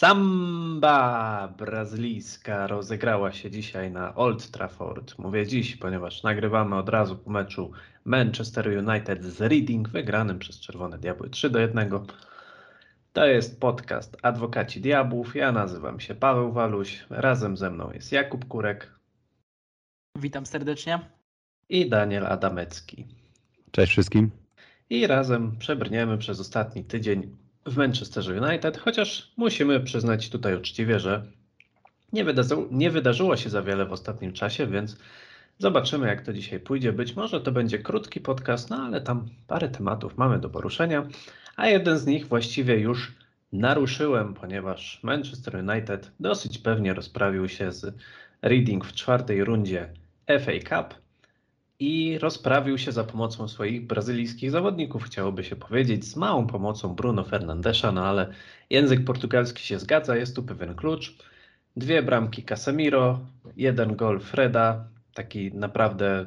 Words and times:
Samba 0.00 1.48
brazylijska 1.58 2.66
rozegrała 2.66 3.32
się 3.32 3.50
dzisiaj 3.50 3.90
na 3.90 4.14
Old 4.14 4.50
Trafford. 4.50 5.18
Mówię 5.18 5.46
dziś, 5.46 5.76
ponieważ 5.76 6.22
nagrywamy 6.22 6.76
od 6.76 6.88
razu 6.88 7.16
po 7.16 7.30
meczu 7.30 7.72
Manchester 8.04 8.68
United 8.68 9.24
z 9.24 9.40
Reading, 9.40 9.88
wygranym 9.88 10.38
przez 10.38 10.60
Czerwone 10.60 10.98
Diabły 10.98 11.30
3 11.30 11.50
do 11.50 11.58
1. 11.58 11.90
To 13.12 13.26
jest 13.26 13.60
podcast 13.60 14.16
Adwokaci 14.22 14.80
Diabłów. 14.80 15.36
Ja 15.36 15.52
nazywam 15.52 16.00
się 16.00 16.14
Paweł 16.14 16.52
Waluś. 16.52 17.04
Razem 17.10 17.56
ze 17.56 17.70
mną 17.70 17.90
jest 17.92 18.12
Jakub 18.12 18.44
Kurek. 18.48 18.90
Witam 20.18 20.46
serdecznie. 20.46 21.00
I 21.68 21.88
Daniel 21.88 22.26
Adamecki. 22.26 23.06
Cześć 23.70 23.92
wszystkim. 23.92 24.30
I 24.90 25.06
razem 25.06 25.56
przebrniemy 25.58 26.18
przez 26.18 26.40
ostatni 26.40 26.84
tydzień 26.84 27.36
w 27.66 27.76
Manchesterze 27.76 28.42
United, 28.42 28.78
chociaż 28.78 29.32
musimy 29.36 29.80
przyznać 29.80 30.30
tutaj 30.30 30.56
uczciwie, 30.56 31.00
że 31.00 31.22
nie, 32.12 32.24
nie 32.70 32.90
wydarzyło 32.90 33.36
się 33.36 33.50
za 33.50 33.62
wiele 33.62 33.86
w 33.86 33.92
ostatnim 33.92 34.32
czasie, 34.32 34.66
więc 34.66 34.96
zobaczymy, 35.58 36.06
jak 36.06 36.22
to 36.22 36.32
dzisiaj 36.32 36.60
pójdzie. 36.60 36.92
Być 36.92 37.16
może 37.16 37.40
to 37.40 37.52
będzie 37.52 37.78
krótki 37.78 38.20
podcast, 38.20 38.70
no 38.70 38.76
ale 38.76 39.00
tam 39.00 39.28
parę 39.46 39.68
tematów 39.68 40.18
mamy 40.18 40.38
do 40.38 40.50
poruszenia, 40.50 41.06
a 41.56 41.66
jeden 41.66 41.98
z 41.98 42.06
nich 42.06 42.26
właściwie 42.26 42.78
już 42.78 43.12
naruszyłem, 43.52 44.34
ponieważ 44.34 45.00
Manchester 45.02 45.56
United 45.56 46.12
dosyć 46.20 46.58
pewnie 46.58 46.94
rozprawił 46.94 47.48
się 47.48 47.72
z 47.72 47.94
Reading 48.42 48.84
w 48.84 48.92
czwartej 48.92 49.44
rundzie 49.44 49.92
FA 50.26 50.52
Cup 50.68 50.94
i 51.80 52.18
rozprawił 52.18 52.78
się 52.78 52.92
za 52.92 53.04
pomocą 53.04 53.48
swoich 53.48 53.86
brazylijskich 53.86 54.50
zawodników, 54.50 55.04
chciałoby 55.04 55.44
się 55.44 55.56
powiedzieć, 55.56 56.04
z 56.04 56.16
małą 56.16 56.46
pomocą 56.46 56.94
Bruno 56.94 57.24
Fernandesza, 57.24 57.92
no 57.92 58.06
ale 58.06 58.32
język 58.70 59.04
portugalski 59.04 59.62
się 59.62 59.78
zgadza, 59.78 60.16
jest 60.16 60.36
tu 60.36 60.42
pewien 60.42 60.74
klucz. 60.74 61.16
Dwie 61.76 62.02
bramki 62.02 62.42
Casemiro, 62.42 63.20
jeden 63.56 63.96
gol 63.96 64.20
Freda, 64.20 64.88
taki 65.14 65.54
naprawdę 65.54 66.26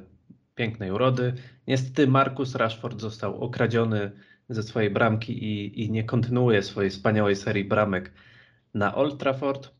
pięknej 0.55 0.91
urody. 0.91 1.33
Niestety 1.67 2.07
Marcus 2.07 2.55
Rashford 2.55 3.01
został 3.01 3.43
okradziony 3.43 4.11
ze 4.49 4.63
swojej 4.63 4.89
bramki 4.89 5.43
i, 5.43 5.83
i 5.83 5.91
nie 5.91 6.03
kontynuuje 6.03 6.63
swojej 6.63 6.91
wspaniałej 6.91 7.35
serii 7.35 7.65
bramek 7.65 8.11
na 8.73 8.95
Old 8.95 9.17
Trafford. 9.19 9.71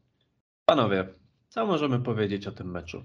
Panowie, 0.65 1.07
co 1.49 1.65
możemy 1.65 1.99
powiedzieć 1.99 2.47
o 2.47 2.51
tym 2.51 2.71
meczu? 2.71 3.03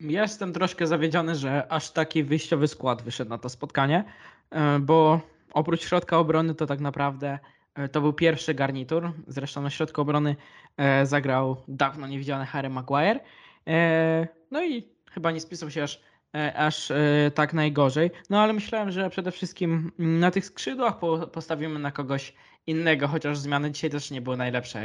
Jestem 0.00 0.52
troszkę 0.52 0.86
zawiedziony, 0.86 1.34
że 1.34 1.72
aż 1.72 1.90
taki 1.90 2.24
wyjściowy 2.24 2.68
skład 2.68 3.02
wyszedł 3.02 3.30
na 3.30 3.38
to 3.38 3.48
spotkanie, 3.48 4.04
e, 4.50 4.78
bo 4.78 5.20
oprócz 5.52 5.82
środka 5.82 6.18
obrony 6.18 6.54
to 6.54 6.66
tak 6.66 6.80
naprawdę 6.80 7.38
e, 7.74 7.88
to 7.88 8.00
był 8.00 8.12
pierwszy 8.12 8.54
garnitur. 8.54 9.12
Zresztą 9.26 9.62
na 9.62 9.70
środku 9.70 10.00
obrony 10.00 10.36
e, 10.76 11.06
zagrał 11.06 11.56
dawno 11.68 12.06
niewidziany 12.06 12.46
Harry 12.46 12.68
Maguire. 12.70 13.20
No 14.50 14.64
i 14.64 14.88
chyba 15.10 15.30
nie 15.30 15.40
spisał 15.40 15.70
się 15.70 15.82
aż, 15.82 16.00
aż 16.54 16.92
tak 17.34 17.52
najgorzej. 17.54 18.10
No 18.30 18.40
ale 18.40 18.52
myślałem, 18.52 18.90
że 18.90 19.10
przede 19.10 19.30
wszystkim 19.30 19.92
na 19.98 20.30
tych 20.30 20.44
skrzydłach 20.44 20.98
postawimy 21.32 21.78
na 21.78 21.90
kogoś 21.90 22.34
innego, 22.66 23.08
chociaż 23.08 23.38
zmiany 23.38 23.70
dzisiaj 23.70 23.90
też 23.90 24.10
nie 24.10 24.20
były 24.20 24.36
najlepsze. 24.36 24.82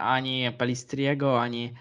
Ani 0.00 0.52
Pelistriego, 0.58 1.40
ani 1.40 1.74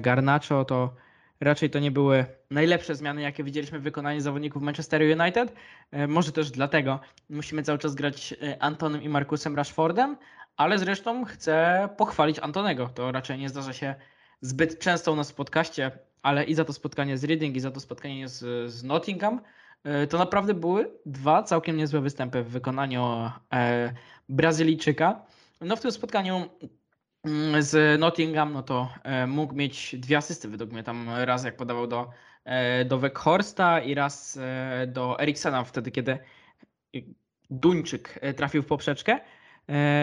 Garnacho 0.00 0.64
to 0.64 0.94
raczej 1.40 1.70
to 1.70 1.78
nie 1.78 1.90
były 1.90 2.26
najlepsze 2.50 2.94
zmiany, 2.94 3.22
jakie 3.22 3.44
widzieliśmy 3.44 3.78
w 3.78 3.82
wykonaniu 3.82 4.20
zawodników 4.20 4.62
Manchester 4.62 5.02
United. 5.20 5.54
E, 5.90 6.06
może 6.06 6.32
też 6.32 6.50
dlatego 6.50 7.00
musimy 7.30 7.62
cały 7.62 7.78
czas 7.78 7.94
grać 7.94 8.34
e, 8.42 8.62
Antonem 8.62 9.02
i 9.02 9.08
Markusem 9.08 9.56
Rashfordem, 9.56 10.16
ale 10.56 10.78
zresztą 10.78 11.24
chcę 11.24 11.88
pochwalić 11.96 12.38
Antonego. 12.38 12.88
To 12.88 13.12
raczej 13.12 13.38
nie 13.38 13.48
zdarza 13.48 13.72
się 13.72 13.94
zbyt 14.40 14.78
często 14.78 15.12
u 15.12 15.16
nas 15.16 15.30
w 15.30 15.34
podcaście, 15.34 15.90
ale 16.22 16.44
i 16.44 16.54
za 16.54 16.64
to 16.64 16.72
spotkanie 16.72 17.18
z 17.18 17.24
Reading, 17.24 17.56
i 17.56 17.60
za 17.60 17.70
to 17.70 17.80
spotkanie 17.80 18.28
z, 18.28 18.70
z 18.72 18.84
Nottingham. 18.84 19.40
E, 19.84 20.06
to 20.06 20.18
naprawdę 20.18 20.54
były 20.54 20.90
dwa 21.06 21.42
całkiem 21.42 21.76
niezłe 21.76 22.00
występy 22.00 22.42
w 22.42 22.48
wykonaniu 22.48 23.30
Brazylijczyka. 24.28 25.22
No 25.60 25.76
w 25.76 25.80
tym 25.80 25.92
spotkaniu 25.92 26.48
z 27.58 28.00
Nottingham, 28.00 28.52
no 28.52 28.62
to 28.62 28.88
e, 29.02 29.26
mógł 29.26 29.54
mieć 29.54 29.96
dwie 29.96 30.16
asysty 30.16 30.48
według 30.48 30.72
mnie. 30.72 30.82
Tam 30.82 31.08
raz 31.16 31.44
jak 31.44 31.56
podawał 31.56 31.86
do, 31.86 32.10
e, 32.44 32.84
do 32.84 32.98
Weghorsta 32.98 33.80
i 33.80 33.94
raz 33.94 34.36
e, 34.36 34.86
do 34.86 35.20
Eriksena 35.20 35.64
wtedy, 35.64 35.90
kiedy 35.90 36.18
Duńczyk 37.50 38.20
trafił 38.36 38.62
w 38.62 38.66
poprzeczkę. 38.66 39.20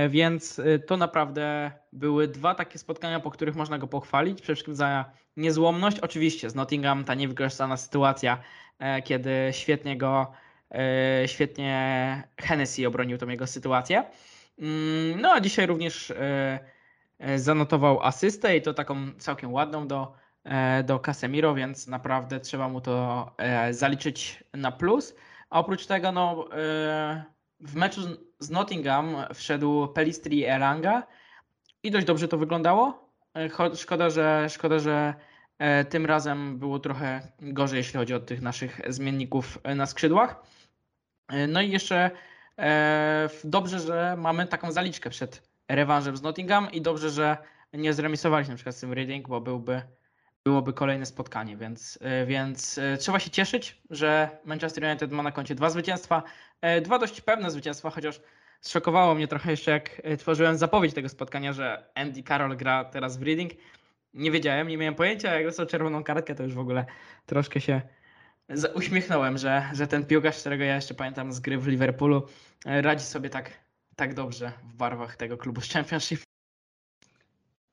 Więc 0.09 0.62
to 0.88 0.98
naprawdę 0.98 1.72
były 1.94 2.28
dwa 2.28 2.56
takie 2.56 2.80
spotkania, 2.80 3.20
po 3.20 3.32
których 3.32 3.56
można 3.56 3.78
go 3.78 3.88
pochwalić. 3.88 4.42
Przede 4.42 4.56
wszystkim 4.56 4.76
za 4.76 5.06
niezłomność. 5.38 6.00
Oczywiście 6.00 6.50
z 6.50 6.56
Nottingham 6.56 7.03
ta 7.03 7.14
niewykorzystana 7.14 7.78
sytuacja, 7.78 8.38
kiedy 9.03 9.50
świetnie 9.52 9.98
go, 9.98 10.32
świetnie 11.26 12.24
Hennessy 12.38 12.88
obronił 12.88 13.18
tą 13.18 13.28
jego 13.28 13.48
sytuację. 13.48 14.03
Mm, 14.59 15.22
no 15.22 15.32
a 15.32 15.40
dzisiaj 15.40 15.66
również 15.66 16.14
zanotował 17.36 18.04
asystę 18.04 18.58
i 18.58 18.62
to 18.62 18.74
taką 18.74 18.96
całkiem 19.18 19.54
ładną 19.54 19.88
do, 19.88 20.14
e, 20.44 20.84
do 20.84 21.00
Casemiro, 21.00 21.56
więc 21.56 21.88
naprawdę 21.88 22.40
trzeba 22.40 22.70
mu 22.70 22.82
to 22.82 23.32
e, 23.38 23.74
zaliczyć 23.74 24.44
na 24.54 24.72
plus. 24.72 25.16
A 25.50 25.59
oprócz 25.59 25.86
tego 25.86 26.12
no, 26.12 26.46
w 27.59 27.76
meczu 27.76 28.02
z 28.40 28.50
Nottingham 28.50 29.16
wszedł 29.34 29.88
Pelistri 29.88 30.46
Eranga 30.46 31.08
i 31.84 31.92
dość 31.92 32.06
dobrze 32.06 32.28
to 32.28 32.38
wyglądało. 32.38 33.09
Szkoda, 33.76 34.09
że, 34.09 34.48
szkoda, 34.50 34.80
że 34.80 35.14
tym 35.90 36.06
razem 36.06 36.59
było 36.59 36.80
trochę 36.80 37.22
gorzej, 37.42 37.78
jeśli 37.78 38.00
chodzi 38.00 38.14
o 38.14 38.20
tych 38.20 38.42
naszych 38.42 38.82
zmienników 38.88 39.59
na 39.76 39.86
skrzydłach. 39.86 40.44
No 41.48 41.62
i 41.62 41.72
jeszcze 41.72 42.12
dobrze, 43.44 43.80
że 43.80 44.16
mamy 44.18 44.48
taką 44.48 44.72
zaliczkę 44.72 45.09
przed 45.09 45.51
rewanżem 45.76 46.18
z 46.18 46.22
Nottingham 46.22 46.72
i 46.72 46.82
dobrze, 46.82 47.09
że 47.09 47.38
nie 47.74 47.94
zremisowaliśmy 47.94 48.54
na 48.54 48.56
przykład 48.56 48.76
z 48.76 48.80
tym 48.80 48.94
Reading, 48.94 49.28
bo 49.28 49.42
byłby, 49.42 49.82
byłoby 50.44 50.74
kolejne 50.74 51.06
spotkanie, 51.06 51.58
więc, 51.58 52.00
e, 52.02 52.26
więc 52.26 52.78
e, 52.78 52.98
trzeba 52.98 53.20
się 53.20 53.30
cieszyć, 53.30 53.82
że 53.90 54.30
Manchester 54.46 54.84
United 54.84 55.12
ma 55.12 55.24
na 55.24 55.32
koncie 55.32 55.56
dwa 55.56 55.70
zwycięstwa, 55.70 56.24
e, 56.62 56.82
dwa 56.82 57.00
dość 57.00 57.22
pewne 57.22 57.52
zwycięstwa, 57.52 57.90
chociaż 57.90 58.22
zszokowało 58.62 59.16
mnie 59.16 59.28
trochę 59.28 59.52
jeszcze 59.52 59.72
jak 59.72 60.02
tworzyłem 60.18 60.58
zapowiedź 60.58 60.94
tego 60.94 61.09
spotkania, 61.09 61.54
że 61.54 61.86
Andy 61.96 62.24
Carroll 62.24 62.58
gra 62.58 62.86
teraz 62.86 63.18
w 63.18 63.24
Reading. 63.24 63.52
Nie 64.14 64.32
wiedziałem, 64.32 64.68
nie 64.68 64.78
miałem 64.78 64.96
pojęcia, 64.96 65.36
jak 65.36 65.46
dostał 65.46 65.66
czerwoną 65.66 66.03
kartkę, 66.03 66.36
to 66.36 66.44
już 66.44 66.53
w 66.53 66.59
ogóle 66.59 66.86
troszkę 67.26 67.62
się 67.62 67.82
uśmiechnąłem, 68.74 69.38
że, 69.38 69.64
że 69.74 69.88
ten 69.88 70.06
piłkarz, 70.06 70.40
którego 70.40 70.64
ja 70.64 70.76
jeszcze 70.76 70.94
pamiętam 70.94 71.34
z 71.34 71.40
gry 71.40 71.58
w 71.58 71.68
Liverpoolu, 71.68 72.28
radzi 72.66 73.06
sobie 73.06 73.30
tak 73.30 73.52
tak 74.02 74.14
dobrze 74.14 74.52
w 74.64 74.74
barwach 74.74 75.16
tego 75.16 75.38
klubu 75.38 75.62
z 75.62 75.70
Championship. 75.70 76.22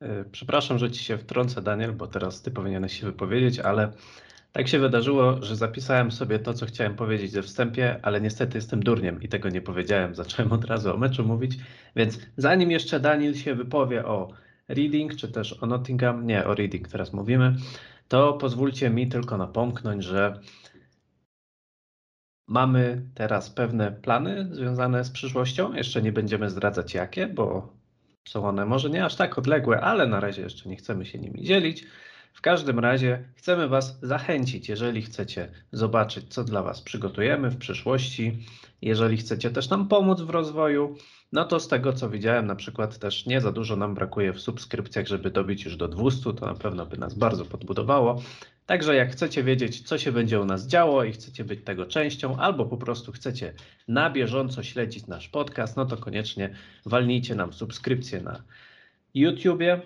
E, 0.01 0.25
przepraszam, 0.25 0.79
że 0.79 0.91
ci 0.91 1.05
się 1.05 1.19
wtrącę, 1.19 1.63
Daniel, 1.63 1.93
bo 1.93 2.07
teraz 2.07 2.43
ty 2.43 2.51
powinieneś 2.51 3.01
się 3.01 3.07
wypowiedzieć, 3.07 3.59
ale 3.59 3.93
tak 4.53 4.69
się 4.69 4.79
wydarzyło, 4.79 5.43
że 5.43 5.57
zapisałem 5.57 6.13
sobie 6.13 6.39
to, 6.39 6.55
co 6.55 6.67
chciałem 6.67 6.97
powiedzieć 6.97 7.31
ze 7.31 7.43
wstępie, 7.43 8.01
ale 8.03 8.21
niestety 8.21 8.59
jestem 8.59 8.83
durniem 8.83 9.23
i 9.23 9.29
tego 9.29 9.49
nie 9.49 9.61
powiedziałem. 9.61 10.15
Zacząłem 10.15 10.53
od 10.53 10.65
razu 10.65 10.95
o 10.95 10.97
meczu 10.97 11.25
mówić, 11.25 11.57
więc 11.97 12.19
zanim 12.37 12.71
jeszcze 12.71 13.01
Daniel 13.01 13.35
się 13.35 13.55
wypowie 13.55 14.07
o 14.07 14.33
Reading, 14.69 15.17
czy 15.17 15.29
też 15.29 15.63
o 15.63 15.67
Nottingham, 15.67 16.27
nie, 16.27 16.45
o 16.45 16.55
Reading 16.55 16.89
teraz 16.89 17.13
mówimy, 17.13 17.57
to 18.09 18.33
pozwólcie 18.33 18.91
mi 18.91 19.09
tylko 19.09 19.37
napomknąć, 19.37 20.05
że 20.05 20.41
Mamy 22.49 23.03
teraz 23.15 23.51
pewne 23.51 23.93
plany 23.93 24.49
związane 24.53 25.05
z 25.05 25.11
przyszłością. 25.11 25.75
Jeszcze 25.75 26.03
nie 26.03 26.13
będziemy 26.13 26.51
zdradzać 26.51 26.95
jakie, 26.95 27.27
bo 27.27 27.73
są 28.29 28.49
one 28.49 28.67
może 28.67 28.91
nie 28.91 29.05
aż 29.05 29.17
tak 29.17 29.39
odległe, 29.39 29.81
ale 29.81 30.07
na 30.07 30.21
razie 30.21 30.43
jeszcze 30.43 30.69
nie 30.69 30.77
chcemy 30.77 31.07
się 31.07 31.19
nimi 31.19 31.43
dzielić. 31.43 31.87
W 32.33 32.41
każdym 32.41 32.79
razie 32.79 33.25
chcemy 33.35 33.69
Was 33.69 34.01
zachęcić, 34.01 34.69
jeżeli 34.69 35.03
chcecie 35.03 35.49
zobaczyć, 35.73 36.35
co 36.35 36.45
dla 36.45 36.63
Was 36.63 36.83
przygotujemy 36.83 37.51
w 37.51 37.59
przyszłości, 37.59 38.47
jeżeli 38.83 39.17
chcecie 39.17 39.51
też 39.51 39.71
nam 39.71 39.89
pomóc 39.89 40.21
w 40.21 40.31
rozwoju, 40.31 40.97
no 41.33 41.45
to 41.45 41.61
z 41.61 41.69
tego 41.69 41.93
co 41.93 42.11
widziałem, 42.11 42.47
na 42.47 42.57
przykład 42.57 42.99
też 42.99 43.27
nie 43.27 43.41
za 43.41 43.53
dużo 43.53 43.77
nam 43.77 43.95
brakuje 43.95 44.33
w 44.33 44.41
subskrypcjach, 44.41 45.07
żeby 45.07 45.31
dobić 45.31 45.65
już 45.65 45.77
do 45.77 45.89
200, 45.89 46.33
to 46.33 46.47
na 46.47 46.55
pewno 46.55 46.87
by 46.87 46.97
nas 46.97 47.15
bardzo 47.15 47.45
podbudowało. 47.45 48.23
Także 48.67 48.95
jak 48.95 49.13
chcecie 49.13 49.43
wiedzieć, 49.43 49.81
co 49.81 49.99
się 49.99 50.13
będzie 50.13 50.41
u 50.41 50.45
nas 50.45 50.67
działo 50.67 51.05
i 51.05 51.13
chcecie 51.13 51.45
być 51.45 51.65
tego 51.65 51.87
częścią, 51.87 52.37
albo 52.37 52.65
po 52.65 52.77
prostu 52.77 53.13
chcecie 53.13 53.55
na 53.89 54.11
bieżąco 54.11 54.63
śledzić 54.63 55.07
nasz 55.07 55.29
podcast, 55.29 55.77
no 55.77 55.87
to 55.87 55.97
koniecznie 55.97 56.55
walnijcie 56.87 57.35
nam 57.35 57.53
subskrypcję 57.53 58.21
na 58.21 58.43
YouTubie. 59.15 59.81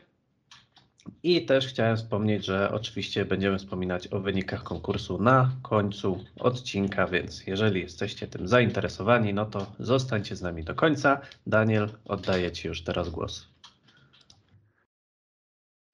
I 1.22 1.46
też 1.46 1.66
chciałem 1.66 1.96
wspomnieć, 1.96 2.44
że 2.44 2.70
oczywiście 2.72 3.24
będziemy 3.24 3.58
wspominać 3.58 4.08
o 4.12 4.20
wynikach 4.20 4.62
konkursu 4.62 5.22
na 5.22 5.50
końcu 5.62 6.24
odcinka, 6.38 7.06
więc 7.06 7.46
jeżeli 7.46 7.80
jesteście 7.80 8.26
tym 8.26 8.48
zainteresowani, 8.48 9.34
no 9.34 9.46
to 9.46 9.66
zostańcie 9.78 10.36
z 10.36 10.42
nami 10.42 10.64
do 10.64 10.74
końca. 10.74 11.20
Daniel, 11.46 11.88
oddaję 12.04 12.52
Ci 12.52 12.68
już 12.68 12.82
teraz 12.82 13.08
głos. 13.08 13.51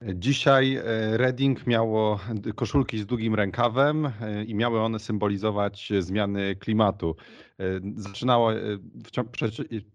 Dzisiaj 0.01 0.75
e, 0.75 1.17
Reading 1.17 1.67
miało 1.67 2.19
koszulki 2.55 2.99
z 2.99 3.05
długim 3.05 3.35
rękawem 3.35 4.05
e, 4.05 4.43
i 4.43 4.55
miały 4.55 4.79
one 4.79 4.99
symbolizować 4.99 5.93
zmiany 5.99 6.55
klimatu. 6.55 7.15
E, 7.59 7.63
zaczynało, 7.95 8.51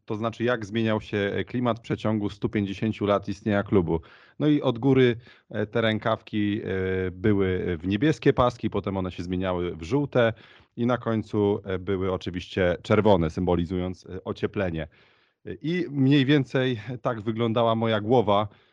to 0.04 0.16
znaczy 0.16 0.44
jak 0.44 0.66
zmieniał 0.66 1.00
się 1.00 1.44
klimat 1.46 1.78
w 1.78 1.82
przeciągu 1.82 2.30
150 2.30 3.00
lat 3.00 3.28
istnienia 3.28 3.62
klubu. 3.62 4.00
No 4.38 4.46
i 4.46 4.62
od 4.62 4.78
góry 4.78 5.16
te 5.70 5.80
rękawki 5.80 6.60
były 7.12 7.78
w 7.78 7.86
niebieskie 7.86 8.32
paski, 8.32 8.70
potem 8.70 8.96
one 8.96 9.10
się 9.10 9.22
zmieniały 9.22 9.76
w 9.76 9.82
żółte 9.82 10.32
i 10.76 10.86
na 10.86 10.98
końcu 10.98 11.60
były 11.80 12.12
oczywiście 12.12 12.76
czerwone, 12.82 13.30
symbolizując 13.30 14.06
ocieplenie. 14.24 14.88
I 15.62 15.86
mniej 15.90 16.24
więcej 16.24 16.80
tak 17.02 17.20
wyglądała 17.20 17.74
moja 17.74 18.00
głowa 18.00 18.48
E, 18.48 18.63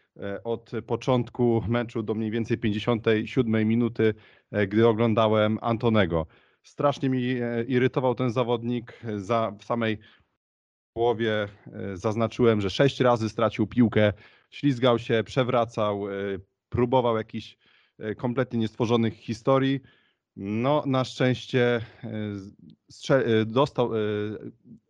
od 0.43 0.71
początku 0.87 1.63
meczu 1.67 2.03
do 2.03 2.13
mniej 2.13 2.31
więcej 2.31 2.57
57 2.57 3.67
minuty, 3.67 4.13
e, 4.51 4.67
gdy 4.67 4.87
oglądałem 4.87 5.57
Antonego. 5.61 6.27
Strasznie 6.63 7.09
mi 7.09 7.23
e, 7.23 7.63
irytował 7.63 8.15
ten 8.15 8.29
zawodnik. 8.29 9.01
Za, 9.15 9.51
w 9.59 9.63
samej 9.63 9.97
połowie 10.93 11.47
zaznaczyłem, 11.93 12.61
że 12.61 12.69
sześć 12.69 12.99
razy 12.99 13.29
stracił 13.29 13.67
piłkę, 13.67 14.13
ślizgał 14.49 14.99
się, 14.99 15.23
przewracał, 15.25 16.03
próbował 16.69 17.17
jakichś 17.17 17.57
kompletnie 18.17 18.59
niestworzonych 18.59 19.13
historii. 19.13 19.79
No, 20.35 20.83
na 20.85 21.03
szczęście 21.03 21.81
dostał, 23.45 23.91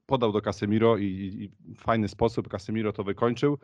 podał 0.06 0.32
do 0.32 0.42
Casemiro 0.42 0.98
i, 0.98 1.06
i 1.06 1.74
w 1.76 1.82
fajny 1.82 2.08
sposób 2.08 2.48
Casemiro 2.48 2.94
to 2.94 3.04
wykończył 3.04 3.58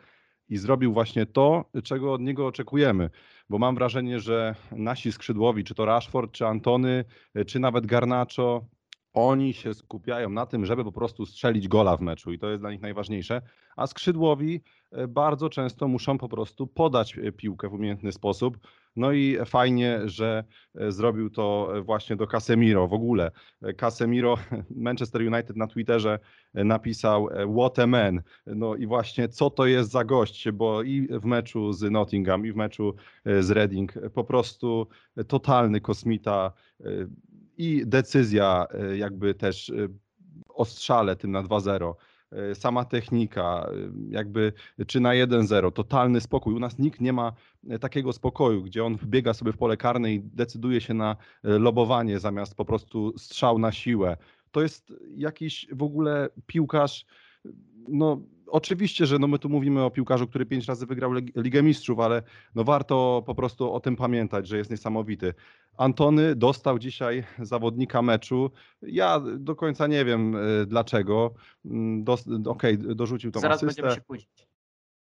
i 0.48 0.56
zrobił 0.56 0.92
właśnie 0.92 1.26
to, 1.26 1.64
czego 1.84 2.12
od 2.12 2.20
niego 2.20 2.46
oczekujemy. 2.46 3.10
Bo 3.50 3.58
mam 3.58 3.74
wrażenie, 3.74 4.20
że 4.20 4.54
nasi 4.72 5.12
skrzydłowi, 5.12 5.64
czy 5.64 5.74
to 5.74 5.84
Rashford, 5.84 6.32
czy 6.32 6.46
Antony, 6.46 7.04
czy 7.46 7.60
nawet 7.60 7.86
Garnacho, 7.86 8.64
oni 9.14 9.54
się 9.54 9.74
skupiają 9.74 10.30
na 10.30 10.46
tym, 10.46 10.66
żeby 10.66 10.84
po 10.84 10.92
prostu 10.92 11.26
strzelić 11.26 11.68
gola 11.68 11.96
w 11.96 12.00
meczu 12.00 12.32
i 12.32 12.38
to 12.38 12.48
jest 12.48 12.62
dla 12.62 12.70
nich 12.70 12.80
najważniejsze, 12.80 13.42
a 13.76 13.86
skrzydłowi 13.86 14.60
e, 14.92 15.08
bardzo 15.08 15.48
często 15.48 15.88
muszą 15.88 16.18
po 16.18 16.28
prostu 16.28 16.66
podać 16.66 17.18
e, 17.18 17.32
piłkę 17.32 17.68
w 17.68 17.72
umiejętny 17.72 18.12
sposób. 18.12 18.58
No 18.96 19.12
i 19.12 19.38
fajnie, 19.46 20.00
że 20.04 20.44
e, 20.74 20.92
zrobił 20.92 21.30
to 21.30 21.72
właśnie 21.84 22.16
do 22.16 22.26
Casemiro. 22.26 22.88
W 22.88 22.92
ogóle 22.92 23.30
Casemiro, 23.76 24.34
Manchester 24.76 25.22
United 25.22 25.56
na 25.56 25.66
Twitterze 25.66 26.18
napisał 26.54 27.28
what 27.56 27.78
a 27.78 27.86
man. 27.86 28.22
No 28.46 28.76
i 28.76 28.86
właśnie 28.86 29.28
co 29.28 29.50
to 29.50 29.66
jest 29.66 29.90
za 29.90 30.04
gość, 30.04 30.50
bo 30.50 30.82
i 30.82 31.08
w 31.10 31.24
meczu 31.24 31.72
z 31.72 31.90
Nottingham, 31.90 32.46
i 32.46 32.52
w 32.52 32.56
meczu 32.56 32.94
z 33.40 33.50
Reading 33.50 33.92
po 34.14 34.24
prostu 34.24 34.86
totalny 35.28 35.80
kosmita 35.80 36.52
i 37.58 37.86
decyzja 37.86 38.66
e, 38.70 38.96
jakby 38.96 39.34
też 39.34 39.70
e, 39.70 39.88
o 40.48 40.64
strzale 40.64 41.16
tym 41.16 41.30
na 41.30 41.42
2-0 41.42 41.94
e, 42.32 42.54
sama 42.54 42.84
technika, 42.84 43.70
jakby 44.10 44.52
czy 44.86 45.00
na 45.00 45.10
1-0, 45.10 45.72
totalny 45.72 46.20
spokój. 46.20 46.54
U 46.54 46.58
nas 46.58 46.78
nikt 46.78 47.00
nie 47.00 47.12
ma 47.12 47.32
takiego 47.80 48.12
spokoju, 48.12 48.62
gdzie 48.62 48.84
on 48.84 48.96
wbiega 48.96 49.34
sobie 49.34 49.52
w 49.52 49.56
pole 49.56 49.76
karne 49.76 50.12
i 50.12 50.20
decyduje 50.20 50.80
się 50.80 50.94
na 50.94 51.16
lobowanie 51.42 52.18
zamiast 52.18 52.54
po 52.54 52.64
prostu 52.64 53.18
strzał 53.18 53.58
na 53.58 53.72
siłę. 53.72 54.16
To 54.50 54.62
jest 54.62 54.92
jakiś 55.16 55.66
w 55.72 55.82
ogóle 55.82 56.28
piłkarz, 56.46 57.06
no 57.88 58.20
oczywiście, 58.46 59.06
że 59.06 59.18
no 59.18 59.28
my 59.28 59.38
tu 59.38 59.48
mówimy 59.48 59.84
o 59.84 59.90
piłkarzu, 59.90 60.26
który 60.26 60.46
pięć 60.46 60.66
razy 60.66 60.86
wygrał 60.86 61.12
Ligę 61.36 61.62
Mistrzów, 61.62 62.00
ale 62.00 62.22
no 62.54 62.64
warto 62.64 63.22
po 63.26 63.34
prostu 63.34 63.72
o 63.72 63.80
tym 63.80 63.96
pamiętać, 63.96 64.48
że 64.48 64.58
jest 64.58 64.70
niesamowity. 64.70 65.34
Antony 65.76 66.36
dostał 66.36 66.78
dzisiaj 66.78 67.24
zawodnika 67.38 68.02
meczu. 68.02 68.50
Ja 68.82 69.20
do 69.38 69.56
końca 69.56 69.86
nie 69.86 70.04
wiem 70.04 70.36
e, 70.36 70.66
dlaczego. 70.66 71.34
Mm, 71.64 72.04
okej, 72.46 72.74
okay, 72.74 72.94
dorzucił 72.94 73.30
tą 73.30 73.40
Zaraz 73.40 73.62
asystę. 73.62 73.82
będziemy 73.82 73.94
się 73.94 74.06
pójść. 74.06 74.47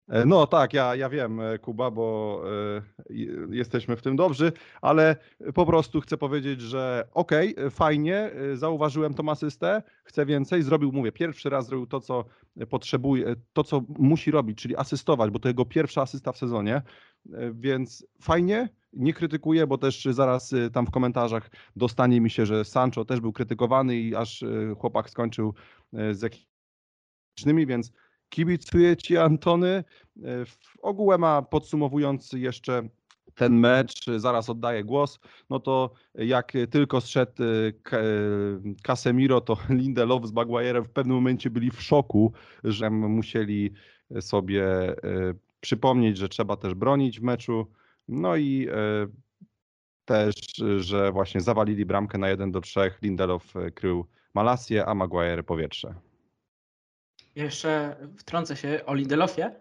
E, 0.09 0.27
no 0.27 0.47
tak, 0.47 0.73
ja, 0.73 0.95
ja 0.95 1.09
wiem, 1.09 1.41
e, 1.41 1.59
Kuba, 1.59 1.91
bo 1.91 2.43
jesteśmy 3.51 3.97
w 3.97 4.03
tym 4.03 4.17
dobrzy, 4.17 4.53
ale 4.83 5.17
po 5.55 5.67
prostu 5.67 6.01
chcę 6.01 6.17
powiedzieć, 6.17 6.61
że 6.61 7.09
okej, 7.13 7.57
okay, 7.57 7.71
fajnie, 7.71 8.31
zauważyłem 8.55 9.15
tą 9.15 9.29
asystę, 9.29 9.83
chcę 10.05 10.27
więcej, 10.27 10.63
zrobił, 10.63 10.93
mówię, 10.93 11.13
pierwszy 11.13 11.51
raz 11.51 11.67
zrobił 11.67 11.87
to, 11.87 12.01
co 12.01 12.25
potrzebuje, 12.71 13.37
to, 13.53 13.65
co 13.65 13.83
musi 13.99 14.31
robić, 14.31 14.59
czyli 14.59 14.77
asystować, 14.77 15.31
bo 15.31 15.39
to 15.39 15.49
jego 15.49 15.65
pierwsza 15.65 16.03
asysta 16.03 16.33
w 16.33 16.39
sezonie, 16.39 16.83
więc 17.53 18.07
fajnie, 18.21 18.69
nie 18.97 19.13
krytykuję, 19.13 19.67
bo 19.67 19.79
też 19.79 20.05
zaraz 20.05 20.53
y, 20.53 20.71
tam 20.71 20.87
w 20.87 20.91
komentarzach 20.91 21.51
dostanie 21.77 22.21
mi 22.21 22.31
się, 22.31 22.47
że 22.47 22.65
Sancho 22.65 23.05
też 23.05 23.21
był 23.21 23.33
krytykowany 23.33 23.97
i 23.97 24.15
aż 24.15 24.43
y, 24.43 24.75
chłopak 24.79 25.11
skończył 25.11 25.55
y, 25.95 26.15
z 26.15 26.23
jakimiś 26.23 27.67
więc 27.67 27.93
kibicuję 28.29 28.97
Ci 28.97 29.17
Antony. 29.17 29.85
W 30.47 30.79
ogóle 30.83 31.19
ma 31.19 31.43
podsumowując 31.43 32.33
jeszcze 32.33 32.89
ten 33.35 33.59
mecz, 33.59 34.07
zaraz 34.17 34.51
oddaję 34.51 34.85
głos, 34.85 35.21
no 35.51 35.61
to 35.61 35.91
jak 36.15 36.53
tylko 36.71 37.01
zszedł 37.01 37.33
Casemiro, 38.83 39.41
to 39.41 39.57
Lindelof 39.71 40.27
z 40.27 40.33
Maguire'em 40.33 40.85
w 40.85 40.91
pewnym 40.91 41.17
momencie 41.17 41.51
byli 41.51 41.71
w 41.71 41.83
szoku, 41.83 42.33
że 42.65 42.91
musieli 42.91 43.73
sobie 44.21 44.67
przypomnieć, 45.61 46.17
że 46.17 46.29
trzeba 46.29 46.57
też 46.57 46.75
bronić 46.75 47.21
w 47.21 47.23
meczu. 47.23 47.67
No 48.09 48.37
i 48.37 48.69
e, 48.69 49.07
też, 50.05 50.35
że 50.79 51.13
właśnie 51.13 51.41
zawalili 51.41 51.87
bramkę 51.87 52.19
na 52.19 52.29
1 52.29 52.53
do 52.53 52.61
3. 52.61 52.81
Lindelof 53.03 53.57
e, 53.57 53.71
krył 53.71 54.07
Malasję, 54.35 54.87
a 54.87 54.95
Maguire 54.95 55.45
powietrze. 55.45 55.95
Jeszcze 57.37 57.97
wtrącę 58.19 58.57
się 58.57 58.81
o 58.87 58.95
Lindelofie, 58.95 59.55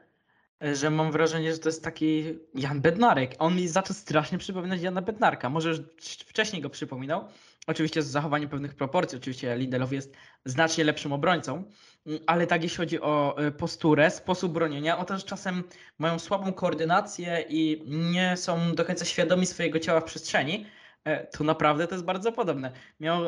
e, 0.64 0.76
że 0.76 0.90
mam 0.90 1.12
wrażenie, 1.12 1.54
że 1.54 1.60
to 1.60 1.70
jest 1.70 1.84
taki 1.84 2.40
Jan 2.56 2.82
Bednarek. 2.82 3.36
On 3.40 3.56
mi 3.56 3.68
zaczął 3.68 3.96
strasznie 3.96 4.38
przypominać 4.38 4.82
Jana 4.82 5.02
Bednarka. 5.02 5.50
Może 5.50 5.70
już 5.70 5.80
wcześniej 6.28 6.62
go 6.62 6.70
przypominał, 6.70 7.28
Oczywiście 7.68 8.02
z 8.02 8.08
zachowaniem 8.08 8.50
pewnych 8.50 8.76
proporcji. 8.76 9.18
Oczywiście 9.18 9.58
Lindelof 9.58 9.92
jest 9.92 10.16
znacznie 10.46 10.84
lepszym 10.84 11.14
obrońcą, 11.14 11.64
mm, 12.06 12.20
ale 12.28 12.48
tak 12.48 12.64
jeśli 12.64 12.78
chodzi 12.78 13.02
o 13.02 13.38
e, 13.38 13.52
posturę, 13.52 14.12
sposób 14.12 14.54
bronienia, 14.54 14.98
on 14.98 15.06
też 15.06 15.26
czasem 15.26 15.64
mają 16.00 16.20
słabą 16.20 16.54
koordynację 16.54 17.46
i 17.50 17.84
nie 17.88 18.38
są 18.38 18.76
do 18.76 18.86
końca 18.86 19.06
świadomi 19.06 19.46
swojego 19.46 19.80
ciała 19.80 20.02
w 20.02 20.04
przestrzeni. 20.04 20.66
E, 21.04 21.28
to 21.28 21.44
naprawdę 21.44 21.88
to 21.88 21.96
jest 21.96 22.06
bardzo 22.06 22.32
podobne. 22.32 22.72
Miał 23.00 23.22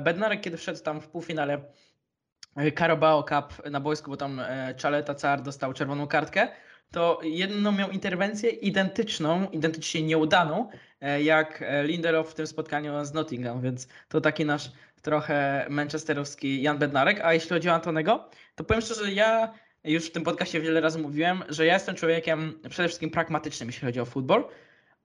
Bednarek, 0.00 0.40
kiedy 0.40 0.56
wszedł 0.56 0.80
tam 0.80 1.00
w 1.00 1.08
półfinale 1.08 1.64
Carabao 2.78 3.22
Cup 3.22 3.70
na 3.70 3.80
boisku, 3.80 4.10
bo 4.10 4.16
tam 4.16 4.40
Chaleta 4.82 5.14
Car 5.14 5.42
dostał 5.42 5.72
czerwoną 5.72 6.06
kartkę, 6.06 6.48
to 6.94 7.20
jedną 7.22 7.72
miał 7.72 7.90
interwencję 7.90 8.50
identyczną, 8.50 9.50
identycznie 9.50 10.02
nieudaną, 10.02 10.68
e, 11.00 11.22
jak 11.22 11.62
e, 11.62 11.84
Lindelof 11.84 12.30
w 12.30 12.34
tym 12.34 12.46
spotkaniu 12.46 13.04
z 13.04 13.12
Nottingham, 13.12 13.60
więc 13.60 13.88
to 14.08 14.20
taki 14.20 14.44
nasz 14.44 14.72
trochę 15.02 15.66
manchesterowski 15.70 16.62
Jan 16.62 16.78
Bednarek. 16.78 17.20
A 17.20 17.34
jeśli 17.34 17.48
chodzi 17.50 17.68
o 17.68 17.72
Antonego, 17.72 18.30
to 18.54 18.64
powiem 18.64 18.82
szczerze, 18.82 19.12
ja 19.12 19.52
już 19.84 20.06
w 20.06 20.12
tym 20.12 20.24
podcaście 20.24 20.60
wiele 20.60 20.80
razy 20.80 20.98
mówiłem, 20.98 21.42
że 21.48 21.66
ja 21.66 21.74
jestem 21.74 21.94
człowiekiem 21.94 22.60
przede 22.70 22.88
wszystkim 22.88 23.10
pragmatycznym, 23.10 23.68
jeśli 23.68 23.86
chodzi 23.86 24.00
o 24.00 24.04
futbol, 24.04 24.48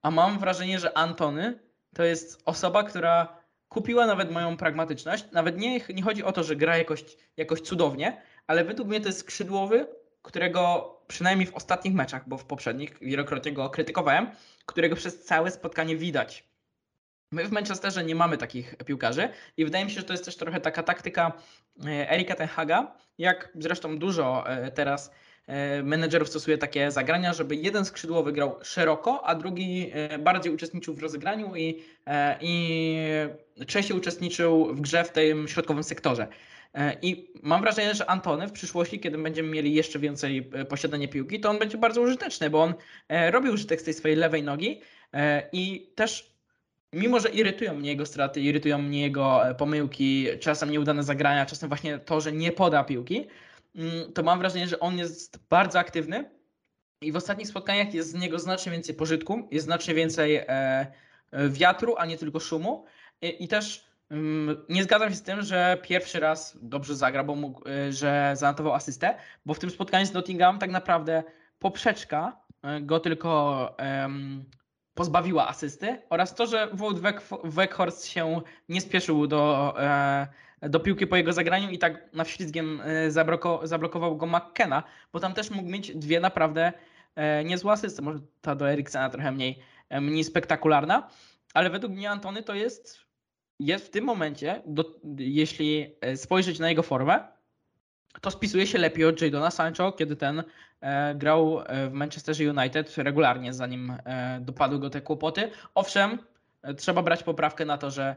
a 0.01 0.11
mam 0.11 0.39
wrażenie, 0.39 0.79
że 0.79 0.97
Antony 0.97 1.59
to 1.95 2.03
jest 2.03 2.41
osoba, 2.45 2.83
która 2.83 3.38
kupiła 3.69 4.05
nawet 4.05 4.31
moją 4.31 4.57
pragmatyczność. 4.57 5.25
Nawet 5.31 5.57
nie, 5.57 5.79
nie 5.93 6.03
chodzi 6.03 6.23
o 6.23 6.31
to, 6.31 6.43
że 6.43 6.55
gra 6.55 6.77
jakoś, 6.77 7.03
jakoś 7.37 7.61
cudownie, 7.61 8.21
ale 8.47 8.65
według 8.65 8.89
mnie 8.89 9.01
to 9.01 9.07
jest 9.07 9.19
skrzydłowy, 9.19 9.87
którego 10.21 10.95
przynajmniej 11.07 11.47
w 11.47 11.55
ostatnich 11.55 11.93
meczach, 11.93 12.29
bo 12.29 12.37
w 12.37 12.45
poprzednich 12.45 12.97
wielokrotnie 13.01 13.51
go 13.51 13.69
krytykowałem, 13.69 14.31
którego 14.65 14.95
przez 14.95 15.23
całe 15.23 15.51
spotkanie 15.51 15.97
widać. 15.97 16.49
My 17.31 17.45
w 17.45 17.51
Manchesterze 17.51 18.03
nie 18.03 18.15
mamy 18.15 18.37
takich 18.37 18.75
piłkarzy 18.75 19.29
i 19.57 19.65
wydaje 19.65 19.85
mi 19.85 19.91
się, 19.91 19.99
że 19.99 20.05
to 20.05 20.13
jest 20.13 20.25
też 20.25 20.35
trochę 20.35 20.59
taka 20.59 20.83
taktyka 20.83 21.31
e, 21.85 22.11
Erika 22.11 22.35
Tenhaga, 22.35 22.95
jak 23.17 23.49
zresztą 23.55 23.99
dużo 23.99 24.49
e, 24.49 24.71
teraz 24.71 25.11
menedżerów 25.83 26.29
stosuje 26.29 26.57
takie 26.57 26.91
zagrania, 26.91 27.33
żeby 27.33 27.55
jeden 27.55 27.85
skrzydłowy 27.85 28.31
grał 28.31 28.55
szeroko, 28.63 29.25
a 29.25 29.35
drugi 29.35 29.91
bardziej 30.19 30.53
uczestniczył 30.53 30.93
w 30.93 30.99
rozegraniu 30.99 31.55
i, 31.55 31.83
i 32.41 32.97
częściej 33.67 33.97
uczestniczył 33.97 34.75
w 34.75 34.81
grze 34.81 35.03
w 35.03 35.11
tym 35.11 35.47
środkowym 35.47 35.83
sektorze. 35.83 36.27
E, 36.73 36.97
I 37.01 37.33
mam 37.43 37.61
wrażenie, 37.61 37.95
że 37.95 38.09
Antony 38.09 38.47
w 38.47 38.51
przyszłości, 38.51 38.99
kiedy 38.99 39.17
będziemy 39.17 39.49
mieli 39.49 39.73
jeszcze 39.73 39.99
więcej 39.99 40.49
e, 40.53 40.65
posiadania 40.65 41.07
piłki, 41.07 41.39
to 41.39 41.49
on 41.49 41.59
będzie 41.59 41.77
bardzo 41.77 42.01
użyteczny, 42.01 42.49
bo 42.49 42.63
on 42.63 42.73
e, 43.07 43.31
robi 43.31 43.49
użytek 43.49 43.81
z 43.81 43.83
tej 43.83 43.93
swojej 43.93 44.17
lewej 44.17 44.43
nogi 44.43 44.81
i 45.51 45.91
też 45.95 46.33
mimo, 46.93 47.19
że 47.19 47.29
irytują 47.29 47.73
mnie 47.73 47.89
jego 47.89 48.05
straty, 48.05 48.41
irytują 48.41 48.77
mnie 48.77 49.01
jego 49.01 49.41
pomyłki, 49.57 50.27
czasem 50.39 50.71
nieudane 50.71 51.03
zagrania, 51.03 51.45
czasem 51.45 51.69
właśnie 51.69 51.99
to, 51.99 52.21
że 52.21 52.31
nie 52.31 52.51
poda 52.51 52.83
piłki, 52.83 53.27
to 54.13 54.23
mam 54.23 54.39
wrażenie, 54.39 54.67
że 54.67 54.79
on 54.79 54.97
jest 54.97 55.39
bardzo 55.49 55.79
aktywny 55.79 56.29
I 57.01 57.11
w 57.11 57.15
ostatnich 57.15 57.47
spotkaniach 57.47 57.93
jest 57.93 58.11
z 58.11 58.13
niego 58.13 58.39
znacznie 58.39 58.71
więcej 58.71 58.95
pożytku, 58.95 59.47
jest 59.51 59.65
znacznie 59.65 59.93
więcej 59.93 60.35
e, 60.35 60.47
e, 60.47 61.49
wiatru, 61.49 61.95
a 61.97 62.05
nie 62.05 62.17
tylko 62.17 62.39
szumu. 62.39 62.85
I, 63.21 63.47
też 63.47 63.85
mm, 64.09 64.65
nie 64.69 64.83
zgadzam 64.83 65.09
się 65.09 65.15
z 65.15 65.23
tym, 65.23 65.41
że 65.41 65.77
pierwszy 65.81 66.19
raz 66.19 66.57
dobrze 66.61 66.95
zagra, 66.95 67.23
bo 67.23 67.35
mógł, 67.35 67.69
e, 67.69 67.91
że 67.91 68.33
zanotował 68.35 68.73
asystę, 68.73 69.15
bo 69.45 69.53
w 69.53 69.59
tym 69.59 69.69
spotkaniu 69.69 70.05
z 70.05 70.13
Nottingham 70.13 70.59
tak 70.59 70.71
naprawdę 70.71 71.23
poprzeczka 71.59 72.37
go 72.81 72.99
tylko 72.99 73.75
pozbawiła 74.93 75.47
asysty 75.47 76.01
oraz 76.09 76.35
to, 76.35 76.47
że 76.47 76.69
Wout 76.73 76.99
Weghorst 77.43 78.05
się 78.05 78.41
nie 78.69 78.81
spieszył 78.81 79.27
do, 79.27 79.75
do 80.61 80.79
piłki 80.79 81.07
po 81.07 81.15
jego 81.15 81.33
zagraniu 81.33 81.69
i 81.69 81.77
tak 81.77 82.13
na 82.13 82.23
wślizgiem 82.23 82.81
e, 82.81 83.11
zabloko, 83.11 83.59
zablokował 83.63 84.17
go 84.17 84.25
McKenna, 84.25 84.83
bo 85.13 85.19
tam 85.19 85.33
też 85.33 85.51
mógł 85.51 85.69
mieć 85.69 85.95
dwie 85.95 86.19
naprawdę 86.19 86.73
e, 87.15 87.43
niezłe 87.43 87.71
asysty. 87.71 88.01
Może 88.01 88.19
ta 88.41 88.55
do 88.55 88.71
Eriksena 88.71 89.09
trochę 89.09 89.31
mniej, 89.31 89.59
e, 89.89 90.01
mniej 90.01 90.23
spektakularna, 90.23 91.09
ale 91.53 91.69
według 91.69 91.93
mnie 91.93 92.09
Antony 92.09 92.43
to 92.43 92.53
jest, 92.53 92.99
jest 93.59 93.87
w 93.87 93.89
tym 93.89 94.05
momencie, 94.05 94.61
do, 94.65 94.99
jeśli 95.17 95.95
spojrzeć 96.15 96.59
na 96.59 96.69
jego 96.69 96.83
formę, 96.83 97.27
to 98.21 98.31
spisuje 98.31 98.67
się 98.67 98.77
lepiej 98.77 99.05
od 99.05 99.21
Jadona 99.21 99.51
Sancho, 99.51 99.91
kiedy 99.91 100.15
ten 100.15 100.43
grał 101.15 101.63
w 101.89 101.93
Manchesterze 101.93 102.49
United 102.51 102.97
regularnie, 102.97 103.53
zanim 103.53 103.93
dopadły 104.41 104.79
go 104.79 104.89
te 104.89 105.01
kłopoty. 105.01 105.51
Owszem, 105.75 106.17
trzeba 106.77 107.03
brać 107.03 107.23
poprawkę 107.23 107.65
na 107.65 107.77
to, 107.77 107.91
że, 107.91 108.15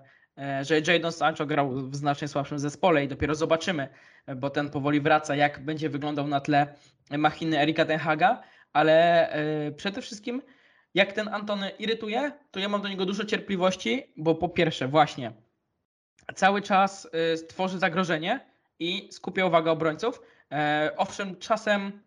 że 0.62 0.80
Jadon 0.86 1.12
Sancho 1.12 1.46
grał 1.46 1.70
w 1.70 1.96
znacznie 1.96 2.28
słabszym 2.28 2.58
zespole 2.58 3.04
i 3.04 3.08
dopiero 3.08 3.34
zobaczymy, 3.34 3.88
e, 4.26 4.34
bo 4.34 4.50
ten 4.50 4.70
powoli 4.70 5.00
wraca, 5.00 5.36
jak 5.36 5.64
będzie 5.64 5.88
wyglądał 5.88 6.26
na 6.26 6.40
tle 6.40 6.74
machiny 7.10 7.60
Erika 7.60 7.84
Ten 7.84 7.98
Haga, 7.98 8.42
ale 8.72 9.28
e, 9.30 9.72
przede 9.72 10.02
wszystkim 10.02 10.42
jak 10.94 11.12
ten 11.12 11.28
Antony 11.28 11.70
irytuje, 11.70 12.32
to 12.50 12.60
ja 12.60 12.68
mam 12.68 12.82
do 12.82 12.88
niego 12.88 13.06
dużo 13.06 13.24
cierpliwości, 13.24 14.12
bo 14.16 14.34
po 14.34 14.48
pierwsze 14.48 14.88
właśnie 14.88 15.32
cały 16.34 16.62
czas 16.62 17.08
e, 17.12 17.36
tworzy 17.36 17.78
zagrożenie 17.78 18.40
i 18.78 19.08
skupia 19.12 19.46
uwagę 19.46 19.70
obrońców. 19.70 20.20
E, 20.52 20.90
Owszem, 20.96 21.36
czasem 21.36 22.02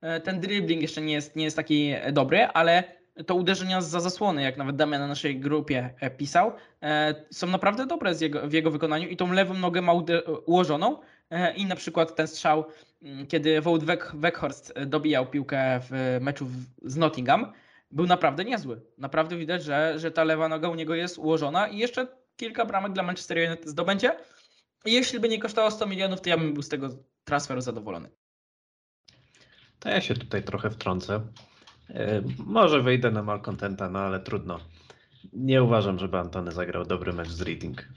e, 0.00 0.20
ten 0.20 0.40
dribbling 0.40 0.82
jeszcze 0.82 1.00
nie 1.00 1.12
jest, 1.12 1.36
nie 1.36 1.44
jest 1.44 1.56
taki 1.56 1.90
e, 1.90 2.12
dobry, 2.12 2.44
ale 2.44 2.84
to 3.26 3.34
uderzenia 3.34 3.80
za 3.80 4.00
zasłony, 4.00 4.42
jak 4.42 4.56
nawet 4.56 4.76
Damian 4.76 5.00
na 5.00 5.06
naszej 5.06 5.40
grupie 5.40 5.94
e, 6.00 6.10
pisał, 6.10 6.52
e, 6.82 7.14
są 7.30 7.46
naprawdę 7.46 7.86
dobre 7.86 8.14
jego, 8.20 8.48
w 8.48 8.52
jego 8.52 8.70
wykonaniu 8.70 9.08
i 9.08 9.16
tą 9.16 9.32
lewą 9.32 9.54
nogę 9.54 9.82
ma 9.82 9.92
ułożoną 10.46 10.98
e, 11.30 11.54
i 11.54 11.66
na 11.66 11.76
przykład 11.76 12.14
ten 12.16 12.28
strzał, 12.28 12.64
m, 13.02 13.26
kiedy 13.26 13.60
Wout 13.60 13.84
Weghorst 14.14 14.74
dobijał 14.86 15.26
piłkę 15.26 15.80
w 15.90 16.18
meczu 16.20 16.46
z 16.82 16.96
Nottingham, 16.96 17.52
był 17.90 18.06
naprawdę 18.06 18.44
niezły. 18.44 18.80
Naprawdę 18.98 19.36
widać, 19.36 19.64
że, 19.64 19.98
że 19.98 20.10
ta 20.10 20.24
lewa 20.24 20.48
noga 20.48 20.68
u 20.68 20.74
niego 20.74 20.94
jest 20.94 21.18
ułożona 21.18 21.68
i 21.68 21.78
jeszcze 21.78 22.06
kilka 22.36 22.64
bramek 22.64 22.92
dla 22.92 23.02
Manchester 23.02 23.38
United 23.38 23.68
zdobędzie. 23.68 24.16
I 24.84 24.92
jeśli 24.92 25.20
by 25.20 25.28
nie 25.28 25.38
kosztowało 25.38 25.70
100 25.70 25.86
milionów, 25.86 26.20
to 26.20 26.30
ja 26.30 26.36
bym 26.36 26.54
był 26.54 26.62
z 26.62 26.68
tego 26.68 26.88
transferu 27.24 27.60
zadowolony. 27.60 28.08
To 29.78 29.88
ja 29.88 30.00
się 30.00 30.14
tutaj 30.14 30.42
trochę 30.42 30.70
wtrącę. 30.70 31.20
E, 31.90 32.22
Może 32.46 32.82
wyjdę 32.82 33.10
na 33.10 33.22
malcontenta, 33.22 33.90
no 33.90 33.98
ale 33.98 34.20
trudno. 34.20 34.60
Nie 35.32 35.62
uważam, 35.62 35.98
żeby 35.98 36.18
Antony 36.18 36.52
zagrał 36.52 36.84
dobry 36.84 37.12
mecz 37.12 37.28
z 37.28 37.40
Reading. 37.42 37.88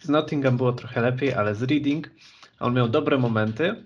Z 0.00 0.08
Nottingham 0.08 0.56
było 0.56 0.72
trochę 0.72 1.00
lepiej, 1.00 1.34
ale 1.34 1.54
z 1.54 1.62
Reading 1.62 2.10
on 2.60 2.74
miał 2.74 2.88
dobre 2.88 3.18
momenty. 3.18 3.84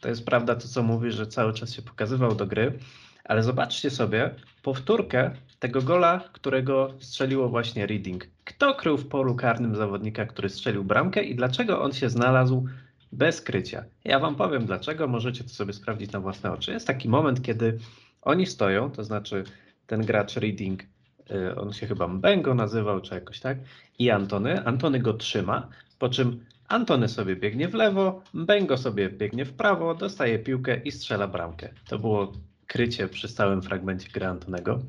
To 0.00 0.08
jest 0.08 0.26
prawda 0.26 0.54
to, 0.54 0.68
co 0.68 0.82
mówi, 0.82 1.12
że 1.12 1.26
cały 1.26 1.52
czas 1.52 1.72
się 1.72 1.82
pokazywał 1.82 2.34
do 2.34 2.46
gry. 2.46 2.78
Ale 3.24 3.42
zobaczcie 3.42 3.90
sobie 3.90 4.34
powtórkę 4.62 5.30
tego 5.58 5.82
gola, 5.82 6.20
którego 6.32 6.94
strzeliło 6.98 7.48
właśnie 7.48 7.86
Reading. 7.86 8.26
Kto 8.44 8.74
krył 8.74 8.96
w 8.96 9.08
polu 9.08 9.34
karnym 9.34 9.76
zawodnika, 9.76 10.26
który 10.26 10.48
strzelił 10.48 10.84
bramkę 10.84 11.22
i 11.22 11.34
dlaczego 11.34 11.82
on 11.82 11.92
się 11.92 12.10
znalazł 12.10 12.66
bez 13.12 13.40
krycia? 13.40 13.84
Ja 14.04 14.18
wam 14.18 14.36
powiem 14.36 14.66
dlaczego, 14.66 15.08
możecie 15.08 15.44
to 15.44 15.50
sobie 15.50 15.72
sprawdzić 15.72 16.12
na 16.12 16.20
własne 16.20 16.52
oczy. 16.52 16.72
Jest 16.72 16.86
taki 16.86 17.08
moment, 17.08 17.42
kiedy 17.42 17.78
oni 18.22 18.46
stoją, 18.46 18.90
to 18.90 19.04
znaczy 19.04 19.44
ten 19.86 20.00
gracz 20.00 20.36
Reading, 20.36 20.82
y, 21.30 21.56
on 21.56 21.72
się 21.72 21.86
chyba 21.86 22.08
Mbengo 22.08 22.54
nazywał, 22.54 23.00
czy 23.00 23.14
jakoś 23.14 23.40
tak, 23.40 23.58
i 23.98 24.10
Antony. 24.10 24.64
Antony 24.64 24.98
go 24.98 25.14
trzyma, 25.14 25.68
po 25.98 26.08
czym 26.08 26.44
Antony 26.68 27.08
sobie 27.08 27.36
biegnie 27.36 27.68
w 27.68 27.74
lewo, 27.74 28.22
Mbengo 28.34 28.78
sobie 28.78 29.10
biegnie 29.10 29.44
w 29.44 29.52
prawo, 29.52 29.94
dostaje 29.94 30.38
piłkę 30.38 30.76
i 30.84 30.92
strzela 30.92 31.28
bramkę. 31.28 31.68
To 31.88 31.98
było 31.98 32.32
krycie 32.66 33.08
przy 33.08 33.28
stałym 33.28 33.62
fragmencie 33.62 34.08
gry 34.10 34.26
Antonego. 34.26 34.80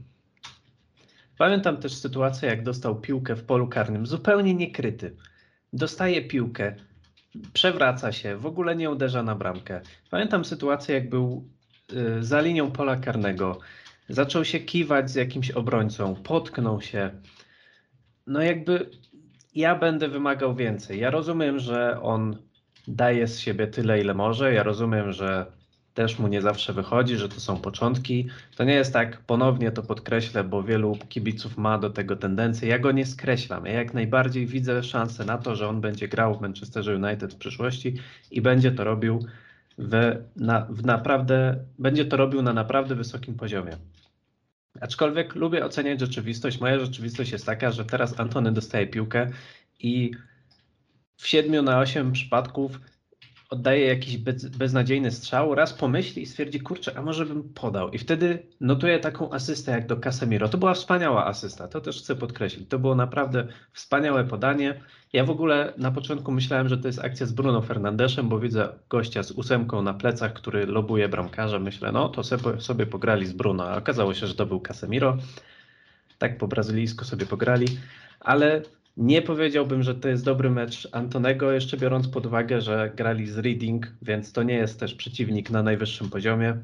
Pamiętam 1.38 1.78
też 1.78 1.94
sytuację, 1.94 2.50
jak 2.50 2.64
dostał 2.64 2.96
piłkę 2.96 3.36
w 3.36 3.44
polu 3.44 3.68
karnym, 3.68 4.06
zupełnie 4.08 4.54
niekryty. 4.54 5.16
Dostaje 5.74 6.22
piłkę, 6.22 6.76
przewraca 7.54 8.12
się, 8.12 8.38
w 8.38 8.46
ogóle 8.46 8.76
nie 8.76 8.90
uderza 8.90 9.24
na 9.24 9.36
bramkę. 9.36 9.82
Pamiętam 10.10 10.46
sytuację, 10.46 10.96
jak 10.96 11.10
był 11.10 11.48
za 12.20 12.42
linią 12.42 12.72
pola 12.72 12.96
karnego, 12.96 13.60
zaczął 14.10 14.46
się 14.46 14.60
kiwać 14.60 15.12
z 15.12 15.16
jakimś 15.16 15.52
obrońcą, 15.52 16.16
potknął 16.16 16.82
się. 16.82 17.10
No 18.28 18.42
jakby 18.42 18.90
ja 19.56 19.76
będę 19.76 20.08
wymagał 20.08 20.56
więcej. 20.56 21.00
Ja 21.00 21.10
rozumiem, 21.10 21.60
że 21.60 22.02
on 22.02 22.38
daje 22.88 23.28
z 23.28 23.40
siebie 23.40 23.68
tyle, 23.68 24.02
ile 24.02 24.14
może. 24.14 24.54
Ja 24.54 24.64
rozumiem, 24.64 25.12
że 25.12 25.46
też 25.94 26.20
mu 26.20 26.28
nie 26.28 26.42
zawsze 26.42 26.74
wychodzi, 26.74 27.16
że 27.16 27.30
to 27.30 27.40
są 27.40 27.58
początki. 27.58 28.28
To 28.56 28.64
nie 28.64 28.74
jest 28.74 28.94
tak, 28.94 29.22
ponownie 29.22 29.72
to 29.72 29.84
podkreślę, 29.84 30.44
bo 30.44 30.64
wielu 30.64 30.98
kibiców 31.10 31.58
ma 31.58 31.78
do 31.78 31.90
tego 31.90 32.16
tendencję. 32.16 32.70
Ja 32.70 32.80
go 32.80 32.92
nie 32.92 33.06
skreślam. 33.06 33.66
Ja 33.66 33.74
jak 33.74 33.94
najbardziej 33.94 34.48
widzę 34.48 34.84
szansę 34.84 35.26
na 35.26 35.38
to, 35.38 35.56
że 35.56 35.68
on 35.68 35.82
będzie 35.82 36.08
grał 36.08 36.38
w 36.38 36.42
Manchesterze 36.42 36.96
United 36.96 37.34
w 37.34 37.38
przyszłości 37.38 37.96
i 38.32 38.42
będzie 38.42 38.72
to 38.72 38.84
robił 38.84 39.26
w, 39.82 40.24
na, 40.36 40.66
w 40.70 40.86
naprawdę, 40.86 41.66
będzie 41.80 42.06
to 42.06 42.18
robił 42.18 42.42
na 42.42 42.54
naprawdę 42.54 42.96
wysokim 42.96 43.36
poziomie. 43.36 43.78
Aczkolwiek 44.82 45.36
lubię 45.36 45.66
oceniać 45.66 46.00
rzeczywistość. 46.00 46.60
Moja 46.60 46.80
rzeczywistość 46.80 47.32
jest 47.32 47.46
taka, 47.46 47.72
że 47.72 47.86
teraz 47.86 48.20
Antony 48.20 48.52
dostaje 48.52 48.88
piłkę 48.88 49.30
i 49.80 50.12
w 51.18 51.28
7 51.28 51.66
na 51.66 51.80
8 51.80 52.12
przypadków 52.12 52.80
oddaje 53.50 53.86
jakiś 53.86 54.18
bez, 54.18 54.46
beznadziejny 54.46 55.12
strzał, 55.12 55.56
raz 55.56 55.74
pomyśli 55.74 56.22
i 56.22 56.26
stwierdzi, 56.26 56.60
kurczę, 56.60 56.98
a 56.98 57.02
może 57.02 57.26
bym 57.26 57.54
podał. 57.54 57.90
I 57.90 57.98
wtedy 57.98 58.44
notuje 58.62 59.00
taką 59.00 59.32
asystę 59.32 59.72
jak 59.72 59.88
do 59.88 59.98
Casemiro. 59.98 60.50
To 60.50 60.58
była 60.58 60.74
wspaniała 60.74 61.26
asysta, 61.26 61.68
to 61.68 61.82
też 61.82 62.02
chcę 62.02 62.16
podkreślić. 62.16 62.70
To 62.70 62.80
było 62.80 62.96
naprawdę 62.96 63.48
wspaniałe 63.74 64.24
podanie. 64.24 64.82
Ja 65.14 65.26
w 65.26 65.30
ogóle 65.30 65.74
na 65.78 65.92
początku 65.92 66.32
myślałem, 66.32 66.70
że 66.70 66.78
to 66.78 66.88
jest 66.88 67.00
akcja 67.00 67.26
z 67.26 67.32
Bruno 67.32 67.62
Fernandeszem, 67.62 68.30
bo 68.30 68.40
widzę 68.40 68.70
gościa 68.90 69.24
z 69.24 69.32
ósemką 69.32 69.82
na 69.82 69.94
plecach, 69.94 70.34
który 70.34 70.66
lobuje 70.66 71.10
bramkarza. 71.10 71.60
Myślę, 71.60 71.92
no 71.92 72.10
to 72.10 72.24
sobie, 72.24 72.62
sobie 72.62 72.86
pograli 72.86 73.26
z 73.26 73.34
Bruno, 73.34 73.64
a 73.64 73.78
okazało 73.78 74.14
się, 74.14 74.28
że 74.28 74.36
to 74.36 74.46
był 74.46 74.60
Casemiro. 74.60 75.18
Tak 76.18 76.38
po 76.38 76.48
brazylijsku 76.48 77.06
sobie 77.06 77.26
pograli, 77.26 77.68
ale 78.20 78.62
nie 78.98 79.22
powiedziałbym, 79.22 79.84
że 79.84 79.96
to 79.96 80.10
jest 80.10 80.26
dobry 80.26 80.50
mecz 80.50 80.88
Antonego, 80.92 81.52
jeszcze 81.52 81.78
biorąc 81.78 82.08
pod 82.08 82.26
uwagę, 82.26 82.62
że 82.62 82.92
grali 82.96 83.28
z 83.28 83.38
Reading, 83.38 83.88
więc 84.02 84.34
to 84.34 84.44
nie 84.44 84.54
jest 84.54 84.80
też 84.80 84.94
przeciwnik 84.96 85.50
na 85.50 85.64
najwyższym 85.64 86.10
poziomie. 86.10 86.58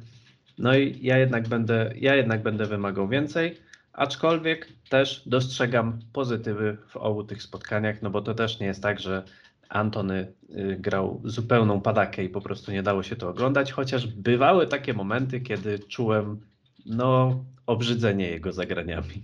No 0.58 0.78
i 0.78 1.00
ja 1.02 1.18
jednak 1.18 1.48
będę, 1.48 1.94
ja 1.96 2.16
jednak 2.16 2.44
będę 2.44 2.66
wymagał 2.66 3.08
więcej, 3.08 3.58
aczkolwiek 3.98 4.68
też 4.90 5.24
dostrzegam 5.26 6.00
pozytywy 6.14 6.78
w 6.88 6.98
obu 6.98 7.24
tych 7.24 7.44
spotkaniach, 7.44 8.02
no 8.02 8.10
bo 8.10 8.22
to 8.22 8.34
też 8.34 8.60
nie 8.60 8.68
jest 8.68 8.84
tak, 8.84 9.00
że 9.00 9.24
Antony 9.70 10.34
y, 10.50 10.78
grał 10.80 11.22
zupełną 11.26 11.82
padakę 11.82 12.24
i 12.24 12.30
po 12.30 12.42
prostu 12.42 12.72
nie 12.72 12.84
dało 12.84 13.04
się 13.04 13.16
to 13.16 13.30
oglądać, 13.30 13.72
chociaż 13.72 14.08
bywały 14.08 14.68
takie 14.68 14.94
momenty, 14.94 15.42
kiedy 15.42 15.80
czułem 15.80 16.42
no 16.86 17.44
obrzydzenie 17.66 18.30
jego 18.30 18.52
zagraniami. 18.52 19.24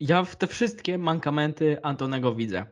Ja 0.00 0.24
w 0.24 0.36
te 0.36 0.46
wszystkie 0.46 0.98
mankamenty 0.98 1.82
Antonego 1.82 2.34
widzę. 2.34 2.66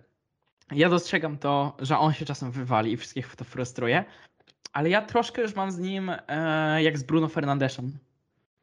Ja 0.72 0.88
dostrzegam 0.88 1.38
to, 1.38 1.76
że 1.78 1.98
on 1.98 2.12
się 2.12 2.24
czasem 2.24 2.50
wywali 2.50 2.92
i 2.92 2.96
wszystkich 2.96 3.36
to 3.36 3.44
frustruje, 3.44 4.04
ale 4.72 4.90
ja 4.90 5.02
troszkę 5.02 5.42
już 5.42 5.54
mam 5.54 5.70
z 5.70 5.78
nim 5.78 6.10
e, 6.28 6.82
jak 6.82 6.98
z 6.98 7.02
Bruno 7.02 7.28
Fernandeszem. 7.28 7.98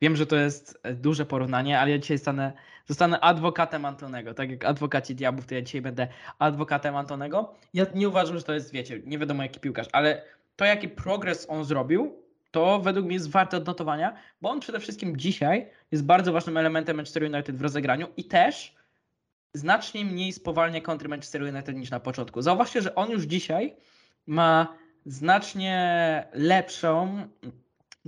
Wiem, 0.01 0.15
że 0.15 0.25
to 0.25 0.35
jest 0.35 0.79
e, 0.83 0.93
duże 0.93 1.25
porównanie, 1.25 1.79
ale 1.79 1.91
ja 1.91 1.97
dzisiaj 1.97 2.17
stanę, 2.17 2.53
zostanę 2.87 3.19
adwokatem 3.19 3.85
Antonego. 3.85 4.33
Tak 4.33 4.51
jak 4.51 4.65
adwokaci 4.65 5.15
diabłów, 5.15 5.45
to 5.45 5.55
ja 5.55 5.61
dzisiaj 5.61 5.81
będę 5.81 6.07
adwokatem 6.39 6.95
Antonego. 6.95 7.53
Ja 7.73 7.85
nie 7.95 8.09
uważam, 8.09 8.37
że 8.37 8.43
to 8.43 8.53
jest, 8.53 8.71
wiecie, 8.71 9.01
nie 9.05 9.17
wiadomo 9.17 9.43
jaki 9.43 9.59
piłkarz, 9.59 9.87
ale 9.91 10.23
to 10.55 10.65
jaki 10.65 10.89
progres 10.89 11.45
on 11.49 11.65
zrobił, 11.65 12.15
to 12.51 12.79
według 12.79 13.05
mnie 13.05 13.15
jest 13.15 13.29
warte 13.29 13.57
odnotowania, 13.57 14.15
bo 14.41 14.49
on 14.49 14.59
przede 14.59 14.79
wszystkim 14.79 15.17
dzisiaj 15.17 15.69
jest 15.91 16.05
bardzo 16.05 16.33
ważnym 16.33 16.57
elementem 16.57 16.95
Manchester 16.95 17.23
United 17.23 17.57
w 17.57 17.61
rozegraniu 17.61 18.07
i 18.17 18.23
też 18.23 18.75
znacznie 19.53 20.05
mniej 20.05 20.33
spowalnia 20.33 20.81
kontry 20.81 21.09
Manchester 21.09 21.43
United 21.43 21.75
niż 21.75 21.89
na 21.89 21.99
początku. 21.99 22.41
Zauważcie, 22.41 22.81
że 22.81 22.95
on 22.95 23.11
już 23.11 23.23
dzisiaj 23.23 23.75
ma 24.27 24.77
znacznie 25.05 26.27
lepszą, 26.33 27.27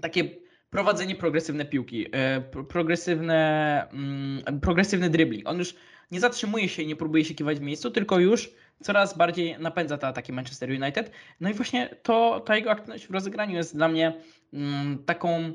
takie 0.01 0.42
prowadzenie 0.73 1.15
progresywne 1.15 1.65
piłki, 1.65 2.07
e, 2.11 2.41
pro- 2.41 2.63
progresywne, 2.63 3.87
mm, 3.93 4.59
progresywny 4.59 5.09
dribbling. 5.09 5.49
On 5.49 5.57
już 5.57 5.75
nie 6.11 6.19
zatrzymuje 6.19 6.69
się 6.69 6.81
i 6.81 6.87
nie 6.87 6.95
próbuje 6.95 7.25
się 7.25 7.33
kiwać 7.33 7.59
w 7.59 7.61
miejscu, 7.61 7.91
tylko 7.91 8.19
już 8.19 8.51
coraz 8.81 9.17
bardziej 9.17 9.59
napędza 9.59 9.97
te 9.97 10.07
ataki 10.07 10.33
Manchester 10.33 10.69
United. 10.69 11.11
No 11.39 11.49
i 11.49 11.53
właśnie 11.53 11.89
to, 12.03 12.39
ta 12.39 12.55
jego 12.55 12.71
aktywność 12.71 13.07
w 13.07 13.11
rozegraniu 13.11 13.55
jest 13.55 13.75
dla 13.75 13.87
mnie 13.87 14.13
mm, 14.53 15.03
taką 15.05 15.51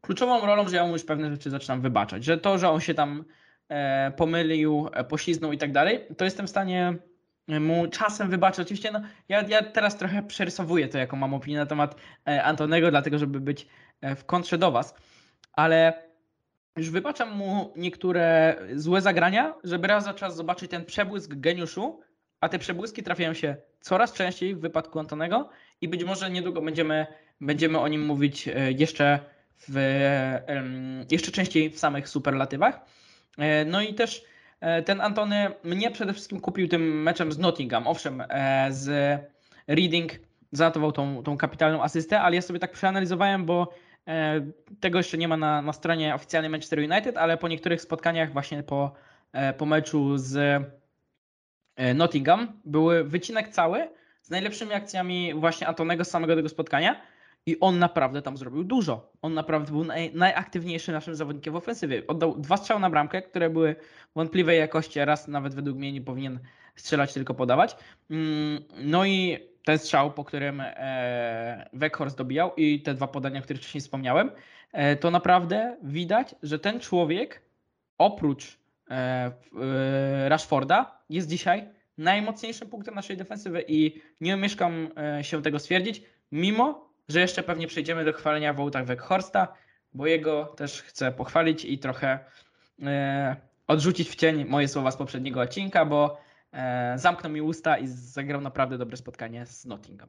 kluczową 0.00 0.46
rolą, 0.46 0.68
że 0.68 0.76
ja 0.76 0.86
mu 0.86 0.92
już 0.92 1.04
pewne 1.04 1.30
rzeczy 1.30 1.50
zaczynam 1.50 1.80
wybaczać. 1.80 2.24
Że 2.24 2.38
to, 2.38 2.58
że 2.58 2.70
on 2.70 2.80
się 2.80 2.94
tam 2.94 3.24
e, 3.68 4.10
pomylił, 4.10 4.88
e, 4.92 5.04
pośliznął 5.04 5.52
i 5.52 5.58
tak 5.58 5.72
dalej, 5.72 6.00
to 6.16 6.24
jestem 6.24 6.46
w 6.46 6.50
stanie 6.50 6.96
mu 7.48 7.86
czasem 7.86 8.30
wybaczyć. 8.30 8.60
Oczywiście 8.60 8.90
no, 8.92 9.00
ja, 9.28 9.42
ja 9.48 9.62
teraz 9.62 9.96
trochę 9.96 10.22
przerysowuję 10.22 10.88
to, 10.88 10.98
jaką 10.98 11.16
mam 11.16 11.34
opinię 11.34 11.56
na 11.56 11.66
temat 11.66 11.96
Antonego, 12.24 12.90
dlatego 12.90 13.18
żeby 13.18 13.40
być 13.40 13.66
w 14.02 14.24
kontrze 14.24 14.58
do 14.58 14.72
Was, 14.72 14.94
ale 15.52 16.06
już 16.76 16.90
wybaczam 16.90 17.36
mu 17.36 17.72
niektóre 17.76 18.56
złe 18.74 19.00
zagrania, 19.00 19.54
żeby 19.64 19.88
raz 19.88 20.04
za 20.04 20.14
czas 20.14 20.36
zobaczyć 20.36 20.70
ten 20.70 20.84
przebłysk 20.84 21.34
geniuszu, 21.34 22.00
a 22.40 22.48
te 22.48 22.58
przebłyski 22.58 23.02
trafiają 23.02 23.34
się 23.34 23.56
coraz 23.80 24.12
częściej 24.12 24.54
w 24.54 24.60
wypadku 24.60 24.98
Antonego 24.98 25.48
i 25.80 25.88
być 25.88 26.04
może 26.04 26.30
niedługo 26.30 26.62
będziemy, 26.62 27.06
będziemy 27.40 27.78
o 27.78 27.88
nim 27.88 28.06
mówić 28.06 28.48
e, 28.48 28.72
jeszcze, 28.72 29.20
w, 29.68 29.76
jeszcze 31.10 31.32
częściej 31.32 31.70
w 31.70 31.78
samych 31.78 32.08
superlatywach. 32.08 32.80
E, 33.38 33.64
No 33.64 33.82
i 33.82 33.94
też 33.94 34.24
e, 34.60 34.82
ten 34.82 35.00
Antony 35.00 35.50
mnie 35.64 35.90
przede 35.90 36.12
wszystkim 36.12 36.40
kupił 36.40 36.68
tym 36.68 37.02
meczem 37.02 37.32
z 37.32 37.38
Nottingham. 37.38 37.86
Owszem, 37.86 38.22
e, 38.28 38.66
z 38.70 39.20
Reading 39.68 40.12
zanotował 40.52 40.92
tą, 40.92 41.22
tą 41.22 41.36
kapitalną 41.36 41.82
asystę, 41.82 42.20
ale 42.20 42.36
ja 42.36 42.42
sobie 42.42 42.58
tak 42.58 42.72
przeanalizowałem, 42.72 43.44
bo 43.44 43.62
e, 43.62 43.85
tego 44.80 44.98
jeszcze 44.98 45.18
nie 45.18 45.28
ma 45.28 45.36
na, 45.36 45.62
na 45.62 45.72
stronie 45.72 46.14
oficjalnej 46.14 46.50
Manchester 46.50 46.78
United, 46.78 47.16
ale 47.16 47.36
po 47.36 47.48
niektórych 47.48 47.80
spotkaniach 47.80 48.32
właśnie 48.32 48.62
po, 48.62 48.92
e, 49.32 49.52
po 49.52 49.66
meczu 49.66 50.18
z 50.18 50.36
e, 51.76 51.94
Nottingham 51.94 52.60
były 52.64 53.04
wycinek 53.04 53.48
cały 53.48 53.88
z 54.22 54.30
najlepszymi 54.30 54.72
akcjami 54.74 55.34
właśnie 55.34 55.66
Antonego 55.66 56.04
z 56.04 56.10
samego 56.10 56.36
tego 56.36 56.48
spotkania 56.48 57.00
i 57.46 57.60
on 57.60 57.78
naprawdę 57.78 58.22
tam 58.22 58.36
zrobił 58.36 58.64
dużo. 58.64 59.12
On 59.22 59.34
naprawdę 59.34 59.72
był 59.72 59.84
naj, 59.84 60.14
najaktywniejszy 60.14 60.92
naszym 60.92 61.14
zawodnikiem 61.14 61.52
w 61.52 61.56
ofensywie. 61.56 62.02
Oddał 62.06 62.38
dwa 62.38 62.56
strzały 62.56 62.80
na 62.80 62.90
bramkę, 62.90 63.22
które 63.22 63.50
były 63.50 63.76
wątpliwej 64.14 64.58
jakości, 64.58 65.04
raz 65.04 65.28
nawet 65.28 65.54
według 65.54 65.78
mnie 65.78 65.92
nie 65.92 66.00
powinien 66.00 66.38
strzelać, 66.76 67.12
tylko 67.12 67.34
podawać. 67.34 67.76
Mm, 68.10 68.64
No 68.78 69.04
i 69.04 69.38
ten 69.66 69.78
strzał, 69.78 70.12
po 70.12 70.24
którym 70.24 70.60
e, 70.60 71.68
Weghorst 71.72 72.16
dobijał 72.16 72.54
i 72.56 72.82
te 72.82 72.94
dwa 72.94 73.06
podania, 73.06 73.40
o 73.40 73.42
których 73.42 73.62
wcześniej 73.62 73.80
wspomniałem, 73.80 74.30
e, 74.72 74.96
to 74.96 75.10
naprawdę 75.10 75.76
widać, 75.82 76.34
że 76.42 76.58
ten 76.58 76.80
człowiek 76.80 77.42
oprócz 77.98 78.58
e, 78.90 79.32
Rashforda 80.28 80.98
jest 81.10 81.28
dzisiaj 81.28 81.68
najmocniejszym 81.98 82.68
punktem 82.68 82.94
naszej 82.94 83.16
defensywy 83.16 83.64
i 83.68 84.00
nie 84.20 84.34
omieszkam 84.34 84.88
e, 85.18 85.24
się 85.24 85.42
tego 85.42 85.58
stwierdzić, 85.58 86.02
mimo 86.32 86.88
że 87.08 87.20
jeszcze 87.20 87.42
pewnie 87.42 87.66
przejdziemy 87.66 88.04
do 88.04 88.12
chwalenia 88.12 88.52
Wołta 88.52 88.84
Weghorsta, 88.84 89.48
bo 89.92 90.06
jego 90.06 90.44
też 90.44 90.82
chcę 90.82 91.12
pochwalić 91.12 91.64
i 91.64 91.78
trochę 91.78 92.18
odrzucić 93.66 94.10
w 94.10 94.14
cień 94.14 94.44
moje 94.44 94.68
słowa 94.68 94.90
z 94.90 94.96
poprzedniego 94.96 95.40
odcinka, 95.40 95.84
bo 95.84 96.25
zamknął 96.96 97.32
mi 97.32 97.40
usta 97.42 97.78
i 97.78 97.86
zagrał 97.86 98.40
naprawdę 98.40 98.78
dobre 98.78 98.96
spotkanie 98.96 99.46
z 99.46 99.64
Nottingham. 99.64 100.08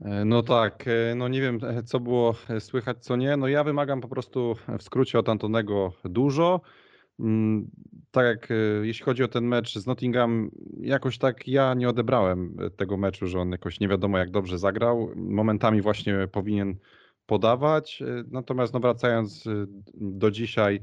E, 0.00 0.24
No 0.24 0.42
tak, 0.42 0.84
e, 0.88 1.14
no 1.14 1.28
nie 1.28 1.40
wiem, 1.40 1.58
e, 1.62 1.82
co 1.82 2.00
było 2.00 2.34
e, 2.50 2.60
słychać, 2.60 3.04
co 3.04 3.16
nie. 3.16 3.36
No 3.36 3.48
ja 3.48 3.64
wymagam 3.64 4.00
po 4.00 4.08
prostu 4.08 4.56
w 4.78 4.82
skrócie 4.82 5.18
od 5.18 5.28
Antonego 5.28 5.92
dużo. 6.04 6.60
Mm, 7.20 7.70
Tak 8.10 8.26
jak 8.26 8.50
e, 8.50 8.54
jeśli 8.82 9.04
chodzi 9.04 9.24
o 9.24 9.28
ten 9.28 9.44
mecz 9.44 9.78
z 9.78 9.86
Nottingham, 9.86 10.50
jakoś 10.80 11.18
tak 11.18 11.48
ja 11.48 11.74
nie 11.74 11.88
odebrałem 11.88 12.56
e, 12.60 12.70
tego 12.70 12.96
meczu, 12.96 13.26
że 13.26 13.40
on 13.40 13.50
jakoś 13.50 13.80
nie 13.80 13.88
wiadomo 13.88 14.18
jak 14.18 14.30
dobrze 14.30 14.58
zagrał. 14.58 15.10
Momentami 15.16 15.82
właśnie 15.82 16.28
powinien 16.32 16.76
podawać. 17.26 18.02
e, 18.02 18.24
Natomiast 18.30 18.74
no 18.74 18.80
wracając 18.80 19.46
e, 19.46 19.50
do 19.94 20.30
dzisiaj, 20.30 20.80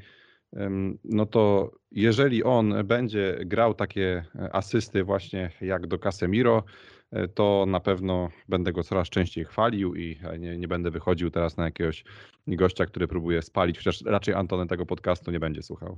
no 1.04 1.26
to 1.26 1.72
jeżeli 1.92 2.44
on 2.44 2.74
będzie 2.84 3.38
grał 3.46 3.74
takie 3.74 4.26
e, 4.36 4.56
asysty 4.56 5.04
właśnie 5.04 5.52
jak 5.62 5.88
do 5.88 6.00
Casemiro, 6.00 6.64
e, 7.12 7.28
to 7.28 7.66
na 7.68 7.80
pewno 7.80 8.30
będę 8.50 8.74
go 8.74 8.84
coraz 8.84 9.10
częściej 9.10 9.46
chwalił 9.46 9.96
i 9.96 10.20
e, 10.24 10.40
nie, 10.40 10.58
nie 10.58 10.68
będę 10.68 10.92
wychodził 10.92 11.32
teraz 11.32 11.58
na 11.58 11.64
jakiegoś 11.64 12.04
gościa, 12.48 12.86
który 12.86 13.08
próbuje 13.08 13.42
spalić, 13.42 13.78
chociaż 13.78 14.02
raczej 14.06 14.34
Antony 14.34 14.68
tego 14.68 14.86
podcastu 14.86 15.32
nie 15.32 15.40
będzie 15.40 15.64
słuchał. 15.64 15.98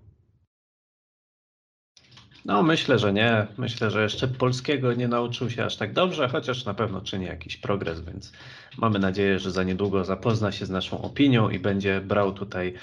No, 2.46 2.64
myślę, 2.64 3.00
że 3.00 3.14
nie. 3.14 3.48
Myślę, 3.58 3.92
że 3.92 4.04
jeszcze 4.04 4.28
polskiego 4.28 4.94
nie 4.94 5.08
nauczył 5.08 5.50
się 5.50 5.66
aż 5.66 5.78
tak 5.78 5.94
dobrze, 5.94 6.28
chociaż 6.28 6.66
na 6.66 6.74
pewno 6.74 7.02
czyni 7.02 7.26
jakiś 7.26 7.58
progres, 7.58 8.02
więc 8.02 8.34
mamy 8.78 9.00
nadzieję, 9.00 9.40
że 9.40 9.52
za 9.52 9.64
niedługo 9.64 10.04
zapozna 10.04 10.52
się 10.52 10.66
z 10.66 10.70
naszą 10.70 11.02
opinią 11.02 11.50
i 11.50 11.60
będzie 11.60 12.02
brał 12.02 12.34
tutaj 12.34 12.74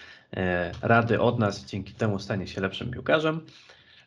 rady 0.82 1.20
od 1.20 1.38
nas, 1.38 1.64
dzięki 1.66 1.92
temu 1.92 2.18
stanie 2.18 2.46
się 2.46 2.60
lepszym 2.60 2.90
piłkarzem. 2.90 3.40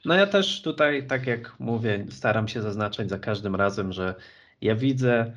No 0.05 0.13
ja 0.13 0.27
też 0.27 0.61
tutaj, 0.61 1.07
tak 1.07 1.27
jak 1.27 1.55
mówię, 1.59 2.05
staram 2.09 2.47
się 2.47 2.61
zaznaczać 2.61 3.09
za 3.09 3.19
każdym 3.19 3.55
razem, 3.55 3.93
że 3.93 4.15
ja 4.61 4.75
widzę 4.75 5.31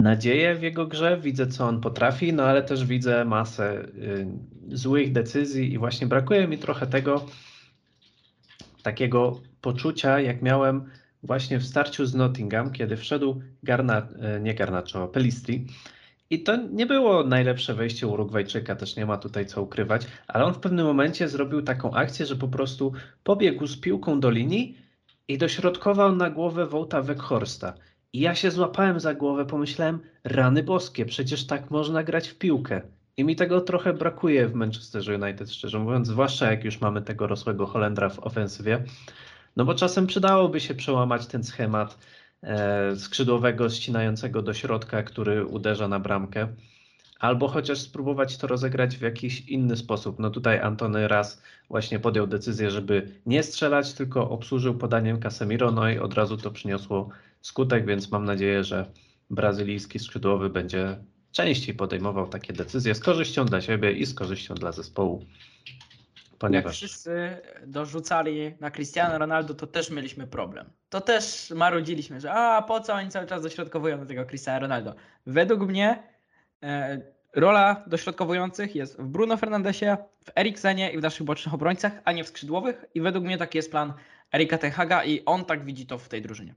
nadzieję 0.00 0.54
w 0.54 0.62
jego 0.62 0.86
grze, 0.86 1.18
widzę 1.20 1.46
co 1.46 1.68
on 1.68 1.80
potrafi, 1.80 2.32
no 2.32 2.42
ale 2.42 2.62
też 2.62 2.84
widzę 2.84 3.24
masę 3.24 3.84
y, 3.84 4.26
złych 4.68 5.12
decyzji 5.12 5.72
i 5.72 5.78
właśnie 5.78 6.06
brakuje 6.06 6.48
mi 6.48 6.58
trochę 6.58 6.86
tego, 6.86 7.26
takiego 8.82 9.40
poczucia, 9.60 10.20
jak 10.20 10.42
miałem 10.42 10.90
właśnie 11.22 11.58
w 11.58 11.66
starciu 11.66 12.06
z 12.06 12.14
Nottingham, 12.14 12.72
kiedy 12.72 12.96
wszedł 12.96 13.42
Garna, 13.62 14.08
e, 14.20 14.40
nie 14.40 14.54
Garnacho, 14.54 15.08
Pelistri. 15.08 15.66
I 16.30 16.42
to 16.42 16.56
nie 16.56 16.86
było 16.86 17.24
najlepsze 17.24 17.74
wejście 17.74 18.06
Urugwajczyka, 18.06 18.76
też 18.76 18.96
nie 18.96 19.06
ma 19.06 19.16
tutaj 19.16 19.46
co 19.46 19.62
ukrywać, 19.62 20.06
ale 20.26 20.44
on 20.44 20.54
w 20.54 20.58
pewnym 20.58 20.86
momencie 20.86 21.28
zrobił 21.28 21.62
taką 21.62 21.94
akcję, 21.94 22.26
że 22.26 22.36
po 22.36 22.48
prostu 22.48 22.92
pobiegł 23.24 23.66
z 23.66 23.80
piłką 23.80 24.20
do 24.20 24.30
linii 24.30 24.78
i 25.28 25.38
dośrodkował 25.38 26.16
na 26.16 26.30
głowę 26.30 26.66
Wołta 26.66 27.02
Weghorsta. 27.02 27.74
I 28.12 28.20
ja 28.20 28.34
się 28.34 28.50
złapałem 28.50 29.00
za 29.00 29.14
głowę, 29.14 29.46
pomyślałem, 29.46 30.00
rany 30.24 30.62
boskie, 30.62 31.04
przecież 31.04 31.46
tak 31.46 31.70
można 31.70 32.02
grać 32.02 32.28
w 32.28 32.38
piłkę. 32.38 32.82
I 33.16 33.24
mi 33.24 33.36
tego 33.36 33.60
trochę 33.60 33.92
brakuje 33.92 34.48
w 34.48 34.54
Manchesterze 34.54 35.18
United, 35.18 35.50
szczerze 35.50 35.78
mówiąc, 35.78 36.08
zwłaszcza 36.08 36.50
jak 36.50 36.64
już 36.64 36.80
mamy 36.80 37.02
tego 37.02 37.26
rosłego 37.26 37.66
Holendra 37.66 38.08
w 38.08 38.18
ofensywie. 38.18 38.84
No 39.56 39.64
bo 39.64 39.74
czasem 39.74 40.06
przydałoby 40.06 40.60
się 40.60 40.74
przełamać 40.74 41.26
ten 41.26 41.44
schemat 41.44 41.98
skrzydłowego 42.96 43.70
ścinającego 43.70 44.42
do 44.42 44.54
środka, 44.54 45.02
który 45.02 45.46
uderza 45.46 45.88
na 45.88 46.00
bramkę. 46.00 46.48
Albo 47.18 47.48
chociaż 47.48 47.78
spróbować 47.78 48.36
to 48.36 48.46
rozegrać 48.46 48.96
w 48.96 49.00
jakiś 49.00 49.40
inny 49.40 49.76
sposób. 49.76 50.18
No 50.18 50.30
tutaj 50.30 50.60
Antony 50.60 51.08
raz 51.08 51.42
właśnie 51.68 51.98
podjął 51.98 52.26
decyzję, 52.26 52.70
żeby 52.70 53.08
nie 53.26 53.42
strzelać, 53.42 53.92
tylko 53.92 54.30
obsłużył 54.30 54.74
podaniem 54.74 55.20
Casemiro, 55.20 55.72
no 55.72 55.90
i 55.90 55.98
od 55.98 56.14
razu 56.14 56.36
to 56.36 56.50
przyniosło 56.50 57.08
skutek, 57.40 57.86
więc 57.86 58.10
mam 58.10 58.24
nadzieję, 58.24 58.64
że 58.64 58.86
brazylijski 59.30 59.98
skrzydłowy 59.98 60.50
będzie 60.50 60.98
częściej 61.32 61.74
podejmował 61.74 62.28
takie 62.28 62.52
decyzje 62.52 62.94
z 62.94 63.00
korzyścią 63.00 63.44
dla 63.44 63.60
siebie 63.60 63.92
i 63.92 64.06
z 64.06 64.14
korzyścią 64.14 64.54
dla 64.54 64.72
zespołu. 64.72 65.24
Jak 66.38 66.50
Ponieważ 66.50 66.76
wszyscy 66.76 67.36
dorzucali 67.66 68.54
na 68.60 68.70
Cristiano 68.70 69.18
Ronaldo, 69.18 69.54
to 69.54 69.66
też 69.66 69.90
mieliśmy 69.90 70.26
problem. 70.26 70.70
To 70.88 71.00
też 71.00 71.52
marudziliśmy, 71.56 72.20
że 72.20 72.32
a 72.32 72.62
po 72.62 72.80
co 72.80 72.94
oni 72.94 73.10
cały 73.10 73.26
czas 73.26 73.42
dośrodkowują 73.42 73.98
do 73.98 74.06
tego 74.06 74.26
Cristiano 74.26 74.60
Ronaldo. 74.60 74.94
Według 75.26 75.60
mnie 75.60 76.02
e, 76.62 77.00
rola 77.34 77.84
dośrodkowujących 77.86 78.74
jest 78.74 79.00
w 79.00 79.06
Bruno 79.06 79.36
Fernandesie, 79.36 79.96
w 80.24 80.30
Eriksenie 80.38 80.90
i 80.90 80.98
w 80.98 81.02
naszych 81.02 81.26
bocznych 81.26 81.54
obrońcach, 81.54 81.92
a 82.04 82.12
nie 82.12 82.24
w 82.24 82.28
skrzydłowych. 82.28 82.84
I 82.94 83.00
według 83.00 83.24
mnie 83.24 83.38
taki 83.38 83.58
jest 83.58 83.70
plan 83.70 83.92
Erika 84.34 84.58
Ten 84.58 84.70
Haga 84.70 85.04
i 85.04 85.24
on 85.24 85.44
tak 85.44 85.64
widzi 85.64 85.86
to 85.86 85.98
w 85.98 86.08
tej 86.08 86.22
drużynie. 86.22 86.54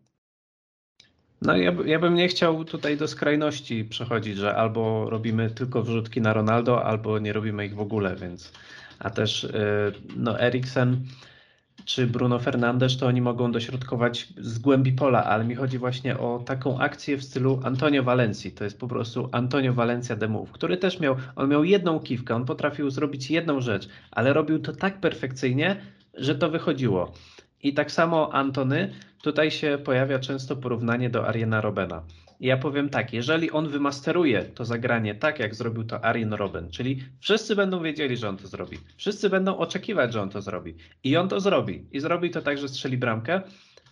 No 1.41 1.57
ja, 1.57 1.73
ja 1.85 1.99
bym 1.99 2.15
nie 2.15 2.27
chciał 2.27 2.65
tutaj 2.65 2.97
do 2.97 3.07
skrajności 3.07 3.85
przechodzić, 3.85 4.37
że 4.37 4.55
albo 4.55 5.09
robimy 5.09 5.49
tylko 5.49 5.83
wrzutki 5.83 6.21
na 6.21 6.33
Ronaldo, 6.33 6.85
albo 6.85 7.19
nie 7.19 7.33
robimy 7.33 7.65
ich 7.65 7.75
w 7.75 7.79
ogóle, 7.79 8.15
więc 8.15 8.53
a 9.03 9.09
też 9.09 9.43
y, 9.43 9.91
no 10.15 10.39
Eriksen 10.39 11.05
czy 11.85 12.07
Bruno 12.07 12.39
Fernandes, 12.39 12.97
to 12.97 13.07
oni 13.07 13.21
mogą 13.21 13.51
dośrodkować 13.51 14.27
z 14.37 14.59
głębi 14.59 14.91
pola, 14.91 15.23
ale 15.23 15.43
mi 15.43 15.55
chodzi 15.55 15.77
właśnie 15.77 16.17
o 16.17 16.43
taką 16.45 16.79
akcję 16.79 17.17
w 17.17 17.23
stylu 17.23 17.59
Antonio 17.63 18.03
Valencji. 18.03 18.51
To 18.51 18.63
jest 18.63 18.79
po 18.79 18.87
prostu 18.87 19.29
Antonio 19.31 19.73
Valencia 19.73 20.15
Move, 20.29 20.51
który 20.51 20.77
też 20.77 20.99
miał, 20.99 21.15
on 21.35 21.49
miał 21.49 21.63
jedną 21.63 21.99
kiwkę, 21.99 22.35
on 22.35 22.45
potrafił 22.45 22.89
zrobić 22.89 23.31
jedną 23.31 23.61
rzecz, 23.61 23.89
ale 24.11 24.33
robił 24.33 24.59
to 24.59 24.73
tak 24.73 24.99
perfekcyjnie, 24.99 25.75
że 26.13 26.35
to 26.35 26.49
wychodziło. 26.49 27.11
I 27.63 27.73
tak 27.73 27.91
samo 27.91 28.33
Antony, 28.33 28.91
tutaj 29.21 29.51
się 29.51 29.77
pojawia 29.83 30.19
często 30.19 30.55
porównanie 30.55 31.09
do 31.09 31.27
Ariana 31.27 31.61
Robena. 31.61 32.03
Ja 32.41 32.57
powiem 32.57 32.89
tak, 32.89 33.13
jeżeli 33.13 33.51
on 33.51 33.69
wymasteruje 33.69 34.43
to 34.43 34.65
zagranie 34.65 35.15
tak, 35.15 35.39
jak 35.39 35.55
zrobił 35.55 35.83
to 35.83 36.05
Arjen 36.05 36.33
Robben, 36.33 36.71
czyli 36.71 37.03
wszyscy 37.19 37.55
będą 37.55 37.83
wiedzieli, 37.83 38.17
że 38.17 38.29
on 38.29 38.37
to 38.37 38.47
zrobi, 38.47 38.77
wszyscy 38.97 39.29
będą 39.29 39.57
oczekiwać, 39.57 40.13
że 40.13 40.21
on 40.21 40.29
to 40.29 40.41
zrobi 40.41 40.75
i 41.03 41.17
on 41.17 41.29
to 41.29 41.39
zrobi 41.39 41.85
i 41.91 41.99
zrobi 41.99 42.29
to 42.29 42.41
tak, 42.41 42.57
że 42.57 42.69
strzeli 42.69 42.97
bramkę, 42.97 43.41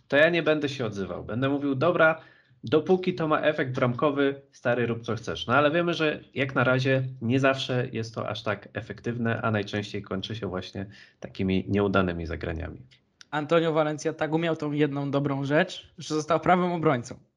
to 0.08 0.18
ja 0.18 0.30
nie 0.30 0.44
będę 0.44 0.70
się 0.70 0.86
odzywał. 0.86 1.24
Będę 1.24 1.50
mówił, 1.50 1.76
dobra, 1.76 2.22
dopóki 2.64 3.16
to 3.16 3.28
ma 3.28 3.42
efekt 3.42 3.76
bramkowy, 3.76 4.42
stary 4.52 4.86
rób 4.86 5.02
co 5.02 5.16
chcesz. 5.16 5.48
No 5.48 5.54
ale 5.54 5.72
wiemy, 5.72 5.94
że 5.94 6.20
jak 6.34 6.56
na 6.56 6.64
razie 6.64 7.04
nie 7.22 7.40
zawsze 7.40 7.88
jest 7.92 8.16
to 8.16 8.30
aż 8.30 8.44
tak 8.44 8.70
efektywne, 8.74 9.42
a 9.42 9.52
najczęściej 9.52 10.02
kończy 10.02 10.36
się 10.36 10.48
właśnie 10.48 10.86
takimi 11.20 11.66
nieudanymi 11.68 12.26
zagraniami. 12.26 12.82
Antonio 13.32 13.74
Valencia 13.74 14.14
tak 14.14 14.34
umiał 14.34 14.56
tą 14.56 14.72
jedną 14.72 15.12
dobrą 15.12 15.46
rzecz, 15.46 15.94
że 15.98 16.16
został 16.16 16.40
prawym 16.40 16.72
obrońcą. 16.72 17.29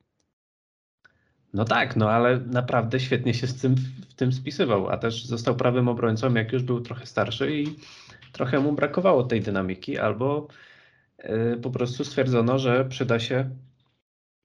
No 1.53 1.65
tak, 1.65 1.97
no 1.97 2.11
ale 2.11 2.39
naprawdę 2.39 3.01
świetnie 3.01 3.35
się 3.35 3.47
z 3.47 3.61
tym, 3.61 3.75
w 4.09 4.15
tym 4.15 4.33
spisywał, 4.33 4.89
a 4.89 4.99
też 4.99 5.27
został 5.27 5.57
prawym 5.57 5.89
obrońcą, 5.89 6.35
jak 6.35 6.53
już 6.53 6.63
był 6.63 6.81
trochę 6.81 7.07
starszy 7.07 7.57
i 7.57 7.77
trochę 8.33 8.61
mu 8.61 8.73
brakowało 8.73 9.23
tej 9.25 9.41
dynamiki, 9.41 9.99
albo 9.99 10.49
y, 11.25 11.61
po 11.63 11.71
prostu 11.71 12.05
stwierdzono, 12.05 12.59
że 12.59 12.85
przyda 12.85 13.19
się 13.19 13.51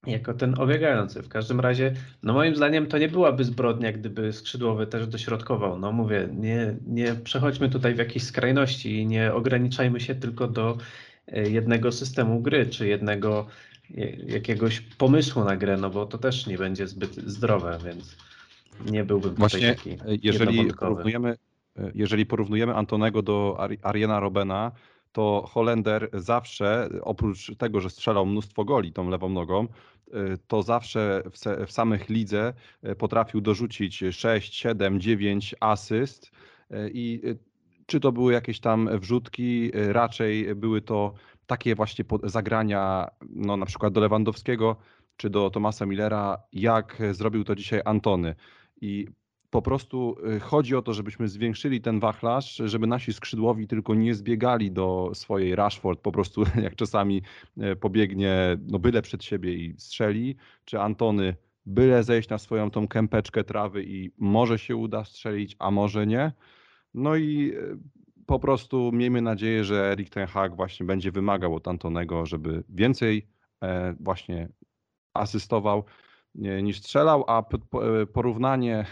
jako 0.07 0.33
ten 0.33 0.59
obiegający. 0.59 1.21
W 1.23 1.29
każdym 1.29 1.59
razie, 1.59 1.93
no 2.23 2.33
moim 2.33 2.55
zdaniem 2.55 2.87
to 2.87 2.97
nie 2.97 3.07
byłaby 3.07 3.43
zbrodnia, 3.43 3.91
gdyby 3.91 4.33
skrzydłowy 4.33 4.87
też 4.87 5.07
dośrodkował. 5.07 5.79
No 5.79 5.91
mówię, 5.91 6.29
nie, 6.33 6.75
nie 6.87 7.15
przechodźmy 7.15 7.69
tutaj 7.69 7.95
w 7.95 7.97
jakieś 7.97 8.23
skrajności 8.23 8.99
i 8.99 9.07
nie 9.07 9.33
ograniczajmy 9.33 9.99
się 9.99 10.15
tylko 10.15 10.47
do 10.47 10.77
y, 11.27 11.49
jednego 11.49 11.91
systemu 11.91 12.41
gry, 12.41 12.65
czy 12.65 12.87
jednego 12.87 13.47
jakiegoś 14.27 14.81
pomysłu 14.81 15.43
na 15.43 15.57
grę, 15.57 15.77
no 15.77 15.89
bo 15.89 16.05
to 16.05 16.17
też 16.17 16.47
nie 16.47 16.57
będzie 16.57 16.87
zbyt 16.87 17.15
zdrowe, 17.15 17.79
więc 17.85 18.15
nie 18.85 19.03
byłbym 19.03 19.35
Właśnie, 19.35 19.75
tutaj 19.75 19.95
taki 19.97 20.11
e, 20.13 20.17
jeżeli 20.23 20.73
porównujemy, 20.73 21.37
e, 21.77 21.91
jeżeli 21.95 22.25
porównujemy 22.25 22.75
Antonego 22.75 23.21
do 23.21 23.55
Ari- 23.59 23.79
Ariana 23.81 24.19
Robena, 24.19 24.71
to 25.11 25.45
Holender 25.49 26.09
zawsze, 26.13 26.89
oprócz 27.01 27.55
tego, 27.57 27.81
że 27.81 27.89
strzelał 27.89 28.25
mnóstwo 28.25 28.65
goli 28.65 28.93
tą 28.93 29.09
lewą 29.09 29.29
nogą, 29.29 29.63
e, 29.63 29.67
to 30.47 30.63
zawsze 30.63 31.23
w, 31.31 31.37
se, 31.37 31.65
w 31.65 31.71
samych 31.71 32.09
lidze 32.09 32.53
potrafił 32.97 33.41
dorzucić 33.41 34.03
6, 34.11 34.55
7, 34.55 35.01
9 35.01 35.55
asyst 35.59 36.31
i 36.93 37.21
czy 37.85 37.99
to 37.99 38.11
były 38.11 38.33
jakieś 38.33 38.59
tam 38.59 38.99
wrzutki, 38.99 39.71
raczej 39.73 40.55
były 40.55 40.81
to 40.81 41.13
takie 41.47 41.75
właśnie 41.75 42.05
zagrania, 42.23 43.07
no 43.29 43.57
na 43.57 43.65
przykład 43.65 43.93
do 43.93 44.01
Lewandowskiego 44.01 44.75
czy 45.17 45.29
do 45.29 45.49
Tomasa 45.49 45.85
Millera, 45.85 46.37
jak 46.53 47.01
zrobił 47.11 47.43
to 47.43 47.55
dzisiaj 47.55 47.81
Antony. 47.85 48.35
I 48.81 49.07
po 49.49 49.61
prostu 49.61 50.17
y, 50.35 50.39
chodzi 50.39 50.75
o 50.75 50.81
to, 50.81 50.93
żebyśmy 50.93 51.27
zwiększyli 51.27 51.81
ten 51.81 51.99
wachlarz, 51.99 52.61
żeby 52.65 52.87
nasi 52.87 53.13
skrzydłowi 53.13 53.67
tylko 53.67 53.95
nie 53.95 54.15
zbiegali 54.15 54.71
do 54.71 55.11
swojej 55.13 55.55
Rashford, 55.55 55.99
po 55.99 56.11
prostu 56.11 56.43
jak 56.63 56.75
czasami 56.75 57.21
y, 57.57 57.75
pobiegnie 57.75 58.57
no 58.67 58.79
byle 58.79 59.01
przed 59.01 59.23
siebie 59.23 59.53
i 59.53 59.75
strzeli, 59.77 60.35
czy 60.65 60.79
Antony 60.79 61.35
byle 61.65 62.03
zejść 62.03 62.29
na 62.29 62.37
swoją 62.37 62.71
tą 62.71 62.87
kępeczkę 62.87 63.43
trawy 63.43 63.83
i 63.83 64.11
może 64.17 64.59
się 64.59 64.75
uda 64.75 65.03
strzelić, 65.03 65.55
a 65.59 65.71
może 65.71 66.07
nie. 66.07 66.31
No 66.93 67.15
i 67.15 67.53
po 68.27 68.39
prostu 68.39 68.91
miejmy 68.93 69.21
nadzieję, 69.21 69.63
że 69.63 69.91
Erik 69.91 70.09
ten 70.09 70.27
Hag 70.27 70.55
właśnie 70.55 70.85
będzie 70.85 71.11
wymagał 71.11 71.55
od 71.55 71.67
Antonego, 71.67 72.25
żeby 72.25 72.63
więcej 72.69 73.27
e, 73.63 73.95
właśnie 73.99 74.49
asystował 75.13 75.83
nie- 76.35 76.61
niż 76.63 76.77
strzelał, 76.79 77.23
a 77.27 77.39
e, 77.41 78.05
porównanie 78.05 78.85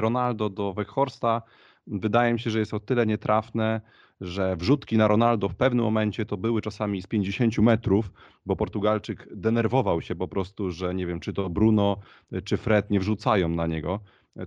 Ronaldo 0.00 0.50
do 0.50 0.72
Weghorsta 0.72 1.42
wydaje 1.86 2.32
mi 2.32 2.40
się, 2.40 2.50
że 2.50 2.58
jest 2.58 2.74
o 2.74 2.80
tyle 2.80 3.06
nietrafne, 3.06 3.80
że 4.20 4.56
wrzutki 4.56 4.96
na 4.96 5.08
Ronaldo 5.08 5.48
w 5.48 5.54
pewnym 5.56 5.84
momencie 5.84 6.26
to 6.26 6.36
były 6.36 6.62
czasami 6.62 7.02
z 7.02 7.06
50 7.06 7.58
metrów, 7.58 8.12
bo 8.46 8.56
Portugalczyk 8.56 9.28
denerwował 9.36 10.02
się 10.02 10.14
po 10.14 10.28
prostu, 10.28 10.70
że 10.70 10.94
nie 10.94 11.06
wiem, 11.06 11.20
czy 11.20 11.32
to 11.32 11.50
Bruno, 11.50 11.96
e, 12.32 12.42
czy 12.42 12.56
Fred 12.56 12.90
nie 12.90 13.00
wrzucają 13.00 13.48
na 13.48 13.66
niego. 13.66 14.00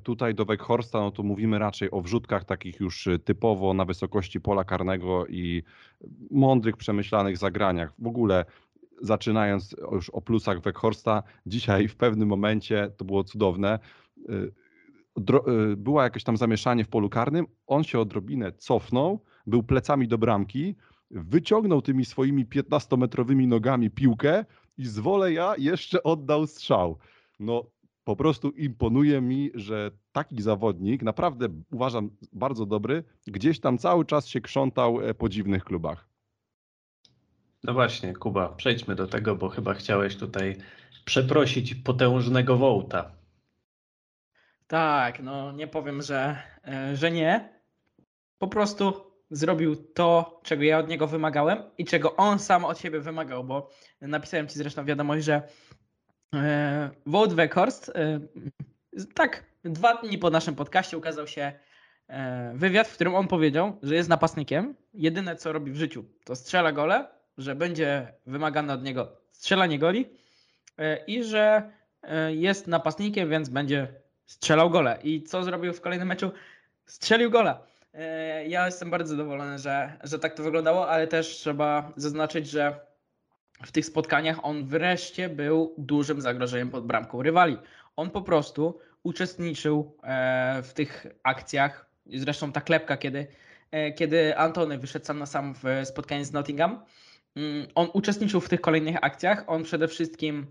Tutaj 0.03 0.35
do 0.35 0.45
Weghorsta, 0.45 0.99
no 0.99 1.11
to 1.11 1.23
mówimy 1.23 1.59
raczej 1.59 1.91
o 1.91 2.01
wrzutkach 2.01 2.45
takich 2.45 2.79
już 2.79 3.07
e, 3.07 3.19
typowo 3.19 3.73
na 3.73 3.85
wysokości 3.85 4.41
pola 4.41 4.63
karnego 4.63 5.27
i 5.27 5.63
mądrych, 6.31 6.77
przemyślanych 6.77 7.37
zagraniach. 7.37 7.93
W 7.99 8.07
ogóle 8.07 8.45
zaczynając 9.01 9.75
już 9.91 10.09
o 10.09 10.21
plusach 10.21 10.61
Weghorsta, 10.61 11.23
dzisiaj 11.45 11.87
w 11.87 11.95
pewnym 11.95 12.29
momencie, 12.29 12.91
to 12.97 13.05
było 13.05 13.23
cudowne, 13.23 13.79
y, 14.29 14.51
y, 15.71 15.77
była 15.77 16.03
jakieś 16.03 16.23
tam 16.23 16.37
zamieszanie 16.37 16.83
w 16.83 16.89
polu 16.89 17.09
karnym, 17.09 17.45
on 17.67 17.83
się 17.83 17.99
odrobinę 17.99 18.51
cofnął, 18.51 19.19
był 19.47 19.63
plecami 19.63 20.07
do 20.07 20.17
bramki, 20.17 20.75
wyciągnął 21.11 21.81
tymi 21.81 22.05
swoimi 22.05 22.45
15-metrowymi 22.45 23.47
nogami 23.47 23.91
piłkę 23.91 24.45
i 24.77 24.85
z 24.85 25.01
ja 25.27 25.53
jeszcze 25.57 26.03
oddał 26.03 26.47
strzał. 26.47 26.97
No 27.39 27.63
po 28.05 28.15
prostu 28.15 28.49
imponuje 28.49 29.21
mi, 29.21 29.51
że 29.53 29.91
taki 30.11 30.41
zawodnik, 30.41 31.03
naprawdę 31.03 31.47
uważam 31.71 32.09
bardzo 32.33 32.65
dobry, 32.65 33.03
gdzieś 33.27 33.59
tam 33.59 33.77
cały 33.77 34.05
czas 34.05 34.27
się 34.27 34.41
krzątał 34.41 35.01
e, 35.01 35.13
po 35.13 35.29
dziwnych 35.29 35.63
klubach. 35.63 36.09
No 37.63 37.73
właśnie, 37.73 38.13
Kuba, 38.13 38.49
przejdźmy 38.49 38.95
do 38.95 39.07
tego, 39.07 39.35
bo 39.35 39.49
chyba 39.49 39.73
chciałeś 39.73 40.17
tutaj 40.17 40.55
przeprosić 41.05 41.75
potężnego 41.75 42.57
Wołta. 42.57 43.11
Tak, 44.67 45.23
no 45.23 45.51
nie 45.51 45.67
powiem, 45.67 46.01
że, 46.01 46.37
e, 46.67 46.95
że 46.95 47.11
nie. 47.11 47.49
Po 48.37 48.47
prostu 48.47 48.93
zrobił 49.31 49.75
to, 49.75 50.41
czego 50.43 50.63
ja 50.63 50.79
od 50.79 50.87
niego 50.87 51.07
wymagałem 51.07 51.57
i 51.77 51.85
czego 51.85 52.15
on 52.15 52.39
sam 52.39 52.65
od 52.65 52.79
siebie 52.79 52.99
wymagał, 52.99 53.43
bo 53.43 53.69
napisałem 54.01 54.47
ci 54.47 54.57
zresztą 54.59 54.85
wiadomość, 54.85 55.25
że 55.25 55.41
Wout 57.05 57.33
Weghorst, 57.33 57.91
e, 57.95 58.19
tak, 59.13 59.43
dwa 59.63 59.95
dni 59.95 60.17
po 60.17 60.29
naszym 60.29 60.55
podcaście 60.55 60.97
ukazał 60.97 61.27
się 61.27 61.51
e, 62.07 62.51
wywiad, 62.55 62.87
w 62.87 62.93
którym 62.95 63.15
on 63.15 63.27
powiedział, 63.27 63.77
że 63.83 63.95
jest 63.95 64.09
napastnikiem. 64.09 64.75
Jedyne 64.93 65.35
co 65.35 65.53
robi 65.53 65.71
w 65.71 65.75
życiu 65.75 66.05
to 66.23 66.35
strzela 66.35 66.71
gole, 66.71 67.07
że 67.37 67.55
będzie 67.55 68.13
wymagane 68.25 68.73
od 68.73 68.83
niego 68.83 69.07
strzelanie 69.31 69.79
goli 69.79 70.09
e, 70.77 71.05
i 71.05 71.23
że 71.23 71.71
e, 72.03 72.33
jest 72.33 72.67
napastnikiem, 72.67 73.29
więc 73.29 73.49
będzie 73.49 73.87
strzelał 74.25 74.69
gole. 74.69 74.99
I 75.03 75.23
co 75.23 75.43
zrobił 75.43 75.73
w 75.73 75.81
kolejnym 75.81 76.07
meczu? 76.07 76.31
Strzelił 76.85 77.31
gola. 77.31 77.61
E, 77.93 78.47
Ja 78.47 78.65
jestem 78.65 78.89
bardzo 78.89 79.09
zadowolony, 79.15 79.59
że, 79.59 79.97
że 80.03 80.19
tak 80.19 80.33
to 80.33 80.43
wyglądało, 80.43 80.89
ale 80.89 81.07
też 81.07 81.27
trzeba 81.27 81.91
zaznaczyć, 81.95 82.49
że 82.49 82.79
w 83.65 83.71
tych 83.71 83.85
spotkaniach 83.85 84.45
on 84.45 84.65
wreszcie 84.65 85.29
był 85.29 85.73
dużym 85.77 86.21
zagrożeniem 86.21 86.69
pod 86.69 86.85
bramką 86.85 87.23
rywali. 87.23 87.57
On 87.95 88.09
po 88.09 88.21
prostu 88.21 88.79
uczestniczył 89.03 89.97
e, 90.03 90.61
w 90.63 90.73
tych 90.73 91.07
akcjach. 91.23 91.85
Zresztą 92.13 92.51
ta 92.51 92.61
klepka, 92.61 92.97
kiedy, 92.97 93.27
e, 93.71 93.91
kiedy 93.91 94.37
Antony 94.37 94.77
wyszedł 94.77 95.05
sam 95.05 95.19
na 95.19 95.25
sam 95.25 95.55
w 95.55 95.87
spotkaniu 95.87 96.25
z 96.25 96.31
Nottingham, 96.31 96.83
mm, 97.35 97.67
on 97.75 97.89
uczestniczył 97.93 98.41
w 98.41 98.49
tych 98.49 98.61
kolejnych 98.61 98.95
akcjach. 99.01 99.43
On 99.47 99.63
przede 99.63 99.87
wszystkim 99.87 100.47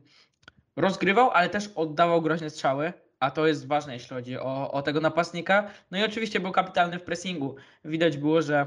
rozgrywał, 0.77 1.31
ale 1.31 1.48
też 1.48 1.70
oddawał 1.74 2.22
groźne 2.22 2.50
strzały, 2.50 2.92
a 3.20 3.31
to 3.31 3.46
jest 3.46 3.66
ważne, 3.66 3.92
jeśli 3.92 4.09
chodzi 4.09 4.38
o, 4.38 4.72
o 4.72 4.83
tego 4.83 5.00
napastnika. 5.00 5.70
No 5.90 5.98
i 5.98 6.05
oczywiście 6.05 6.40
był 6.40 6.53
kapitalny 6.53 6.98
w 6.98 7.03
pressingu. 7.03 7.57
Widać 7.85 8.16
było, 8.16 8.42
że, 8.42 8.66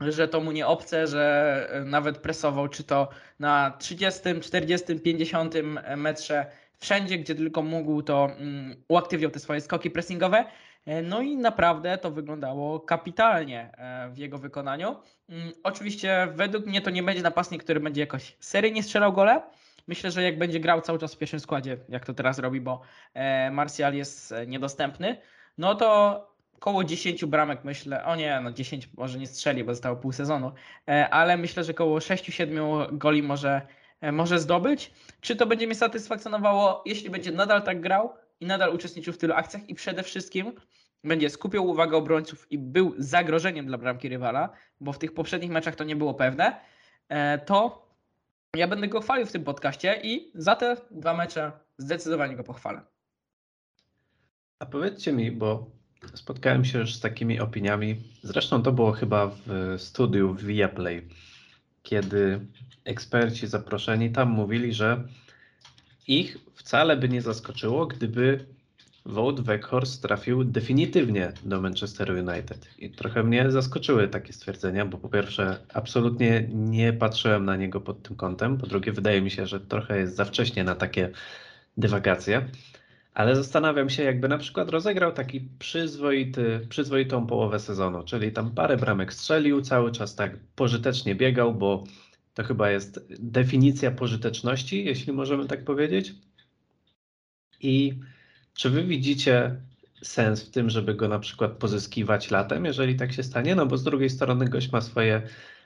że 0.00 0.28
to 0.28 0.40
mu 0.40 0.52
nie 0.52 0.66
obce, 0.66 1.06
że 1.06 1.66
e, 1.72 1.84
nawet 1.84 2.18
presował, 2.18 2.68
czy 2.68 2.84
to 2.84 3.08
na 3.38 3.76
30, 3.78 4.20
40, 4.40 5.00
50 5.00 5.54
metrze, 5.96 6.46
wszędzie, 6.78 7.18
gdzie 7.18 7.34
tylko 7.34 7.62
mógł, 7.62 8.02
to 8.02 8.28
mm, 8.38 8.76
uaktywniał 8.88 9.30
te 9.30 9.38
swoje 9.38 9.60
skoki 9.60 9.90
pressingowe. 9.90 10.44
E, 10.86 11.02
No 11.02 11.20
i 11.20 11.36
naprawdę 11.36 11.98
to 11.98 12.10
wyglądało 12.10 12.80
kapitalnie 12.80 13.70
e, 13.78 14.10
w 14.10 14.18
jego 14.18 14.38
wykonaniu. 14.38 14.96
Mm, 15.28 15.52
Oczywiście 15.62 16.28
według 16.34 16.66
mnie 16.66 16.80
to 16.80 16.90
nie 16.90 17.02
będzie 17.02 17.22
napastnik, 17.22 17.64
który 17.64 17.80
będzie 17.80 18.00
jakoś 18.00 18.36
seryjnie 18.40 18.82
strzelał 18.82 19.12
gole, 19.12 19.42
Myślę, 19.86 20.10
że 20.10 20.22
jak 20.22 20.38
będzie 20.38 20.60
grał 20.60 20.80
cały 20.80 20.98
czas 20.98 21.14
w 21.14 21.18
pierwszym 21.18 21.40
składzie, 21.40 21.76
jak 21.88 22.04
to 22.06 22.14
teraz 22.14 22.38
robi, 22.38 22.60
bo 22.60 22.80
Martial 23.52 23.94
jest 23.94 24.34
niedostępny, 24.46 25.16
no 25.58 25.74
to 25.74 26.33
koło 26.58 26.84
10 26.84 27.24
bramek 27.24 27.64
myślę, 27.64 28.04
o 28.04 28.16
nie, 28.16 28.40
no 28.40 28.52
10 28.52 28.88
może 28.96 29.18
nie 29.18 29.26
strzeli, 29.26 29.64
bo 29.64 29.72
zostało 29.74 29.96
pół 29.96 30.12
sezonu, 30.12 30.52
e, 30.88 31.08
ale 31.10 31.36
myślę, 31.36 31.64
że 31.64 31.74
koło 31.74 31.98
6-7 31.98 32.98
goli 32.98 33.22
może, 33.22 33.62
e, 34.00 34.12
może 34.12 34.38
zdobyć. 34.38 34.92
Czy 35.20 35.36
to 35.36 35.46
będzie 35.46 35.66
mnie 35.66 35.74
satysfakcjonowało, 35.74 36.82
jeśli 36.86 37.10
będzie 37.10 37.32
nadal 37.32 37.62
tak 37.62 37.80
grał 37.80 38.12
i 38.40 38.46
nadal 38.46 38.74
uczestniczył 38.74 39.12
w 39.12 39.18
tylu 39.18 39.34
akcjach 39.34 39.68
i 39.68 39.74
przede 39.74 40.02
wszystkim 40.02 40.52
będzie 41.04 41.30
skupiał 41.30 41.66
uwagę 41.66 41.96
obrońców 41.96 42.52
i 42.52 42.58
był 42.58 42.94
zagrożeniem 42.98 43.66
dla 43.66 43.78
bramki 43.78 44.08
rywala, 44.08 44.48
bo 44.80 44.92
w 44.92 44.98
tych 44.98 45.14
poprzednich 45.14 45.50
meczach 45.50 45.76
to 45.76 45.84
nie 45.84 45.96
było 45.96 46.14
pewne. 46.14 46.60
e, 47.08 47.38
to 47.38 47.84
ja 48.56 48.68
będę 48.68 48.88
go 48.88 49.00
chwalił 49.00 49.26
w 49.26 49.32
tym 49.32 49.44
podcaście 49.44 50.00
i 50.02 50.32
za 50.34 50.56
te 50.56 50.76
dwa 50.90 51.14
mecze 51.14 51.52
zdecydowanie 51.78 52.36
go 52.36 52.44
pochwalę. 52.44 52.80
A 54.58 54.66
powiedzcie 54.66 55.12
mi, 55.12 55.32
bo 55.32 55.70
spotkałem 56.14 56.64
się 56.64 56.78
już 56.78 56.94
z 56.94 57.00
takimi 57.00 57.40
opiniami, 57.40 57.96
zresztą 58.22 58.62
to 58.62 58.72
było 58.72 58.92
chyba 58.92 59.30
w 59.46 59.74
studiu 59.78 60.34
w 60.34 60.44
Viaplay, 60.44 61.08
kiedy 61.82 62.40
eksperci 62.84 63.46
zaproszeni 63.46 64.10
tam 64.10 64.30
mówili, 64.30 64.72
że 64.72 65.08
ich 66.08 66.38
wcale 66.54 66.96
by 66.96 67.08
nie 67.08 67.22
zaskoczyło, 67.22 67.86
gdyby 67.86 68.44
Wout 69.06 69.40
Weghorst 69.40 70.02
trafił 70.02 70.44
definitywnie 70.44 71.32
do 71.44 71.60
Manchester 71.60 72.10
United. 72.10 72.68
I 72.78 72.90
trochę 72.90 73.22
mnie 73.22 73.50
zaskoczyły 73.50 74.08
takie 74.08 74.32
stwierdzenia, 74.32 74.86
bo 74.86 74.98
po 74.98 75.08
pierwsze 75.08 75.58
absolutnie 75.74 76.48
nie 76.52 76.92
patrzyłem 76.92 77.44
na 77.44 77.56
niego 77.56 77.80
pod 77.80 78.02
tym 78.02 78.16
kątem, 78.16 78.58
po 78.58 78.66
drugie 78.66 78.92
wydaje 78.92 79.22
mi 79.22 79.30
się, 79.30 79.46
że 79.46 79.60
trochę 79.60 79.98
jest 79.98 80.16
za 80.16 80.24
wcześnie 80.24 80.64
na 80.64 80.74
takie 80.74 81.10
dywagacje. 81.76 82.48
Ale 83.14 83.36
zastanawiam 83.36 83.90
się, 83.90 84.02
jakby 84.02 84.28
na 84.28 84.38
przykład 84.38 84.70
rozegrał 84.70 85.12
taki 85.12 85.40
przyzwoity, 85.58 86.66
przyzwoitą 86.68 87.26
połowę 87.26 87.58
sezonu, 87.58 88.04
czyli 88.04 88.32
tam 88.32 88.50
parę 88.50 88.76
bramek 88.76 89.12
strzelił, 89.12 89.62
cały 89.62 89.92
czas 89.92 90.14
tak 90.14 90.36
pożytecznie 90.56 91.14
biegał, 91.14 91.54
bo 91.54 91.84
to 92.34 92.44
chyba 92.44 92.70
jest 92.70 93.06
definicja 93.20 93.90
pożyteczności, 93.90 94.84
jeśli 94.84 95.12
możemy 95.12 95.46
tak 95.46 95.64
powiedzieć. 95.64 96.14
I 97.60 98.00
czy 98.54 98.70
wy 98.70 98.84
widzicie 98.84 99.56
sens 100.02 100.44
w 100.44 100.50
tym, 100.50 100.70
żeby 100.70 100.94
go 100.94 101.08
na 101.08 101.18
przykład 101.18 101.52
pozyskiwać 101.52 102.30
latem, 102.30 102.64
jeżeli 102.64 102.96
tak 102.96 103.12
się 103.12 103.22
stanie? 103.22 103.54
No 103.54 103.66
bo 103.66 103.76
z 103.76 103.84
drugiej 103.84 104.10
strony 104.10 104.48
gość 104.48 104.72
ma 104.72 104.80
swoje 104.80 105.22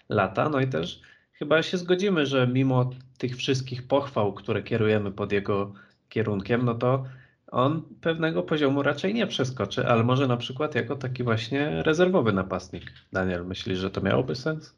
lata, 0.09 0.49
no 0.49 0.61
i 0.61 0.69
też 0.69 1.01
chyba 1.33 1.63
się 1.63 1.79
zgodzimy, 1.79 2.27
że 2.27 2.47
mimo 2.47 2.91
tych 3.19 3.37
wszystkich 3.37 3.87
pochwał, 3.87 4.33
które 4.35 4.63
kierujemy 4.63 5.13
pod 5.13 5.33
jego 5.33 5.73
kierunkiem, 6.09 6.65
no 6.65 6.75
to 6.75 7.05
on 7.51 7.83
pewnego 8.01 8.43
poziomu 8.43 8.83
raczej 8.83 9.15
nie 9.15 9.27
przeskoczy, 9.27 9.87
ale 9.87 10.05
może 10.05 10.27
na 10.27 10.37
przykład 10.37 10.75
jako 10.75 10.97
taki 10.97 11.25
właśnie 11.25 11.83
rezerwowy 11.83 12.33
napastnik. 12.33 12.93
Daniel, 13.13 13.47
myślisz, 13.47 13.79
że 13.79 13.91
to 13.91 14.01
miałoby 14.01 14.35
sens? 14.35 14.75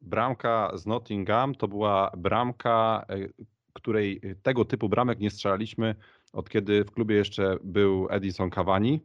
Bramka 0.00 0.72
z 0.74 0.86
Nottingham 0.86 1.54
to 1.54 1.68
była 1.68 2.10
bramka, 2.16 3.04
e, 3.08 3.16
której 3.72 4.20
tego 4.42 4.64
typu 4.64 4.88
bramek 4.88 5.18
nie 5.18 5.30
strzelaliśmy 5.30 5.94
od 6.32 6.50
kiedy 6.50 6.84
w 6.84 6.90
klubie 6.90 7.16
jeszcze 7.16 7.56
był 7.64 8.06
Edison 8.10 8.50
Cavani. 8.50 9.00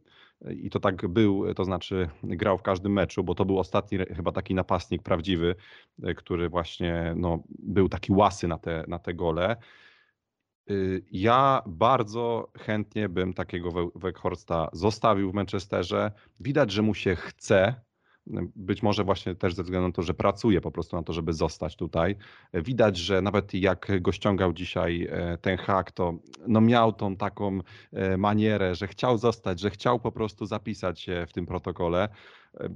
I 0.50 0.70
to 0.70 0.80
tak 0.80 1.08
był, 1.08 1.54
to 1.54 1.64
znaczy 1.64 2.08
grał 2.22 2.58
w 2.58 2.62
każdym 2.62 2.92
meczu, 2.92 3.24
bo 3.24 3.34
to 3.34 3.44
był 3.44 3.58
ostatni 3.58 3.98
chyba 3.98 4.32
taki 4.32 4.54
napastnik 4.54 5.02
prawdziwy, 5.02 5.54
e, 6.02 6.14
który 6.14 6.48
właśnie 6.48 7.14
no, 7.16 7.42
był 7.48 7.88
taki 7.88 8.12
łasy 8.12 8.48
na 8.48 8.58
te, 8.58 8.84
na 8.88 8.98
te 8.98 9.14
gole. 9.14 9.56
Y, 10.70 11.02
ja 11.12 11.62
bardzo 11.66 12.52
chętnie 12.58 13.08
bym 13.08 13.34
takiego 13.34 13.90
Weghorsta 13.94 14.68
zostawił 14.72 15.30
w 15.30 15.34
Manchesterze. 15.34 16.12
Widać, 16.40 16.72
że 16.72 16.82
mu 16.82 16.94
się 16.94 17.16
chce, 17.16 17.74
być 18.56 18.82
może 18.82 19.04
właśnie 19.04 19.34
też 19.34 19.54
ze 19.54 19.62
względu 19.62 19.88
na 19.88 19.92
to, 19.92 20.02
że 20.02 20.14
pracuje 20.14 20.60
po 20.60 20.70
prostu 20.70 20.96
na 20.96 21.02
to, 21.02 21.12
żeby 21.12 21.32
zostać 21.32 21.76
tutaj. 21.76 22.16
Widać, 22.54 22.96
że 22.96 23.22
nawet 23.22 23.54
jak 23.54 24.02
go 24.02 24.12
ściągał 24.12 24.52
dzisiaj 24.52 25.08
e, 25.10 25.38
ten 25.38 25.56
hak, 25.56 25.92
to 25.92 26.14
no 26.46 26.60
miał 26.60 26.92
tą 26.92 27.16
taką 27.16 27.60
e, 27.92 28.16
manierę, 28.16 28.74
że 28.74 28.86
chciał 28.86 29.18
zostać, 29.18 29.60
że 29.60 29.70
chciał 29.70 30.00
po 30.00 30.12
prostu 30.12 30.46
zapisać 30.46 31.00
się 31.00 31.26
w 31.28 31.32
tym 31.32 31.46
protokole. 31.46 32.08
E, 32.60 32.68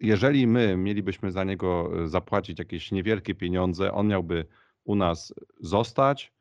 jeżeli 0.00 0.46
my 0.46 0.76
mielibyśmy 0.76 1.32
za 1.32 1.44
niego 1.44 1.90
zapłacić 2.04 2.58
jakieś 2.58 2.92
niewielkie 2.92 3.34
pieniądze, 3.34 3.92
on 3.92 4.08
miałby 4.08 4.46
u 4.84 4.94
nas 4.94 5.34
zostać 5.60 6.32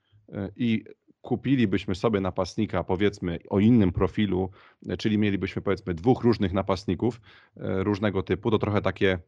i 0.55 0.83
kupilibyśmy 1.21 1.95
sobie 1.95 2.21
napastnika, 2.21 2.83
powiedzmy, 2.83 3.39
o 3.49 3.59
innym 3.59 3.91
profilu, 3.91 4.49
czyli 4.97 5.17
mielibyśmy, 5.17 5.61
powiedzmy, 5.61 5.93
dwóch 5.93 6.23
różnych 6.23 6.53
napastników 6.53 7.21
e, 7.57 7.83
różnego 7.83 8.23
typu, 8.23 8.51
to 8.51 8.59
trochę 8.59 8.81
takie 8.81 9.19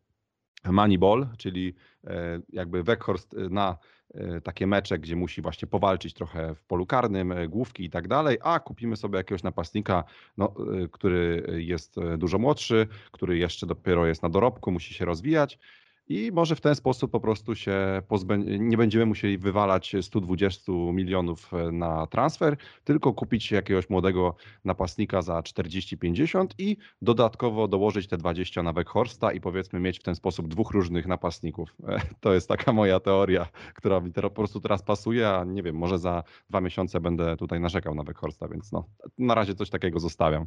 Moneyball, 0.65 1.27
czyli 1.37 1.75
e, 2.03 2.39
jakby 2.49 2.83
Weghorst 2.83 3.35
na 3.49 3.77
e, 4.13 4.41
takie 4.41 4.67
mecze, 4.67 4.99
gdzie 4.99 5.15
musi 5.15 5.41
właśnie 5.41 5.67
powalczyć 5.67 6.13
trochę 6.13 6.55
w 6.55 6.63
polu 6.63 6.85
karnym, 6.85 7.33
główki 7.49 7.85
i 7.85 7.89
tak 7.89 8.07
dalej, 8.07 8.37
a 8.41 8.59
kupimy 8.59 8.95
sobie 8.95 9.17
jakiegoś 9.17 9.43
napastnika, 9.43 10.03
no, 10.37 10.53
który 10.91 11.45
jest 11.57 11.95
dużo 12.17 12.39
młodszy, 12.39 12.87
który 13.11 13.37
jeszcze 13.37 13.65
dopiero 13.67 14.05
jest 14.05 14.23
na 14.23 14.29
dorobku, 14.29 14.71
musi 14.71 14.93
się 14.93 15.05
rozwijać 15.05 15.59
i 16.07 16.31
może 16.31 16.55
w 16.55 16.61
ten 16.61 16.75
sposób 16.75 17.11
po 17.11 17.19
prostu 17.19 17.55
się 17.55 18.01
pozbę- 18.07 18.59
nie 18.59 18.77
będziemy 18.77 19.05
musieli 19.05 19.37
wywalać 19.37 19.95
120 20.01 20.71
milionów 20.71 21.53
e, 21.53 21.71
na 21.71 22.07
transfer, 22.07 22.57
tylko 22.83 23.13
kupić 23.13 23.51
jakiegoś 23.51 23.89
młodego 23.89 24.35
napastnika 24.65 25.21
za 25.21 25.39
40-50 25.39 26.47
i 26.57 26.77
dodatkowo 27.01 27.67
dołożyć 27.67 28.07
te 28.07 28.17
20 28.17 28.63
na 28.63 28.73
Weghorsta 28.73 29.31
i 29.31 29.41
powiedzmy 29.41 29.79
mieć 29.79 29.99
w 29.99 30.03
ten 30.03 30.15
sposób 30.15 30.47
dwóch 30.47 30.71
różnych 30.71 31.07
napastników. 31.07 31.75
E, 31.93 31.99
to 32.19 32.33
jest 32.33 32.47
taka 32.47 32.73
moja 32.73 32.99
teoria, 32.99 33.47
która 33.75 33.99
mi 33.99 34.11
po 34.11 34.29
prostu 34.29 34.59
teraz 34.59 34.83
pasuje, 34.83 35.29
a 35.29 35.43
nie 35.43 35.63
wiem, 35.63 35.75
może 35.75 35.99
za 35.99 36.23
dwa 36.49 36.61
miesiące 36.61 36.99
będę 36.99 37.37
tutaj 37.37 37.59
narzekał 37.59 37.95
na 37.95 38.03
Weghorsta, 38.03 38.47
więc 38.47 38.71
no, 38.71 38.85
na 39.17 39.35
razie 39.35 39.55
coś 39.55 39.69
takiego 39.69 39.99
zostawiam. 39.99 40.45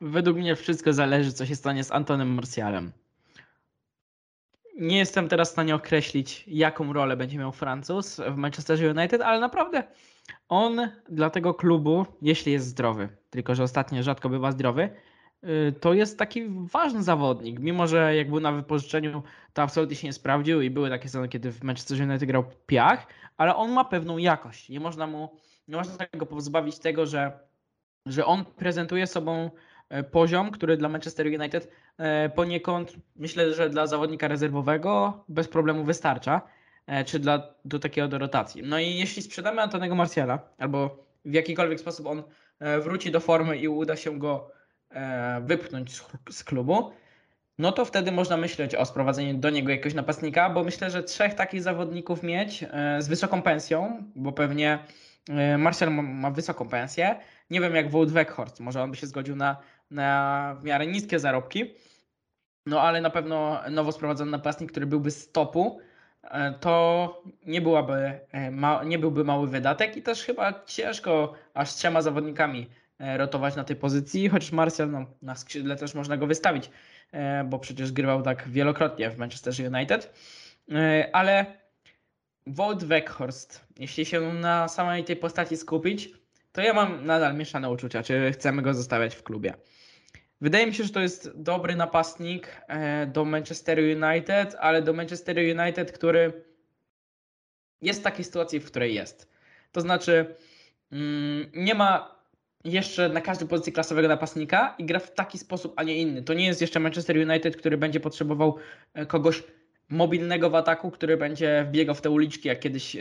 Według 0.00 0.36
mnie 0.36 0.56
wszystko 0.56 0.92
zależy, 0.92 1.32
co 1.32 1.46
się 1.46 1.56
stanie 1.56 1.84
z 1.84 1.92
Antonem 1.92 2.34
Marcialem 2.34 2.92
nie 4.76 4.98
jestem 4.98 5.28
teraz 5.28 5.48
w 5.48 5.52
stanie 5.52 5.74
określić, 5.74 6.44
jaką 6.46 6.92
rolę 6.92 7.16
będzie 7.16 7.38
miał 7.38 7.52
Francuz 7.52 8.20
w 8.30 8.36
Manchester 8.36 8.96
United, 8.96 9.22
ale 9.22 9.40
naprawdę 9.40 9.84
on 10.48 10.90
dla 11.08 11.30
tego 11.30 11.54
klubu, 11.54 12.06
jeśli 12.22 12.52
jest 12.52 12.66
zdrowy, 12.66 13.08
tylko 13.30 13.54
że 13.54 13.62
ostatnio 13.62 14.02
rzadko 14.02 14.28
bywa 14.28 14.52
zdrowy, 14.52 14.88
y, 15.44 15.72
to 15.80 15.94
jest 15.94 16.18
taki 16.18 16.42
ważny 16.48 17.02
zawodnik. 17.02 17.60
Mimo, 17.60 17.86
że 17.86 18.16
jak 18.16 18.28
był 18.28 18.40
na 18.40 18.52
wypożyczeniu, 18.52 19.22
to 19.52 19.62
absolutnie 19.62 19.96
się 19.96 20.06
nie 20.06 20.12
sprawdził 20.12 20.60
i 20.60 20.70
były 20.70 20.90
takie 20.90 21.08
sezony, 21.08 21.28
kiedy 21.28 21.52
w 21.52 21.62
Manchester 21.62 22.00
United 22.00 22.28
grał 22.28 22.44
piach, 22.66 23.06
ale 23.36 23.56
on 23.56 23.72
ma 23.72 23.84
pewną 23.84 24.18
jakość. 24.18 24.68
Nie 24.68 24.80
można 24.80 25.06
mu, 25.06 25.36
nie 25.68 25.76
można 25.76 26.06
go 26.16 26.26
pozbawić 26.26 26.78
tego, 26.78 27.06
że, 27.06 27.38
że 28.06 28.26
on 28.26 28.44
prezentuje 28.44 29.06
sobą 29.06 29.50
poziom, 30.10 30.50
który 30.50 30.76
dla 30.76 30.88
Manchester 30.88 31.26
United 31.26 31.70
e, 31.98 32.28
poniekąd 32.28 32.92
myślę, 33.16 33.54
że 33.54 33.70
dla 33.70 33.86
zawodnika 33.86 34.28
rezerwowego 34.28 35.24
bez 35.28 35.48
problemu 35.48 35.84
wystarcza, 35.84 36.40
e, 36.86 37.04
czy 37.04 37.18
dla, 37.18 37.54
do 37.64 37.78
takiego 37.78 38.08
do 38.08 38.18
rotacji. 38.18 38.62
No 38.62 38.78
i 38.78 38.96
jeśli 38.96 39.22
sprzedamy 39.22 39.62
Antonego 39.62 39.94
Marciala, 39.94 40.38
albo 40.58 41.04
w 41.24 41.32
jakikolwiek 41.32 41.80
sposób 41.80 42.06
on 42.06 42.22
wróci 42.80 43.10
do 43.10 43.20
formy 43.20 43.56
i 43.58 43.68
uda 43.68 43.96
się 43.96 44.18
go 44.18 44.50
wypchnąć 45.40 46.02
z 46.30 46.44
klubu, 46.44 46.90
no 47.58 47.72
to 47.72 47.84
wtedy 47.84 48.12
można 48.12 48.36
myśleć 48.36 48.74
o 48.74 48.84
sprowadzeniu 48.84 49.38
do 49.38 49.50
niego 49.50 49.70
jakiegoś 49.70 49.94
napastnika, 49.94 50.50
bo 50.50 50.64
myślę, 50.64 50.90
że 50.90 51.02
trzech 51.02 51.34
takich 51.34 51.62
zawodników 51.62 52.22
mieć 52.22 52.64
z 52.98 53.08
wysoką 53.08 53.42
pensją, 53.42 54.04
bo 54.16 54.32
pewnie 54.32 54.78
Marcel 55.58 55.90
ma, 55.90 56.30
wysoką 56.30 56.68
pensję. 56.68 57.16
Nie 57.50 57.60
wiem 57.60 57.74
jak 57.74 57.90
Wout 57.90 58.10
Weghorst, 58.10 58.60
może 58.60 58.82
on 58.82 58.90
by 58.90 58.96
się 58.96 59.06
zgodził 59.06 59.36
na 59.36 59.56
na 59.94 60.56
w 60.60 60.64
miarę 60.64 60.86
niskie 60.86 61.18
zarobki. 61.18 61.74
No 62.66 62.80
ale 62.80 63.00
na 63.00 63.10
pewno 63.10 63.60
nowo 63.70 63.92
sprowadzony 63.92 64.30
napastnik, 64.30 64.70
który 64.70 64.86
byłby 64.86 65.10
z 65.10 65.32
topu, 65.32 65.80
e, 66.22 66.54
to 66.60 67.22
nie, 67.46 67.60
byłaby, 67.60 68.20
e, 68.32 68.84
nie 68.86 68.98
byłby 68.98 69.24
mały 69.24 69.48
wydatek 69.48 69.96
i 69.96 70.02
też 70.02 70.24
chyba 70.24 70.64
ciężko 70.66 71.34
aż 71.54 71.74
trzema 71.74 72.02
zawodnikami 72.02 72.70
e, 72.98 73.16
rotować 73.16 73.56
na 73.56 73.64
tej 73.64 73.76
pozycji, 73.76 74.28
chociaż 74.28 74.52
Martial 74.52 74.90
no, 74.90 75.06
na 75.22 75.34
skrzydle 75.34 75.76
też 75.76 75.94
można 75.94 76.16
go 76.16 76.26
wystawić, 76.26 76.70
bo 77.44 77.58
przecież 77.58 77.92
grywał 77.92 78.22
tak 78.22 78.48
wielokrotnie 78.48 79.10
w 79.10 79.18
Manchester 79.18 79.54
United. 79.74 80.14
Ale 81.12 81.46
Wout 82.46 82.84
Weghorst, 82.84 83.66
jeśli 83.78 84.04
się 84.04 84.20
na 84.20 84.68
samej 84.68 85.04
tej 85.04 85.16
postaci 85.16 85.56
skupić, 85.56 86.10
to 86.52 86.60
ja 86.60 86.72
mam 86.72 87.06
nadal 87.06 87.36
mieszane 87.36 87.70
uczucia, 87.70 88.02
czy 88.02 88.32
chcemy 88.32 88.62
go 88.62 88.74
zostawiać 88.74 89.14
w 89.14 89.22
klubie. 89.22 89.54
Wydaje 90.40 90.66
mi 90.66 90.74
się, 90.74 90.84
że 90.84 90.90
to 90.90 91.00
jest 91.00 91.42
dobry 91.42 91.76
napastnik 91.76 92.48
e, 92.68 93.06
do 93.06 93.24
Manchester 93.24 93.78
United, 93.78 94.56
ale 94.60 94.82
do 94.82 94.92
Manchester 94.92 95.36
United, 95.38 95.92
który 95.92 96.44
jest 97.82 98.00
w 98.00 98.04
takiej 98.04 98.24
sytuacji, 98.24 98.60
w 98.60 98.66
której 98.66 98.94
jest. 98.94 99.30
To 99.72 99.80
znaczy, 99.80 100.34
mm, 100.92 101.50
nie 101.54 101.74
ma 101.74 102.14
jeszcze 102.64 103.08
na 103.08 103.20
każdej 103.20 103.48
pozycji 103.48 103.72
klasowego 103.72 104.08
napastnika 104.08 104.74
i 104.78 104.84
gra 104.84 104.98
w 104.98 105.14
taki 105.14 105.38
sposób, 105.38 105.72
a 105.76 105.82
nie 105.82 105.96
inny. 105.96 106.22
To 106.22 106.34
nie 106.34 106.46
jest 106.46 106.60
jeszcze 106.60 106.80
Manchester 106.80 107.16
United, 107.16 107.56
który 107.56 107.78
będzie 107.78 108.00
potrzebował 108.00 108.56
e, 108.94 109.06
kogoś 109.06 109.42
mobilnego 109.88 110.50
w 110.50 110.54
ataku, 110.54 110.90
który 110.90 111.16
będzie 111.16 111.64
wbiegał 111.68 111.94
w 111.94 112.00
te 112.00 112.10
uliczki, 112.10 112.48
jak 112.48 112.60
kiedyś 112.60 112.96
e, 112.96 113.00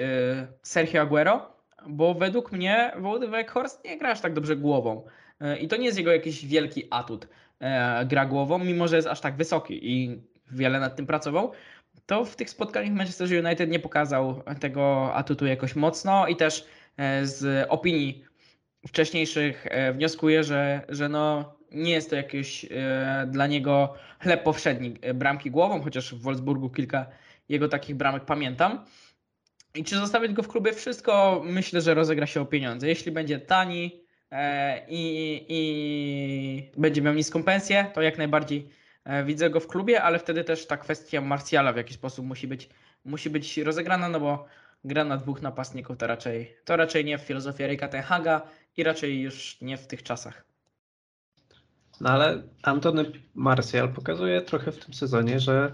Sergio 0.64 1.02
Aguero, 1.02 1.54
bo 1.88 2.14
według 2.14 2.52
mnie 2.52 2.92
Wout 3.00 3.26
Weghorst 3.26 3.84
nie 3.86 3.98
gra 3.98 4.12
aż 4.12 4.22
tak 4.22 4.34
dobrze 4.34 4.56
głową. 4.56 5.04
E, 5.40 5.58
I 5.58 5.68
to 5.68 5.78
nie 5.78 5.86
jest 5.86 5.98
jego 5.98 6.12
jakiś 6.12 6.46
wielki 6.46 6.84
atut. 6.90 7.28
E, 7.60 8.06
gra 8.06 8.26
głową, 8.26 8.60
mimo 8.60 8.88
że 8.88 8.96
jest 8.96 9.08
aż 9.08 9.22
tak 9.22 9.36
wysoki 9.36 9.92
i 9.92 10.22
wiele 10.52 10.80
nad 10.80 10.96
tym 10.96 11.08
pracował. 11.08 11.52
to 12.06 12.26
w 12.26 12.36
tych 12.36 12.50
spotkaniach 12.50 12.94
Manchester 12.94 13.46
United 13.46 13.70
nie 13.70 13.80
pokazał 13.80 14.44
tego 14.60 15.14
atutu 15.14 15.46
jakoś 15.46 15.76
mocno 15.76 16.28
i 16.28 16.36
też 16.36 16.66
e, 16.98 17.26
z 17.26 17.68
opinii 17.70 18.26
wcześniejszych 18.88 19.68
wnioskuję, 19.94 20.44
że, 20.44 20.82
że 20.90 21.10
no 21.10 21.54
nie 21.72 21.92
jest 21.92 22.10
to 22.10 22.16
jakiś 22.16 22.66
dla 23.28 23.48
niego 23.48 23.94
chleb 24.20 24.44
powszedni 24.44 24.94
bramki 25.14 25.52
głową, 25.52 25.82
chociaż 25.82 26.16
w 26.16 26.22
Wolfsburgu 26.22 26.70
kilka 26.70 27.06
jego 27.50 27.70
takich 27.70 27.96
bramek 27.96 28.26
pamiętam. 28.26 28.86
I 29.76 29.84
czy 29.84 29.96
zostawić 29.96 30.34
go 30.34 30.44
w 30.44 30.48
klubie? 30.48 30.74
Wszystko 30.74 31.42
myślę, 31.46 31.82
że 31.82 31.94
rozegra 31.94 32.26
się 32.26 32.42
o 32.42 32.46
pieniądze. 32.46 32.88
Jeśli 32.88 33.12
będzie 33.12 33.40
tani 33.40 34.03
i, 34.88 35.46
i 35.50 36.72
będzie 36.78 37.02
miał 37.02 37.14
niską 37.14 37.44
pensję, 37.44 37.92
to 37.94 38.02
jak 38.02 38.18
najbardziej 38.18 38.70
e, 39.04 39.24
widzę 39.24 39.50
go 39.50 39.60
w 39.60 39.68
klubie, 39.68 40.04
ale 40.04 40.20
wtedy 40.20 40.44
też 40.44 40.68
ta 40.68 40.78
kwestia 40.78 41.22
Marsjala 41.22 41.74
w 41.74 41.78
jakiś 41.78 41.96
sposób 41.96 42.26
musi 42.26 42.48
być, 42.48 42.70
musi 43.06 43.30
być 43.30 43.58
rozegrana, 43.58 44.10
no 44.10 44.20
bo 44.20 44.46
gra 44.84 45.04
na 45.04 45.18
dwóch 45.18 45.42
napastników 45.42 45.98
to 45.98 46.08
raczej, 46.08 46.56
to 46.66 46.76
raczej 46.76 47.06
nie 47.06 47.18
w 47.18 47.22
filozofii 47.22 47.64
Erika 47.64 48.02
Haga 48.02 48.42
i 48.78 48.84
raczej 48.84 49.22
już 49.22 49.62
nie 49.62 49.78
w 49.78 49.88
tych 49.88 50.04
czasach. 50.04 50.46
No 52.02 52.10
ale 52.10 52.44
Antony 52.64 53.12
Martial 53.36 53.94
pokazuje 53.94 54.42
trochę 54.42 54.72
w 54.72 54.86
tym 54.86 54.94
sezonie, 54.94 55.40
że 55.40 55.74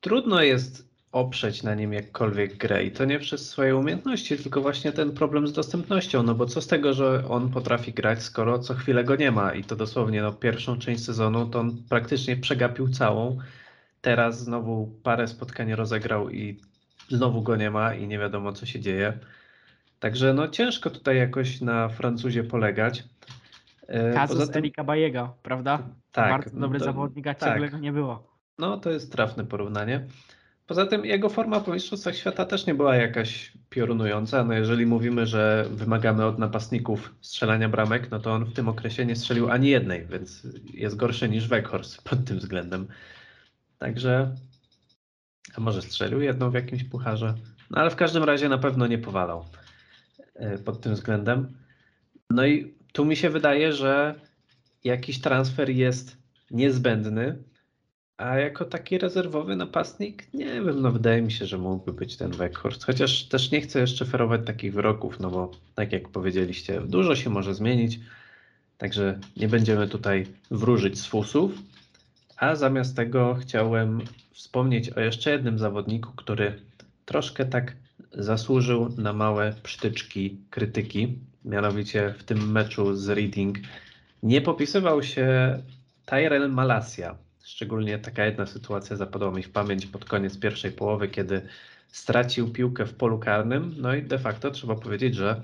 trudno 0.00 0.42
jest 0.42 0.91
oprzeć 1.12 1.62
na 1.62 1.74
nim 1.74 1.92
jakkolwiek 1.92 2.56
grę 2.56 2.84
i 2.84 2.90
to 2.90 3.04
nie 3.04 3.18
przez 3.18 3.48
swoje 3.50 3.76
umiejętności, 3.76 4.36
tylko 4.38 4.60
właśnie 4.60 4.92
ten 4.92 5.12
problem 5.12 5.46
z 5.46 5.52
dostępnością, 5.52 6.22
no 6.22 6.34
bo 6.34 6.46
co 6.46 6.60
z 6.60 6.66
tego, 6.66 6.92
że 6.92 7.24
on 7.28 7.50
potrafi 7.50 7.92
grać, 7.92 8.22
skoro 8.22 8.58
co 8.58 8.74
chwilę 8.74 9.04
go 9.04 9.16
nie 9.16 9.30
ma 9.30 9.54
i 9.54 9.64
to 9.64 9.76
dosłownie 9.76 10.22
no 10.22 10.32
pierwszą 10.32 10.78
część 10.78 11.04
sezonu 11.04 11.46
to 11.46 11.60
on 11.60 11.82
praktycznie 11.88 12.36
przegapił 12.36 12.88
całą, 12.88 13.38
teraz 14.00 14.40
znowu 14.44 14.86
parę 15.02 15.28
spotkań 15.28 15.74
rozegrał 15.74 16.30
i 16.30 16.60
znowu 17.08 17.42
go 17.42 17.56
nie 17.56 17.70
ma 17.70 17.94
i 17.94 18.06
nie 18.06 18.18
wiadomo 18.18 18.52
co 18.52 18.66
się 18.66 18.80
dzieje. 18.80 19.18
Także 20.00 20.34
no 20.34 20.48
ciężko 20.48 20.90
tutaj 20.90 21.16
jakoś 21.16 21.60
na 21.60 21.88
Francuzie 21.88 22.44
polegać. 22.44 23.04
E, 23.86 24.12
Kazus 24.12 24.38
poza 24.38 24.52
tym- 24.52 24.58
Erika 24.58 24.84
Bajego, 24.84 25.36
prawda? 25.42 25.78
tak, 26.12 26.30
Bardzo 26.30 26.60
dobry 26.60 26.78
to- 26.78 26.84
zawodnik, 26.84 27.26
a 27.26 27.34
tak. 27.34 27.48
ciągle 27.48 27.68
go 27.70 27.78
nie 27.78 27.92
było. 27.92 28.32
No, 28.58 28.76
to 28.76 28.90
jest 28.90 29.12
trafne 29.12 29.44
porównanie. 29.44 30.06
Poza 30.72 30.86
tym 30.86 31.04
jego 31.04 31.28
forma 31.28 31.60
po 31.60 31.72
Mistrzostwach 31.72 32.16
Świata 32.16 32.44
też 32.44 32.66
nie 32.66 32.74
była 32.74 32.96
jakaś 32.96 33.52
piorunująca. 33.70 34.44
No 34.44 34.54
jeżeli 34.54 34.86
mówimy, 34.86 35.26
że 35.26 35.66
wymagamy 35.70 36.24
od 36.24 36.38
napastników 36.38 37.14
strzelania 37.20 37.68
bramek, 37.68 38.10
no 38.10 38.20
to 38.20 38.32
on 38.32 38.44
w 38.44 38.52
tym 38.52 38.68
okresie 38.68 39.06
nie 39.06 39.16
strzelił 39.16 39.50
ani 39.50 39.68
jednej, 39.68 40.06
więc 40.06 40.46
jest 40.74 40.96
gorszy 40.96 41.28
niż 41.28 41.48
Weghorst 41.48 42.02
pod 42.08 42.24
tym 42.24 42.38
względem. 42.38 42.88
Także, 43.78 44.36
a 45.54 45.60
może 45.60 45.82
strzelił 45.82 46.20
jedną 46.20 46.50
w 46.50 46.54
jakimś 46.54 46.84
pucharze? 46.84 47.34
No 47.70 47.80
ale 47.80 47.90
w 47.90 47.96
każdym 47.96 48.24
razie 48.24 48.48
na 48.48 48.58
pewno 48.58 48.86
nie 48.86 48.98
powalał 48.98 49.44
e, 50.34 50.58
pod 50.58 50.80
tym 50.80 50.94
względem. 50.94 51.48
No 52.30 52.46
i 52.46 52.74
tu 52.92 53.04
mi 53.04 53.16
się 53.16 53.30
wydaje, 53.30 53.72
że 53.72 54.14
jakiś 54.84 55.20
transfer 55.20 55.70
jest 55.70 56.16
niezbędny, 56.50 57.42
a 58.22 58.38
jako 58.38 58.64
taki 58.64 58.98
rezerwowy 58.98 59.56
napastnik, 59.56 60.34
nie 60.34 60.44
wiem, 60.44 60.82
no 60.82 60.92
wydaje 60.92 61.22
mi 61.22 61.32
się, 61.32 61.46
że 61.46 61.58
mógłby 61.58 61.92
być 61.92 62.16
ten 62.16 62.30
Weghorst. 62.30 62.84
Chociaż 62.84 63.24
też 63.24 63.50
nie 63.50 63.60
chcę 63.60 63.80
jeszcze 63.80 64.04
ferować 64.04 64.40
takich 64.44 64.74
wyroków, 64.74 65.20
no 65.20 65.30
bo 65.30 65.50
tak 65.74 65.92
jak 65.92 66.08
powiedzieliście, 66.08 66.80
dużo 66.80 67.16
się 67.16 67.30
może 67.30 67.54
zmienić. 67.54 68.00
Także 68.78 69.18
nie 69.36 69.48
będziemy 69.48 69.88
tutaj 69.88 70.26
wróżyć 70.50 70.98
z 70.98 71.06
fusów. 71.06 71.52
A 72.36 72.56
zamiast 72.56 72.96
tego 72.96 73.34
chciałem 73.34 74.00
wspomnieć 74.32 74.90
o 74.90 75.00
jeszcze 75.00 75.30
jednym 75.30 75.58
zawodniku, 75.58 76.12
który 76.16 76.62
troszkę 77.04 77.44
tak 77.44 77.76
zasłużył 78.12 78.88
na 78.98 79.12
małe 79.12 79.54
przytyczki 79.62 80.36
krytyki. 80.50 81.18
Mianowicie 81.44 82.14
w 82.18 82.24
tym 82.24 82.52
meczu 82.52 82.96
z 82.96 83.08
Reading 83.08 83.58
nie 84.22 84.40
popisywał 84.40 85.02
się 85.02 85.58
Tyrell 86.06 86.52
Malasia. 86.52 87.16
Szczególnie 87.44 87.98
taka 87.98 88.24
jedna 88.24 88.46
sytuacja 88.46 88.96
zapadła 88.96 89.30
mi 89.30 89.42
w 89.42 89.50
pamięć 89.50 89.86
pod 89.86 90.04
koniec 90.04 90.38
pierwszej 90.38 90.72
połowy, 90.72 91.08
kiedy 91.08 91.42
stracił 91.88 92.52
piłkę 92.52 92.86
w 92.86 92.94
polu 92.94 93.18
karnym. 93.18 93.74
No 93.78 93.94
i 93.94 94.02
de 94.02 94.18
facto 94.18 94.50
trzeba 94.50 94.74
powiedzieć, 94.74 95.14
że 95.14 95.40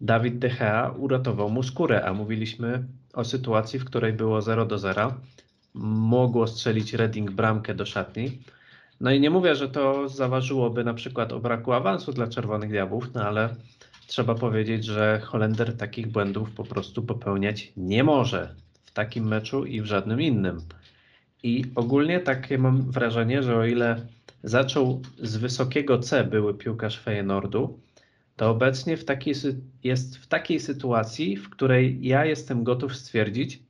Dawid 0.00 0.38
De 0.38 0.48
Gea 0.48 0.90
uratował 0.98 1.50
mu 1.50 1.62
skórę, 1.62 2.04
a 2.04 2.12
mówiliśmy 2.12 2.84
o 3.12 3.24
sytuacji, 3.24 3.78
w 3.78 3.84
której 3.84 4.12
było 4.12 4.42
0 4.42 4.66
do 4.66 4.78
0. 4.78 5.14
Mogło 5.74 6.46
strzelić 6.46 6.94
Reading 6.94 7.30
bramkę 7.30 7.74
do 7.74 7.86
szatni. 7.86 8.42
No 9.00 9.10
i 9.10 9.20
nie 9.20 9.30
mówię, 9.30 9.54
że 9.54 9.68
to 9.68 10.08
zaważyłoby 10.08 10.84
na 10.84 10.94
przykład 10.94 11.32
o 11.32 11.40
braku 11.40 11.72
awansu 11.72 12.12
dla 12.12 12.26
Czerwonych 12.26 12.70
Diabłów, 12.70 13.14
no 13.14 13.24
ale 13.24 13.56
trzeba 14.06 14.34
powiedzieć, 14.34 14.84
że 14.84 15.20
Holender 15.24 15.76
takich 15.76 16.06
błędów 16.06 16.50
po 16.50 16.64
prostu 16.64 17.02
popełniać 17.02 17.72
nie 17.76 18.04
może 18.04 18.54
w 18.84 18.90
takim 18.90 19.28
meczu 19.28 19.64
i 19.64 19.80
w 19.80 19.86
żadnym 19.86 20.20
innym. 20.20 20.60
I 21.42 21.64
ogólnie 21.74 22.20
takie 22.20 22.58
mam 22.58 22.90
wrażenie, 22.90 23.42
że 23.42 23.56
o 23.56 23.64
ile 23.64 24.06
zaczął 24.42 25.02
z 25.18 25.36
wysokiego 25.36 25.98
C 25.98 26.24
były 26.24 26.54
piłkarz 26.54 27.00
Feyenoordu, 27.00 27.80
to 28.36 28.50
obecnie 28.50 28.96
w 28.96 29.04
jest 29.84 30.18
w 30.18 30.26
takiej 30.26 30.60
sytuacji, 30.60 31.36
w 31.36 31.50
której 31.50 31.98
ja 32.02 32.24
jestem 32.24 32.64
gotów 32.64 32.96
stwierdzić, 32.96 33.62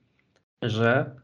że 0.63 1.17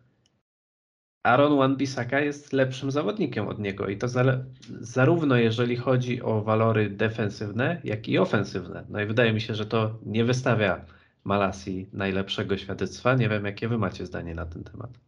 Aaron 1.22 1.58
Wan-Bissaka 1.58 2.18
jest 2.20 2.52
lepszym 2.52 2.90
zawodnikiem 2.90 3.48
od 3.48 3.58
niego 3.58 3.88
i 3.88 3.96
to 3.98 4.08
zale- 4.08 4.44
zarówno 4.80 5.36
jeżeli 5.36 5.76
chodzi 5.76 6.22
o 6.22 6.42
walory 6.42 6.90
defensywne, 6.90 7.80
jak 7.84 8.08
i 8.08 8.18
ofensywne. 8.18 8.84
No 8.88 9.00
i 9.00 9.06
wydaje 9.06 9.32
mi 9.32 9.40
się, 9.40 9.54
że 9.54 9.66
to 9.66 9.98
nie 10.06 10.24
wystawia 10.24 10.84
Malasi 11.24 11.86
najlepszego 11.92 12.56
świadectwa. 12.56 13.14
Nie 13.14 13.28
wiem, 13.28 13.44
jakie 13.44 13.68
wy 13.68 13.78
macie 13.78 14.06
zdanie 14.06 14.34
na 14.34 14.46
ten 14.46 14.64
temat. 14.64 15.07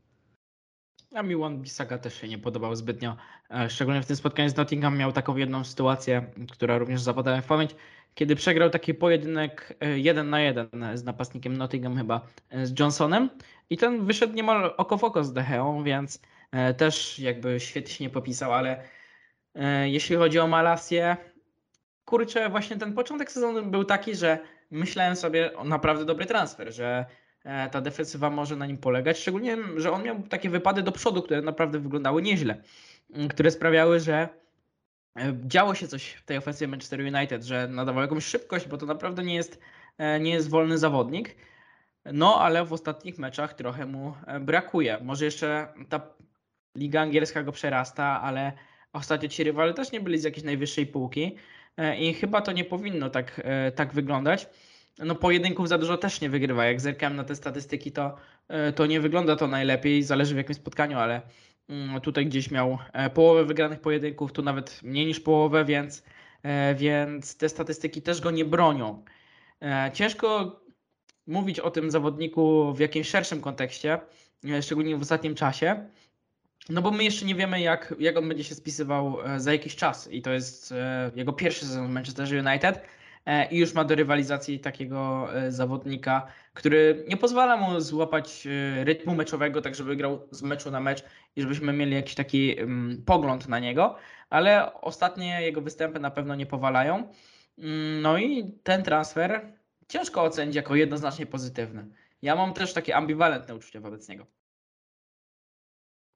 A 1.14 1.22
mi 1.22 1.36
Wan 1.36 1.62
Bissaka 1.62 1.98
też 1.98 2.20
się 2.20 2.28
nie 2.28 2.38
podobał 2.38 2.76
zbytnio. 2.76 3.16
E, 3.50 3.70
Szczególnie 3.70 4.02
w 4.02 4.06
tym 4.06 4.16
spotkaniu 4.16 4.48
z 4.48 4.56
Nottingham 4.56 4.98
miał 4.98 5.12
taką 5.12 5.36
jedną 5.36 5.64
sytuację, 5.64 6.26
która 6.52 6.78
również 6.78 7.02
zapadła 7.02 7.36
mi 7.36 7.42
w 7.42 7.46
pamięć, 7.46 7.74
kiedy 8.14 8.36
przegrał 8.36 8.70
taki 8.70 8.94
pojedynek 8.94 9.76
e, 9.80 9.98
jeden 9.98 10.30
na 10.30 10.40
jeden 10.40 10.68
z 10.94 11.04
napastnikiem 11.04 11.56
Nottingham 11.56 11.96
chyba 11.96 12.26
e, 12.50 12.66
z 12.66 12.78
Johnsonem 12.78 13.30
i 13.70 13.76
ten 13.76 14.06
wyszedł 14.06 14.34
niemal 14.34 14.74
oko 14.76 14.98
w 14.98 15.04
oko 15.04 15.24
z 15.24 15.32
Decheą, 15.32 15.84
więc 15.84 16.20
też 16.76 17.18
jakby 17.18 17.60
świetnie 17.60 17.94
się 17.94 18.04
nie 18.04 18.10
popisał, 18.10 18.52
ale 18.52 18.82
jeśli 19.84 20.16
chodzi 20.16 20.38
o 20.38 20.46
Malasię, 20.46 21.16
kurczę, 22.04 22.48
właśnie 22.48 22.76
ten 22.76 22.94
początek 22.94 23.32
sezonu 23.32 23.62
był 23.62 23.84
taki, 23.84 24.14
że 24.14 24.38
myślałem 24.70 25.16
sobie 25.16 25.56
o 25.56 25.64
naprawdę 25.64 26.04
dobry 26.04 26.26
transfer, 26.26 26.72
że 26.72 27.06
ta 27.70 27.80
defensywa 27.80 28.30
może 28.30 28.56
na 28.56 28.66
nim 28.66 28.78
polegać. 28.78 29.18
Szczególnie, 29.18 29.56
że 29.76 29.92
on 29.92 30.02
miał 30.02 30.22
takie 30.22 30.50
wypady 30.50 30.82
do 30.82 30.92
przodu, 30.92 31.22
które 31.22 31.42
naprawdę 31.42 31.78
wyglądały 31.78 32.22
nieźle, 32.22 32.62
m, 33.14 33.28
które 33.28 33.50
sprawiały, 33.50 34.00
że 34.00 34.28
e, 35.16 35.34
działo 35.46 35.74
się 35.74 35.88
coś 35.88 36.10
w 36.10 36.24
tej 36.24 36.36
ofensywie 36.36 36.68
Manchester 36.68 37.00
United, 37.00 37.44
że 37.44 37.68
nadawał 37.68 38.02
jakąś 38.02 38.24
szybkość, 38.24 38.68
bo 38.68 38.76
to 38.78 38.86
naprawdę 38.86 39.24
nie 39.24 39.34
jest, 39.34 39.60
e, 39.98 40.20
nie 40.20 40.30
jest 40.30 40.50
wolny 40.50 40.78
zawodnik. 40.78 41.36
No, 42.04 42.40
ale 42.40 42.64
w 42.64 42.72
ostatnich 42.72 43.18
meczach 43.18 43.54
trochę 43.54 43.86
mu 43.86 44.14
e, 44.26 44.40
brakuje. 44.40 44.98
Może 45.02 45.24
jeszcze 45.24 45.68
ta 45.88 46.00
liga 46.76 47.00
angielska 47.00 47.42
go 47.42 47.52
przerasta, 47.52 48.22
ale 48.22 48.52
ostatnio 48.92 49.28
ci 49.28 49.44
rywale 49.44 49.74
też 49.74 49.92
nie 49.92 50.00
byli 50.00 50.18
z 50.18 50.24
jakiejś 50.24 50.44
najwyższej 50.44 50.86
półki 50.86 51.36
e, 51.76 51.96
i 51.98 52.14
chyba 52.14 52.40
to 52.40 52.52
nie 52.52 52.64
powinno 52.64 53.10
tak, 53.10 53.40
e, 53.44 53.72
tak 53.72 53.92
wyglądać. 53.92 54.48
No 55.04 55.14
pojedynków 55.14 55.68
za 55.68 55.78
dużo 55.78 55.96
też 55.96 56.20
nie 56.20 56.30
wygrywa. 56.30 56.64
Jak 56.64 56.80
zerkałem 56.80 57.16
na 57.16 57.24
te 57.24 57.36
statystyki, 57.36 57.92
to, 57.92 58.16
e, 58.48 58.72
to 58.72 58.86
nie 58.86 59.00
wygląda 59.00 59.36
to 59.36 59.46
najlepiej, 59.46 60.02
zależy 60.02 60.34
w 60.34 60.36
jakim 60.36 60.54
spotkaniu, 60.54 60.98
ale 60.98 61.22
mm, 61.68 62.00
tutaj 62.00 62.26
gdzieś 62.26 62.50
miał 62.50 62.78
e, 62.92 63.10
połowę 63.10 63.44
wygranych 63.44 63.80
pojedynków, 63.80 64.32
tu 64.32 64.42
nawet 64.42 64.82
mniej 64.82 65.06
niż 65.06 65.20
połowę, 65.20 65.64
więc, 65.64 66.04
e, 66.42 66.74
więc 66.74 67.36
te 67.36 67.48
statystyki 67.48 68.02
też 68.02 68.20
go 68.20 68.30
nie 68.30 68.44
bronią. 68.44 69.04
Ciężko 69.92 70.60
mówić 71.26 71.60
o 71.60 71.70
tym 71.70 71.90
zawodniku 71.90 72.74
w 72.74 72.78
jakimś 72.78 73.08
szerszym 73.08 73.40
kontekście, 73.40 73.98
szczególnie 74.60 74.96
w 74.96 75.02
ostatnim 75.02 75.34
czasie. 75.34 75.88
No 76.68 76.82
bo 76.82 76.90
my 76.90 77.04
jeszcze 77.04 77.26
nie 77.26 77.34
wiemy, 77.34 77.60
jak, 77.60 77.94
jak 77.98 78.16
on 78.16 78.28
będzie 78.28 78.44
się 78.44 78.54
spisywał 78.54 79.16
za 79.36 79.52
jakiś 79.52 79.76
czas. 79.76 80.08
I 80.12 80.22
to 80.22 80.30
jest 80.32 80.74
jego 81.14 81.32
pierwszy 81.32 81.66
sezon 81.66 81.86
w 81.86 81.90
Manchester 81.90 82.46
United. 82.46 82.80
E, 83.26 83.48
I 83.50 83.58
już 83.58 83.74
ma 83.74 83.84
do 83.84 83.94
rywalizacji 83.94 84.60
takiego 84.60 85.28
e, 85.34 85.52
zawodnika, 85.52 86.26
który 86.54 87.04
nie 87.08 87.16
pozwala 87.16 87.56
mu 87.56 87.80
złapać 87.80 88.46
e, 88.46 88.84
rytmu 88.84 89.14
meczowego, 89.14 89.62
tak 89.62 89.74
żeby 89.74 89.96
grał 89.96 90.28
z 90.30 90.42
meczu 90.42 90.70
na 90.70 90.80
mecz 90.80 91.04
i 91.36 91.42
żebyśmy 91.42 91.72
mieli 91.72 91.94
jakiś 91.94 92.14
taki 92.14 92.58
mm, 92.60 93.02
pogląd 93.06 93.48
na 93.48 93.58
niego. 93.58 93.96
Ale 94.30 94.74
ostatnie 94.74 95.42
jego 95.42 95.60
występy 95.60 96.00
na 96.00 96.10
pewno 96.10 96.34
nie 96.34 96.46
powalają. 96.46 97.12
Mm, 97.58 98.02
No 98.02 98.18
i 98.18 98.52
ten 98.62 98.82
transfer 98.82 99.52
ciężko 99.88 100.22
ocenić 100.22 100.56
jako 100.56 100.74
jednoznacznie 100.74 101.26
pozytywny. 101.26 101.86
Ja 102.22 102.36
mam 102.36 102.54
też 102.54 102.72
takie 102.72 102.96
ambiwalentne 102.96 103.54
uczucia 103.54 103.80
wobec 103.80 104.08
niego. 104.08 104.26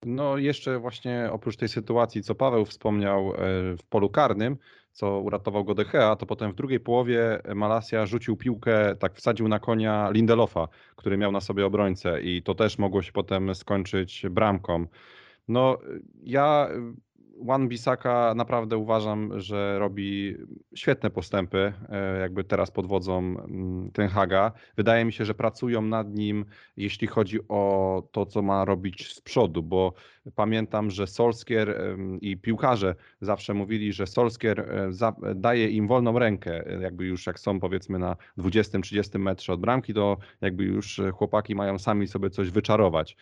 No 0.05 0.38
jeszcze 0.38 0.78
właśnie 0.78 1.28
oprócz 1.32 1.57
tej 1.57 1.68
sytuacji, 1.68 2.22
co 2.22 2.34
Paweł 2.34 2.64
wspomniał 2.64 3.34
e, 3.34 3.36
w 3.76 3.82
polu 3.88 4.11
karnym, 4.11 4.57
co 4.92 5.20
uratował 5.20 5.64
go 5.64 5.74
De 5.74 5.84
Gea, 5.84 6.16
to 6.16 6.26
potem 6.26 6.52
w 6.52 6.55
drugiej 6.55 6.80
połowie 6.80 7.42
Malasia 7.55 8.07
rzucił 8.07 8.36
piłkę, 8.36 8.96
tak 8.96 9.14
wsadził 9.14 9.48
na 9.48 9.59
konia 9.59 10.11
Lindelofa, 10.11 10.68
który 10.96 11.16
miał 11.16 11.32
na 11.32 11.40
sobie 11.40 11.66
obrońcę 11.66 12.20
i 12.20 12.42
to 12.42 12.55
też 12.55 12.78
mogło 12.78 13.02
się 13.02 13.12
potem 13.12 13.55
skończyć 13.55 14.26
bramką. 14.30 14.86
No 15.48 15.78
ja 16.22 16.68
Wan 17.43 17.68
Bisaka 17.68 18.35
naprawdę 18.37 18.76
uważam, 18.76 19.41
że 19.41 19.78
robi 19.78 20.37
świetne 20.74 21.11
postępy, 21.11 21.72
e, 21.89 22.20
jakby 22.20 22.45
teraz 22.45 22.70
pod 22.70 22.87
wodzą 22.87 23.18
mm, 23.18 23.91
Ten 23.93 24.09
Haga. 24.09 24.53
Wydaje 24.76 25.05
mi 25.05 25.12
się, 25.12 25.24
że 25.24 25.35
pracują 25.35 25.82
nad 25.82 26.14
nim, 26.14 26.45
jeśli 26.76 27.07
chodzi 27.07 27.39
o 27.49 28.03
to, 28.12 28.26
co 28.26 28.43
ma 28.43 28.64
robić 28.64 29.12
z 29.12 29.20
przodu, 29.20 29.62
bo 29.62 29.93
pamiętam, 30.35 30.91
że 30.91 31.07
Solskier 31.07 31.97
i 32.20 32.37
piłkarze 32.37 32.95
zawsze 33.20 33.55
mówili, 33.55 33.93
że 33.93 34.07
Solskier 34.07 34.61
e, 34.61 35.35
daje 35.35 35.70
im 35.70 35.89
wolną 35.89 36.18
rękę, 36.18 36.66
e, 36.66 36.82
jakby 36.82 37.05
już 37.05 37.26
jak 37.26 37.39
są 37.39 37.61
powiedzmy 37.61 37.99
na 37.99 38.16
20-30 38.39 39.18
metrze 39.18 39.53
od 39.53 39.61
bramki, 39.61 39.95
to 39.95 40.16
jakby 40.41 40.64
już 40.64 41.01
chłopaki 41.14 41.55
mają 41.55 41.78
sami 41.78 42.07
sobie 42.07 42.30
coś 42.30 42.51
wyczarować. 42.51 43.16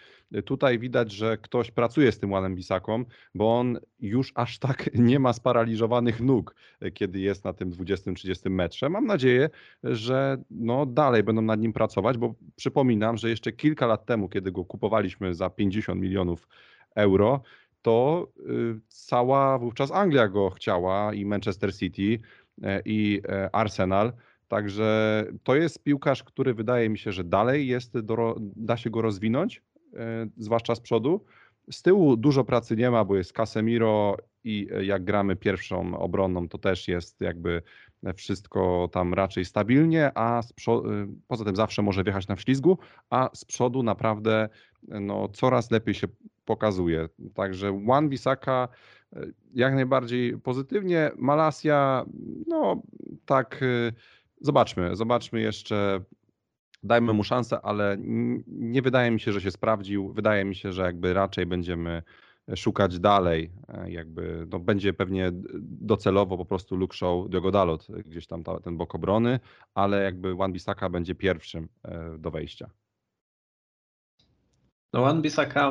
Tutaj 0.45 0.79
widać, 0.79 1.13
że 1.13 1.39
ktoś 1.39 1.71
pracuje 1.71 2.13
z 2.13 2.19
tym 2.19 2.31
Wanem 2.31 2.55
Bisaką, 2.55 3.05
bo 3.35 3.59
on 3.59 3.79
już 4.03 4.33
aż 4.35 4.59
tak 4.59 4.91
nie 4.95 5.19
ma 5.19 5.33
sparaliżowanych 5.33 6.21
nóg, 6.21 6.55
e, 6.81 6.91
kiedy 6.91 7.21
jest 7.21 7.45
na 7.45 7.53
tym 7.53 7.71
20-30 7.71 8.51
metrze. 8.51 8.89
Mam 8.89 9.07
nadzieję, 9.07 9.51
że 9.85 10.37
no 10.51 10.87
dalej 10.87 11.23
będą 11.23 11.43
nad 11.43 11.61
nim 11.61 11.73
pracować, 11.73 12.19
bo 12.19 12.35
przypominam, 12.57 13.17
że 13.17 13.31
jeszcze 13.31 13.53
kilka 13.53 13.87
lat 13.87 14.07
temu, 14.07 14.29
kiedy 14.29 14.53
go 14.53 14.65
kupowaliśmy 14.65 15.35
za 15.35 15.51
50 15.51 16.01
milionów 16.01 16.49
euro, 16.95 17.43
to 17.83 18.29
y, 18.39 18.81
cała 18.89 19.59
wówczas 19.59 19.93
Anglia 19.93 20.29
go 20.29 20.51
chciała 20.51 21.15
i 21.15 21.25
Manchester 21.25 21.77
City 21.77 22.19
e, 22.63 22.83
i 22.85 23.21
e, 23.29 23.55
Arsenal. 23.55 24.13
Także 24.49 25.25
to 25.43 25.57
jest 25.57 25.83
piłkarz, 25.83 26.23
który 26.23 26.55
wydaje 26.55 26.89
mi 26.89 26.99
się, 26.99 27.13
że 27.13 27.25
dalej 27.25 27.67
jest, 27.67 27.93
da 28.57 28.77
się 28.77 28.91
go 28.91 29.03
rozwinąć, 29.03 29.63
zwłaszcza 30.37 30.75
z 30.75 30.81
przodu. 30.81 31.25
Z 31.71 31.83
tyłu 31.83 32.17
dużo 32.17 32.45
pracy 32.45 32.77
nie 32.77 32.91
ma, 32.91 33.05
bo 33.05 33.17
jest 33.17 33.33
Casemiro 33.33 34.17
i 34.45 34.69
e, 34.73 34.85
jak 34.85 35.05
gramy 35.05 35.37
pierwszą 35.37 35.99
obronną, 35.99 36.49
to 36.49 36.59
też 36.59 36.89
jest 36.89 37.21
jakby 37.21 37.63
wszystko 38.15 38.89
tam 38.93 39.15
raczej 39.15 39.45
stabilnie, 39.45 40.11
a 40.15 40.41
e, 40.41 40.43
poza 41.29 41.45
tym 41.45 41.57
zawsze 41.57 41.83
może 41.83 42.05
wjechać 42.05 42.29
na 42.29 42.37
wślizgu, 42.37 42.79
a 43.11 43.31
z 43.35 43.45
przodu 43.45 43.83
naprawdę 43.83 44.49
no, 44.89 45.29
coraz 45.29 45.71
lepiej 45.71 45.95
się 45.95 46.07
pokazuje. 46.45 47.09
Także 47.35 47.67
Juan 47.69 48.09
Bisaka 48.09 48.69
e, 49.13 49.27
jak 49.55 49.75
najbardziej 49.75 50.39
pozytywnie. 50.39 51.11
Malasia, 51.17 52.05
no 52.47 52.83
tak, 53.27 53.61
zobaczmy, 54.41 54.97
zobaczmy 54.97 55.41
jeszcze 55.41 56.01
dajmy 56.83 57.13
mu 57.13 57.25
szansę, 57.25 57.61
ale 57.63 57.97
nie 58.47 58.83
wydaje 58.83 59.11
mi 59.11 59.21
się, 59.21 59.33
że 59.33 59.41
się 59.41 59.51
sprawdził. 59.51 60.13
Wydaje 60.13 60.45
mi 60.45 60.55
się, 60.55 60.73
że 60.73 60.83
jakby 60.83 61.15
raczej 61.15 61.47
będziemy 61.47 62.03
szukać 62.57 62.99
dalej, 62.99 63.51
e, 63.69 63.91
jakby 63.91 64.47
no 64.51 64.59
będzie 64.59 64.93
pewnie 64.93 65.31
docelowo 65.63 66.39
po 66.39 66.45
prostu 66.45 66.77
Luke 66.77 66.97
Show, 66.97 67.31
Diogo 67.31 67.51
Dalot, 67.51 67.87
gdzieś 68.05 68.27
tam 68.27 68.45
ta, 68.45 68.61
ten 68.61 68.77
bok 68.77 68.95
obrony, 68.95 69.41
ale 69.75 70.03
jakby 70.03 70.35
Wan 70.35 70.53
Bisaka 70.53 70.89
będzie 70.89 71.15
pierwszym 71.15 71.69
e, 71.85 72.19
do 72.19 72.31
wejścia. 72.31 72.71
No 74.93 75.01
Wan 75.01 75.23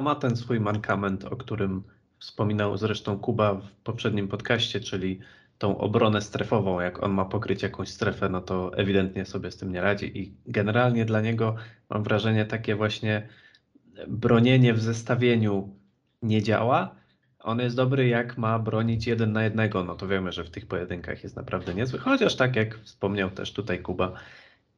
ma 0.01 0.15
ten 0.15 0.35
swój 0.35 0.59
mankament, 0.59 1.25
o 1.25 1.35
którym 1.35 1.83
wspominał 2.19 2.77
zresztą 2.77 3.19
Kuba 3.19 3.53
w 3.53 3.71
poprzednim 3.83 4.27
podcaście, 4.27 4.79
czyli 4.79 5.19
tą 5.61 5.77
obronę 5.77 6.21
strefową, 6.21 6.79
jak 6.79 7.03
on 7.03 7.11
ma 7.11 7.25
pokryć 7.25 7.63
jakąś 7.63 7.89
strefę, 7.89 8.29
no 8.29 8.41
to 8.41 8.77
ewidentnie 8.77 9.25
sobie 9.25 9.51
z 9.51 9.57
tym 9.57 9.71
nie 9.71 9.81
radzi 9.81 10.19
i 10.19 10.33
generalnie 10.45 11.05
dla 11.05 11.21
niego 11.21 11.55
mam 11.89 12.03
wrażenie 12.03 12.45
takie 12.45 12.75
właśnie 12.75 13.27
bronienie 14.07 14.73
w 14.73 14.81
zestawieniu 14.81 15.75
nie 16.21 16.43
działa. 16.43 16.95
On 17.39 17.59
jest 17.59 17.75
dobry 17.75 18.07
jak 18.07 18.37
ma 18.37 18.59
bronić 18.59 19.07
jeden 19.07 19.31
na 19.31 19.43
jednego, 19.43 19.83
no 19.83 19.95
to 19.95 20.07
wiemy, 20.07 20.31
że 20.31 20.43
w 20.43 20.49
tych 20.49 20.65
pojedynkach 20.65 21.23
jest 21.23 21.35
naprawdę 21.35 21.73
niezły, 21.73 21.99
chociaż 21.99 22.35
tak 22.35 22.55
jak 22.55 22.79
wspomniał 22.79 23.29
też 23.29 23.53
tutaj 23.53 23.79
Kuba 23.79 24.13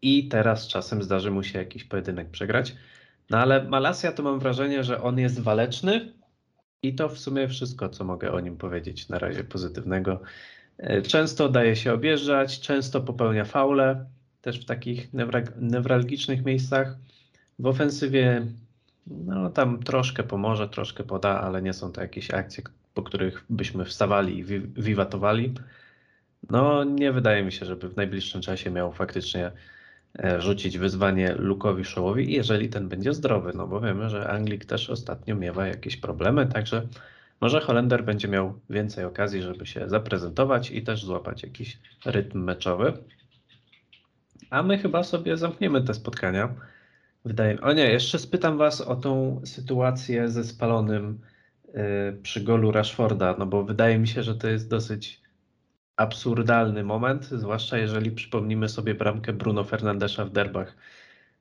i 0.01 0.27
teraz 0.27 0.67
czasem 0.67 1.03
zdarzy 1.03 1.31
mu 1.31 1.43
się 1.43 1.59
jakiś 1.59 1.83
pojedynek 1.83 2.29
przegrać. 2.29 2.75
No 3.29 3.37
ale 3.37 3.63
Malasia 3.63 4.11
to 4.11 4.23
mam 4.23 4.39
wrażenie, 4.39 4.83
że 4.83 5.01
on 5.01 5.19
jest 5.19 5.39
waleczny 5.39 6.13
i 6.81 6.95
to 6.95 7.09
w 7.09 7.19
sumie 7.19 7.47
wszystko, 7.47 7.89
co 7.89 8.03
mogę 8.03 8.31
o 8.31 8.39
nim 8.39 8.57
powiedzieć 8.57 9.09
na 9.09 9.19
razie 9.19 9.43
pozytywnego. 9.43 10.21
E, 10.77 11.01
często 11.01 11.49
daje 11.49 11.75
się 11.75 11.93
objeżdżać, 11.93 12.59
często 12.59 13.01
popełnia 13.01 13.45
faule, 13.45 14.05
też 14.41 14.59
w 14.59 14.65
takich 14.65 15.09
newralgicznych 15.57 16.45
miejscach. 16.45 16.97
W 17.59 17.65
ofensywie 17.65 18.47
no 19.07 19.49
tam 19.49 19.83
troszkę 19.83 20.23
pomoże, 20.23 20.69
troszkę 20.69 21.03
poda, 21.03 21.41
ale 21.41 21.61
nie 21.61 21.73
są 21.73 21.91
to 21.91 22.01
jakieś 22.01 22.31
akcje, 22.31 22.63
po 22.93 23.03
których 23.03 23.45
byśmy 23.49 23.85
wstawali 23.85 24.39
i 24.39 24.43
wiwatowali. 24.81 25.53
No 26.49 26.83
nie 26.83 27.11
wydaje 27.11 27.43
mi 27.43 27.51
się, 27.51 27.65
żeby 27.65 27.89
w 27.89 27.95
najbliższym 27.95 28.41
czasie 28.41 28.71
miał 28.71 28.91
faktycznie 28.91 29.51
e, 30.19 30.41
rzucić 30.41 30.77
wyzwanie 30.77 31.33
Lukowi 31.33 31.85
Szołowi, 31.85 32.33
jeżeli 32.33 32.69
ten 32.69 32.89
będzie 32.89 33.13
zdrowy, 33.13 33.51
no 33.55 33.67
bo 33.67 33.81
wiemy, 33.81 34.09
że 34.09 34.29
Anglik 34.29 34.65
też 34.65 34.89
ostatnio 34.89 35.35
miewa 35.35 35.67
jakieś 35.67 35.97
problemy, 35.97 36.47
także 36.47 36.87
może 37.43 37.61
Holender 37.61 38.05
będzie 38.05 38.27
miał 38.27 38.59
więcej 38.69 39.05
okazji, 39.05 39.41
żeby 39.41 39.65
się 39.65 39.89
zaprezentować 39.89 40.71
i 40.71 40.83
też 40.83 41.05
złapać 41.05 41.43
jakiś 41.43 41.79
rytm 42.05 42.43
meczowy. 42.43 42.93
A 44.49 44.63
my 44.63 44.77
chyba 44.77 45.03
sobie 45.03 45.37
zamkniemy 45.37 45.83
te 45.83 45.93
spotkania. 45.93 46.49
Wydaje 47.25 47.53
mi 47.53 47.59
O 47.59 47.73
nie, 47.73 47.91
jeszcze 47.91 48.19
spytam 48.19 48.57
Was 48.57 48.81
o 48.81 48.95
tą 48.95 49.41
sytuację 49.45 50.29
ze 50.29 50.43
spalonym 50.43 51.19
yy, 51.67 51.73
przy 52.23 52.41
golu 52.41 52.71
Rashforda, 52.71 53.35
no 53.39 53.45
bo 53.45 53.63
wydaje 53.63 53.99
mi 53.99 54.07
się, 54.07 54.23
że 54.23 54.35
to 54.35 54.47
jest 54.47 54.69
dosyć 54.69 55.21
absurdalny 55.95 56.83
moment, 56.83 57.25
zwłaszcza 57.25 57.77
jeżeli 57.77 58.11
przypomnimy 58.11 58.69
sobie 58.69 58.95
bramkę 58.95 59.33
Bruno 59.33 59.63
Fernandesza 59.63 60.25
w 60.25 60.31
derbach. 60.31 60.75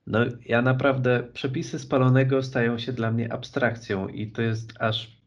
No 0.07 0.19
ja 0.47 0.63
naprawdę, 0.63 1.23
przepisy 1.33 1.79
spalonego 1.79 2.43
stają 2.43 2.79
się 2.79 2.93
dla 2.93 3.11
mnie 3.11 3.33
abstrakcją 3.33 4.09
i 4.09 4.31
to 4.31 4.43
jest 4.43 4.73
aż 4.81 5.22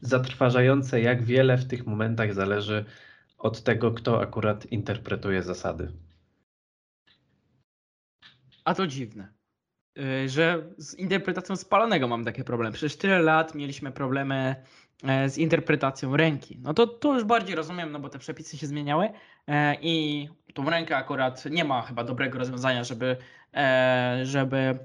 zatrważające, 0.00 1.00
jak 1.00 1.22
wiele 1.22 1.56
w 1.56 1.66
tych 1.66 1.86
momentach 1.86 2.34
zależy 2.34 2.84
od 3.38 3.62
tego, 3.62 3.92
kto 3.92 4.20
akurat 4.20 4.66
interpretuje 4.66 5.42
zasady. 5.42 5.92
A 8.64 8.74
to 8.74 8.86
dziwne, 8.86 9.28
y, 9.98 10.28
że 10.28 10.62
z 10.78 10.94
interpretacją 10.94 11.56
spalonego 11.56 12.08
mam 12.08 12.24
takie 12.24 12.44
problemy. 12.44 12.72
Przecież 12.72 12.96
tyle 12.96 13.18
lat 13.18 13.54
mieliśmy 13.54 13.92
problemy 13.92 14.56
e, 15.02 15.28
z 15.28 15.38
interpretacją 15.38 16.16
ręki. 16.16 16.58
No 16.62 16.74
to, 16.74 16.86
to 16.86 17.14
już 17.14 17.24
bardziej 17.24 17.56
rozumiem, 17.56 17.92
no 17.92 18.00
bo 18.00 18.08
te 18.08 18.18
przepisy 18.18 18.58
się 18.58 18.66
zmieniały 18.66 19.08
e, 19.46 19.76
i 19.80 20.28
tą 20.54 20.70
rękę 20.70 20.96
akurat 20.96 21.44
nie 21.50 21.64
ma 21.64 21.82
chyba 21.82 22.04
dobrego 22.04 22.38
rozwiązania, 22.38 22.84
żeby, 22.84 23.16
e, 23.54 24.20
żeby 24.22 24.78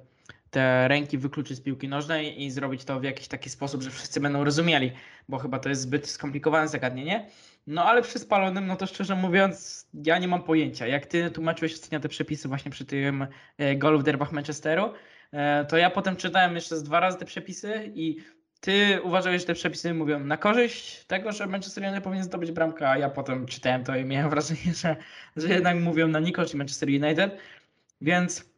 te 0.51 0.87
ręki 0.87 1.17
wykluczyć 1.17 1.57
z 1.57 1.61
piłki 1.61 1.87
nożnej 1.87 2.43
i 2.43 2.51
zrobić 2.51 2.83
to 2.83 2.99
w 2.99 3.03
jakiś 3.03 3.27
taki 3.27 3.49
sposób, 3.49 3.81
że 3.81 3.89
wszyscy 3.89 4.19
będą 4.19 4.43
rozumieli, 4.43 4.91
bo 5.29 5.37
chyba 5.37 5.59
to 5.59 5.69
jest 5.69 5.81
zbyt 5.81 6.09
skomplikowane 6.09 6.67
zagadnienie. 6.67 7.27
No 7.67 7.85
ale 7.85 8.01
przy 8.01 8.19
spalonym, 8.19 8.67
no 8.67 8.75
to 8.75 8.87
szczerze 8.87 9.15
mówiąc, 9.15 9.87
ja 9.93 10.17
nie 10.17 10.27
mam 10.27 10.43
pojęcia. 10.43 10.87
Jak 10.87 11.05
ty 11.05 11.31
tłumaczyłeś 11.31 11.73
ostatnio 11.73 11.99
te 11.99 12.09
przepisy 12.09 12.47
właśnie 12.47 12.71
przy 12.71 12.85
tym 12.85 13.27
e, 13.57 13.75
golu 13.75 13.99
w 13.99 14.03
derbach 14.03 14.31
Manchesteru, 14.31 14.93
e, 15.31 15.65
to 15.65 15.77
ja 15.77 15.89
potem 15.89 16.15
czytałem 16.15 16.55
jeszcze 16.55 16.81
dwa 16.81 16.99
razy 16.99 17.17
te 17.17 17.25
przepisy 17.25 17.91
i 17.95 18.17
ty 18.59 19.01
uważałeś, 19.03 19.41
że 19.41 19.47
te 19.47 19.53
przepisy 19.53 19.93
mówią 19.93 20.19
na 20.19 20.37
korzyść 20.37 21.05
tego, 21.05 21.31
że 21.31 21.47
Manchester 21.47 21.83
United 21.83 22.03
powinien 22.03 22.23
zdobyć 22.23 22.51
bramkę, 22.51 22.89
a 22.89 22.97
ja 22.97 23.09
potem 23.09 23.45
czytałem 23.45 23.83
to 23.83 23.95
i 23.95 24.05
miałem 24.05 24.29
wrażenie, 24.29 24.73
że, 24.81 24.95
że 25.35 25.47
jednak 25.47 25.77
mówią 25.79 26.07
na 26.07 26.19
niekorzyść 26.19 26.55
Manchester 26.55 26.89
United. 26.89 27.37
Więc 28.01 28.50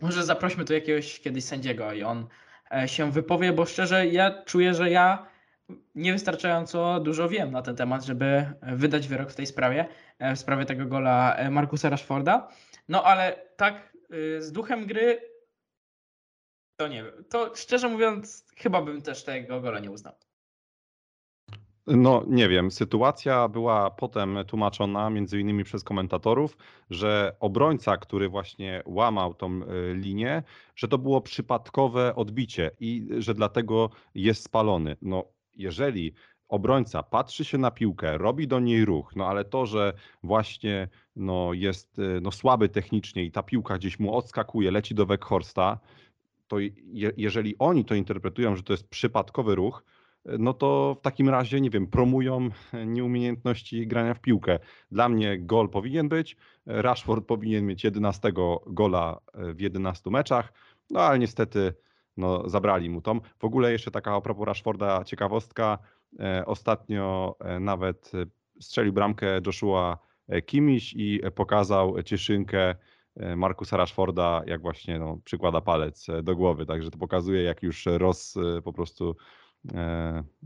może 0.00 0.24
zaprośmy 0.24 0.64
tu 0.64 0.72
jakiegoś 0.72 1.20
kiedyś 1.20 1.44
sędziego 1.44 1.92
i 1.92 2.02
on 2.02 2.28
e, 2.74 2.88
się 2.88 3.12
wypowie, 3.12 3.52
bo 3.52 3.66
szczerze 3.66 4.06
ja 4.06 4.42
czuję, 4.42 4.74
że 4.74 4.90
ja 4.90 5.26
niewystarczająco 5.94 7.00
dużo 7.00 7.28
wiem 7.28 7.50
na 7.50 7.62
ten 7.62 7.76
temat, 7.76 8.04
żeby 8.04 8.52
wydać 8.62 9.08
wyrok 9.08 9.30
w 9.30 9.34
tej 9.34 9.46
sprawie, 9.46 9.88
e, 10.18 10.36
w 10.36 10.38
sprawie 10.38 10.64
tego 10.64 10.86
gola 10.86 11.34
e, 11.34 11.50
Markusa 11.50 11.90
Rashforda. 11.90 12.48
No 12.88 13.04
ale 13.04 13.46
tak 13.56 13.96
z 14.38 14.52
duchem 14.52 14.86
gry 14.86 15.20
to 16.76 16.88
nie 16.88 17.04
wiem. 17.04 17.24
To 17.30 17.56
szczerze 17.56 17.88
mówiąc 17.88 18.46
chyba 18.56 18.82
bym 18.82 19.02
też 19.02 19.24
tego 19.24 19.60
gola 19.60 19.78
nie 19.78 19.90
uznał. 19.90 20.14
No 21.86 22.24
nie 22.28 22.48
wiem, 22.48 22.70
sytuacja 22.70 23.48
była 23.48 23.90
potem 23.90 24.38
tłumaczona 24.46 25.10
między 25.10 25.40
innymi 25.40 25.64
przez 25.64 25.84
komentatorów, 25.84 26.56
że 26.90 27.36
obrońca, 27.40 27.96
który 27.96 28.28
właśnie 28.28 28.82
łamał 28.86 29.34
tą 29.34 29.62
y, 29.62 29.94
linię, 29.94 30.42
że 30.76 30.88
to 30.88 30.98
było 30.98 31.20
przypadkowe 31.20 32.14
odbicie 32.14 32.70
i 32.80 33.08
że 33.18 33.34
dlatego 33.34 33.90
jest 34.14 34.44
spalony. 34.44 34.96
No 35.02 35.24
jeżeli 35.54 36.12
obrońca 36.48 37.02
patrzy 37.02 37.44
się 37.44 37.58
na 37.58 37.70
piłkę, 37.70 38.18
robi 38.18 38.48
do 38.48 38.60
niej 38.60 38.84
ruch, 38.84 39.16
no 39.16 39.26
ale 39.26 39.44
to, 39.44 39.66
że 39.66 39.92
właśnie 40.22 40.88
no, 41.16 41.52
jest 41.52 41.98
y, 41.98 42.20
no, 42.22 42.32
słaby 42.32 42.68
technicznie 42.68 43.24
i 43.24 43.30
ta 43.32 43.42
piłka 43.42 43.78
gdzieś 43.78 43.98
mu 43.98 44.16
odskakuje, 44.16 44.70
leci 44.70 44.94
do 44.94 45.06
Weghorsta, 45.06 45.78
to 46.48 46.58
je, 46.58 46.70
jeżeli 47.16 47.58
oni 47.58 47.84
to 47.84 47.94
interpretują, 47.94 48.56
że 48.56 48.62
to 48.62 48.72
jest 48.72 48.88
przypadkowy 48.88 49.54
ruch, 49.54 49.84
no 50.38 50.52
to 50.54 50.96
w 51.00 51.02
takim 51.02 51.28
razie, 51.28 51.60
nie 51.60 51.70
wiem, 51.70 51.86
promują 51.86 52.48
nieumiejętności 52.86 53.86
grania 53.86 54.14
w 54.14 54.20
piłkę. 54.20 54.58
Dla 54.90 55.08
mnie 55.08 55.38
gol 55.38 55.68
powinien 55.68 56.08
być, 56.08 56.36
Rashford 56.66 57.26
powinien 57.26 57.66
mieć 57.66 57.84
11 57.84 58.32
gola 58.66 59.20
w 59.34 59.60
11 59.60 60.10
meczach, 60.10 60.52
no 60.90 61.00
ale 61.00 61.18
niestety 61.18 61.74
no, 62.16 62.48
zabrali 62.48 62.90
mu 62.90 63.00
tom. 63.00 63.20
W 63.38 63.44
ogóle 63.44 63.72
jeszcze 63.72 63.90
taka 63.90 64.14
a 64.14 64.20
propos 64.20 64.46
Rashforda 64.46 65.04
ciekawostka, 65.04 65.78
e, 66.20 66.46
ostatnio 66.46 67.36
e, 67.40 67.60
nawet 67.60 68.12
strzelił 68.60 68.92
bramkę 68.92 69.40
Joshua 69.46 69.98
Kimiś 70.46 70.94
i 70.96 71.20
pokazał 71.34 72.02
cieszynkę 72.02 72.74
Markusa 73.36 73.76
Rashforda, 73.76 74.42
jak 74.46 74.60
właśnie 74.60 74.98
no, 74.98 75.18
przykłada 75.24 75.60
palec 75.60 76.06
do 76.22 76.36
głowy, 76.36 76.66
także 76.66 76.90
to 76.90 76.98
pokazuje, 76.98 77.42
jak 77.42 77.62
już 77.62 77.86
roz 77.86 78.34
po 78.64 78.72
prostu 78.72 79.16
E, 79.16 79.45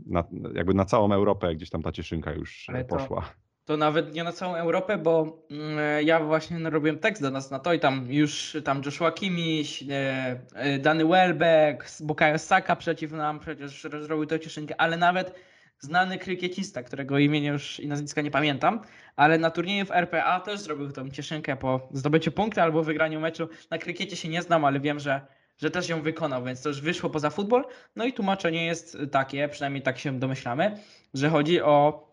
na, 0.07 0.23
jakby 0.53 0.73
na 0.73 0.85
całą 0.85 1.13
Europę 1.13 1.55
gdzieś 1.55 1.69
tam 1.69 1.81
ta 1.81 1.91
cieszynka 1.91 2.31
już 2.31 2.69
e, 2.69 2.73
Ale 2.73 2.85
poszła. 2.85 3.21
To, 3.21 3.27
to 3.65 3.77
nawet 3.77 4.13
nie 4.13 4.23
na 4.23 4.31
całą 4.31 4.55
Europę, 4.55 4.97
bo 4.97 5.45
mm, 5.51 6.05
ja 6.05 6.19
właśnie 6.19 6.69
robiłem 6.69 6.99
tekst 6.99 7.21
do 7.21 7.31
nas 7.31 7.51
na 7.51 7.59
to 7.59 7.73
i 7.73 7.79
tam 7.79 8.05
już 8.09 8.57
tam 8.63 8.81
Joshua 8.85 9.11
Kimiś, 9.11 9.83
e, 9.89 10.79
Dany 10.79 11.05
Welbeck, 11.05 12.01
Bukayo 12.01 12.39
Saka 12.39 12.75
przeciw 12.75 13.11
nam 13.11 13.39
przecież 13.39 13.87
zrobił 14.01 14.25
tę 14.25 14.39
cieszynkę, 14.39 14.81
ale 14.81 14.97
nawet 14.97 15.35
znany 15.81 16.17
krykiecista, 16.17 16.83
którego 16.83 17.17
imienia 17.17 17.51
już 17.51 17.79
i 17.79 17.87
nazwiska 17.87 18.21
nie 18.21 18.31
pamiętam, 18.31 18.81
ale 19.15 19.37
na 19.37 19.51
turnieju 19.51 19.85
w 19.85 19.91
RPA 19.91 20.39
też 20.39 20.59
zrobił 20.59 20.91
tą 20.91 21.09
cieszynkę 21.09 21.55
po 21.55 21.89
zdobyciu 21.91 22.31
punktu 22.31 22.61
albo 22.61 22.83
wygraniu 22.83 23.19
meczu. 23.19 23.49
Na 23.71 23.77
krykiecie 23.77 24.15
się 24.15 24.29
nie 24.29 24.41
znam, 24.41 24.65
ale 24.65 24.79
wiem, 24.79 24.99
że 24.99 25.21
że 25.61 25.71
też 25.71 25.89
ją 25.89 26.01
wykonał, 26.01 26.43
więc 26.43 26.61
to 26.61 26.69
już 26.69 26.81
wyszło 26.81 27.09
poza 27.09 27.29
futbol. 27.29 27.65
No 27.95 28.05
i 28.05 28.13
tłumaczenie 28.13 28.65
jest 28.65 28.97
takie, 29.11 29.49
przynajmniej 29.49 29.83
tak 29.83 29.99
się 29.99 30.19
domyślamy, 30.19 30.77
że 31.13 31.29
chodzi 31.29 31.61
o 31.61 32.07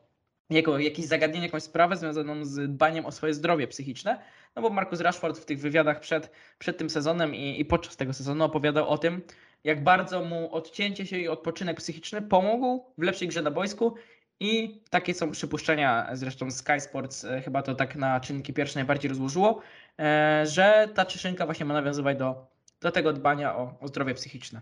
jako, 0.51 0.79
jakieś 0.79 1.07
zagadnienie, 1.07 1.47
jakąś 1.47 1.63
sprawę 1.63 1.97
związaną 1.97 2.45
z 2.45 2.73
dbaniem 2.73 3.07
o 3.07 3.13
swoje 3.13 3.35
zdrowie 3.35 3.69
psychiczne. 3.69 4.19
No 4.57 4.63
bo 4.63 4.71
Marcus 4.71 5.01
Rashford 5.01 5.39
w 5.39 5.45
tych 5.45 5.61
wywiadach 5.61 6.01
przed, 6.01 6.31
przed 6.59 6.79
tym 6.79 6.91
sezonem 6.91 7.35
i, 7.35 7.61
i 7.61 7.65
podczas 7.65 7.97
tego 7.97 8.13
sezonu 8.13 8.45
opowiadał 8.45 8.89
o 8.89 8.99
tym, 8.99 9.23
jak 9.65 9.85
bardzo 9.85 10.25
mu 10.25 10.55
odcięcie 10.55 11.07
się 11.07 11.19
i 11.19 11.29
odpoczynek 11.29 11.77
psychiczny 11.77 12.23
pomógł 12.23 12.85
w 12.99 13.03
lepszej 13.03 13.29
grze 13.29 13.43
na 13.43 13.51
boisku 13.51 13.95
i 14.41 14.83
takie 14.91 15.15
są 15.15 15.31
przypuszczenia, 15.31 16.09
zresztą 16.13 16.51
Sky 16.51 16.81
Sports 16.81 17.25
e, 17.25 17.41
chyba 17.43 17.63
to 17.63 17.75
tak 17.75 17.97
na 17.97 18.21
czynniki 18.21 18.53
pierwsze 18.53 18.79
najbardziej 18.79 19.09
rozłożyło, 19.09 19.61
e, 19.99 20.43
że 20.47 20.89
ta 20.95 21.05
cieszynka 21.05 21.45
właśnie 21.45 21.67
ma 21.67 21.75
nawiązywać 21.75 22.19
do 22.19 22.58
do 22.81 22.91
tego 22.91 23.13
dbania 23.13 23.57
o, 23.57 23.79
o 23.81 23.89
zdrowie 23.89 24.15
psychiczne. 24.15 24.61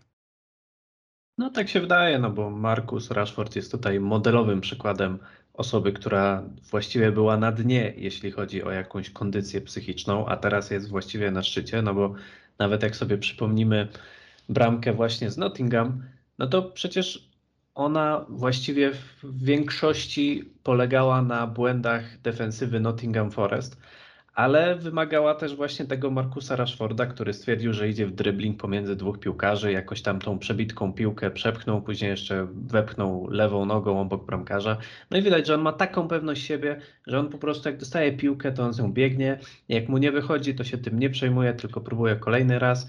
No 1.39 1.51
tak 1.51 1.69
się 1.69 1.81
wydaje, 1.81 2.19
no 2.19 2.31
bo 2.31 2.51
Markus 2.51 3.11
Rashford 3.11 3.57
jest 3.57 3.73
tutaj 3.73 4.01
modelowym 4.01 4.61
przykładem 4.61 5.19
osoby, 5.55 5.93
która 5.93 6.43
właściwie 6.71 7.12
była 7.12 7.37
na 7.37 7.53
dnie, 7.53 7.95
jeśli 7.97 8.31
chodzi 8.31 8.62
o 8.62 8.71
jakąś 8.71 9.11
kondycję 9.11 9.61
psychiczną, 9.61 10.27
a 10.27 10.37
teraz 10.37 10.71
jest 10.71 10.89
właściwie 10.89 11.31
na 11.31 11.43
szczycie, 11.43 11.83
no 11.83 11.95
bo 11.95 12.14
nawet 12.59 12.83
jak 12.83 12.97
sobie 12.97 13.19
przypomnimy 13.19 13.89
bramkę 14.49 14.93
właśnie 14.93 15.31
z 15.31 15.37
Nottingham, 15.37 16.03
no 16.39 16.47
to 16.47 16.62
przecież 16.62 17.31
ona 17.75 18.27
właściwie 18.29 18.93
w 19.23 19.45
większości 19.45 20.53
polegała 20.62 21.23
na 21.23 21.47
błędach 21.47 22.21
defensywy 22.21 22.81
Nottingham 22.81 23.31
Forest 23.31 23.77
ale 24.37 24.76
wymagała 24.76 25.34
też 25.34 25.57
właśnie 25.57 25.87
tego 25.87 26.11
Markusa 26.11 26.57
Rashforda, 26.57 27.07
który 27.07 27.32
stwierdził, 27.32 27.72
że 27.72 27.89
idzie 27.89 28.07
w 28.07 28.12
dribbling 28.12 28.61
pomiędzy 28.61 28.97
dwóch 28.97 29.18
piłkarzy, 29.18 29.72
jakoś 29.72 30.03
tam 30.03 30.20
tą 30.20 30.39
przebitką 30.39 30.93
piłkę 30.93 31.30
przepchnął, 31.30 31.82
później 31.82 32.11
jeszcze 32.11 32.47
wepchnął 32.66 33.28
lewą 33.30 33.66
nogą 33.66 34.01
obok 34.01 34.26
bramkarza. 34.26 34.76
No 35.11 35.18
i 35.18 35.22
widać, 35.22 35.47
że 35.47 35.55
on 35.55 35.61
ma 35.61 35.72
taką 35.72 36.09
pewność 36.09 36.47
siebie, 36.47 36.80
że 37.07 37.18
on 37.18 37.28
po 37.28 37.39
prostu 37.39 37.68
jak 37.68 37.78
dostaje 37.78 38.12
piłkę, 38.12 38.53
to 38.53 38.62
on 38.62 38.72
z 38.72 38.78
nią 38.78 38.93
biegnie, 38.93 39.39
jak 39.68 39.89
mu 39.89 39.99
nie 39.99 40.12
wychodzi, 40.12 40.55
to 40.55 40.64
się 40.64 40.78
tym 40.78 40.99
nie 40.99 41.11
przejmuje, 41.11 41.53
tylko 41.53 41.80
próbuje 41.80 42.16
kolejny 42.16 42.59
raz. 42.59 42.89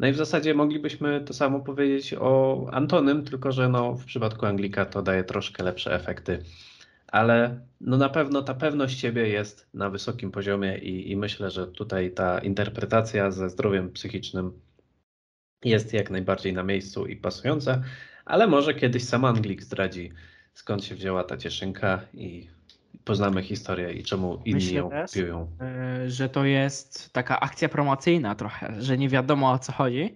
No 0.00 0.08
i 0.08 0.12
w 0.12 0.16
zasadzie 0.16 0.54
moglibyśmy 0.54 1.20
to 1.20 1.34
samo 1.34 1.60
powiedzieć 1.60 2.14
o 2.20 2.66
Antonym, 2.72 3.24
tylko 3.24 3.52
że 3.52 3.68
no, 3.68 3.94
w 3.94 4.04
przypadku 4.04 4.46
Anglika 4.46 4.84
to 4.84 5.02
daje 5.02 5.24
troszkę 5.24 5.64
lepsze 5.64 5.94
efekty 5.94 6.38
ale 7.12 7.60
no 7.80 7.96
na 7.96 8.08
pewno 8.08 8.42
ta 8.42 8.54
pewność 8.54 9.00
siebie 9.00 9.28
jest 9.28 9.68
na 9.74 9.90
wysokim 9.90 10.30
poziomie 10.30 10.78
i, 10.78 11.10
i 11.10 11.16
myślę, 11.16 11.50
że 11.50 11.66
tutaj 11.66 12.10
ta 12.10 12.38
interpretacja 12.38 13.30
ze 13.30 13.50
zdrowiem 13.50 13.92
psychicznym 13.92 14.60
jest 15.64 15.92
jak 15.92 16.10
najbardziej 16.10 16.52
na 16.52 16.62
miejscu 16.62 17.06
i 17.06 17.16
pasująca, 17.16 17.82
ale 18.24 18.46
może 18.46 18.74
kiedyś 18.74 19.04
sam 19.04 19.24
Anglik 19.24 19.62
zdradzi 19.62 20.12
skąd 20.54 20.84
się 20.84 20.94
wzięła 20.94 21.24
ta 21.24 21.36
cieszynka 21.36 22.00
i 22.14 22.48
poznamy 23.04 23.42
historię 23.42 23.92
i 23.92 24.02
czemu 24.02 24.42
inni 24.44 24.54
Myślę 24.54 24.78
ją 24.78 24.90
też, 24.90 25.12
piją. 25.12 25.50
E, 25.60 26.10
że 26.10 26.28
to 26.28 26.44
jest 26.44 27.12
taka 27.12 27.40
akcja 27.40 27.68
promocyjna 27.68 28.34
trochę, 28.34 28.82
że 28.82 28.98
nie 28.98 29.08
wiadomo 29.08 29.52
o 29.52 29.58
co 29.58 29.72
chodzi, 29.72 30.14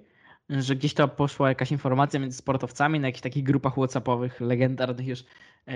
że 0.50 0.76
gdzieś 0.76 0.94
to 0.94 1.08
poszła 1.08 1.48
jakaś 1.48 1.72
informacja 1.72 2.20
między 2.20 2.36
sportowcami 2.36 3.00
na 3.00 3.08
jakichś 3.08 3.22
takich 3.22 3.44
grupach 3.44 3.72
whatsappowych 3.72 4.40
legendarnych 4.40 5.06
już 5.06 5.24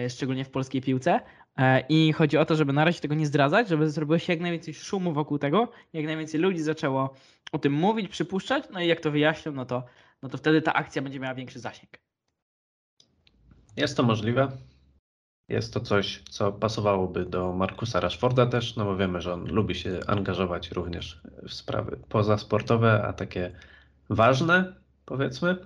szczególnie 0.08 0.44
w 0.44 0.50
polskiej 0.50 0.82
piłce. 0.82 1.20
E, 1.56 1.80
I 1.88 2.12
chodzi 2.12 2.38
o 2.38 2.44
to, 2.44 2.56
żeby 2.56 2.72
na 2.72 2.84
razie 2.84 3.00
tego 3.00 3.14
nie 3.14 3.26
zdradzać, 3.26 3.68
żeby 3.68 3.90
zrobiło 3.90 4.18
się 4.18 4.32
jak 4.32 4.42
najwięcej 4.42 4.74
szumu 4.74 5.12
wokół 5.12 5.38
tego, 5.38 5.68
jak 5.92 6.04
najwięcej 6.04 6.40
ludzi 6.40 6.60
zaczęło 6.60 7.14
o 7.52 7.58
tym 7.58 7.72
mówić, 7.72 8.08
przypuszczać, 8.08 8.64
no 8.72 8.80
i 8.80 8.86
jak 8.86 9.00
to 9.00 9.10
wyjaśnią, 9.10 9.52
no 9.52 9.66
to, 9.66 9.84
no 10.22 10.28
to 10.28 10.38
wtedy 10.38 10.62
ta 10.62 10.74
akcja 10.74 11.02
będzie 11.02 11.20
miała 11.20 11.34
większy 11.34 11.60
zasięg. 11.60 11.90
Jest 13.76 13.96
to 13.96 14.02
możliwe. 14.02 14.48
Jest 15.48 15.74
to 15.74 15.80
coś, 15.80 16.22
co 16.30 16.52
pasowałoby 16.52 17.26
do 17.26 17.52
Markusa 17.52 18.00
Rashforda 18.00 18.46
też, 18.46 18.76
no 18.76 18.84
bo 18.84 18.96
wiemy, 18.96 19.20
że 19.20 19.32
on 19.32 19.44
lubi 19.44 19.74
się 19.74 20.00
angażować 20.06 20.70
również 20.70 21.20
w 21.48 21.54
sprawy 21.54 21.96
pozasportowe, 22.08 23.02
a 23.02 23.12
takie 23.12 23.52
ważne, 24.10 24.74
powiedzmy. 25.04 25.56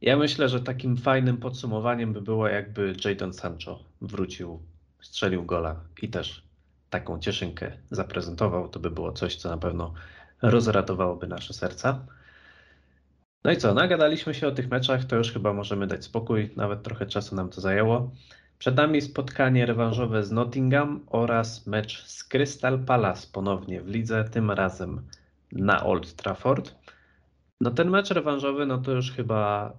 Ja 0.00 0.16
myślę, 0.16 0.48
że 0.48 0.60
takim 0.60 0.96
fajnym 0.96 1.36
podsumowaniem 1.36 2.12
by 2.12 2.20
było, 2.20 2.48
jakby 2.48 2.94
Jadon 3.04 3.32
Sancho 3.32 3.84
wrócił, 4.00 4.62
strzelił 5.00 5.44
gola 5.44 5.80
i 6.02 6.08
też 6.08 6.46
taką 6.90 7.18
cieszynkę 7.18 7.72
zaprezentował. 7.90 8.68
To 8.68 8.80
by 8.80 8.90
było 8.90 9.12
coś, 9.12 9.36
co 9.36 9.48
na 9.48 9.58
pewno 9.58 9.94
rozradowałoby 10.42 11.26
nasze 11.26 11.54
serca. 11.54 12.06
No 13.44 13.52
i 13.52 13.56
co, 13.56 13.74
nagadaliśmy 13.74 14.34
się 14.34 14.48
o 14.48 14.52
tych 14.52 14.70
meczach, 14.70 15.04
to 15.04 15.16
już 15.16 15.32
chyba 15.32 15.52
możemy 15.52 15.86
dać 15.86 16.04
spokój, 16.04 16.50
nawet 16.56 16.82
trochę 16.82 17.06
czasu 17.06 17.36
nam 17.36 17.50
to 17.50 17.60
zajęło. 17.60 18.10
Przed 18.58 18.76
nami 18.76 19.02
spotkanie 19.02 19.66
rewanżowe 19.66 20.24
z 20.24 20.32
Nottingham 20.32 21.00
oraz 21.06 21.66
mecz 21.66 22.06
z 22.06 22.24
Crystal 22.24 22.84
Palace 22.84 23.28
ponownie 23.32 23.82
w 23.82 23.88
lidze, 23.88 24.24
tym 24.24 24.50
razem 24.50 25.06
na 25.52 25.84
Old 25.84 26.14
Trafford. 26.14 26.74
No 27.60 27.70
ten 27.70 27.90
mecz 27.90 28.10
rewanżowy, 28.10 28.66
no 28.66 28.78
to 28.78 28.92
już 28.92 29.12
chyba 29.12 29.72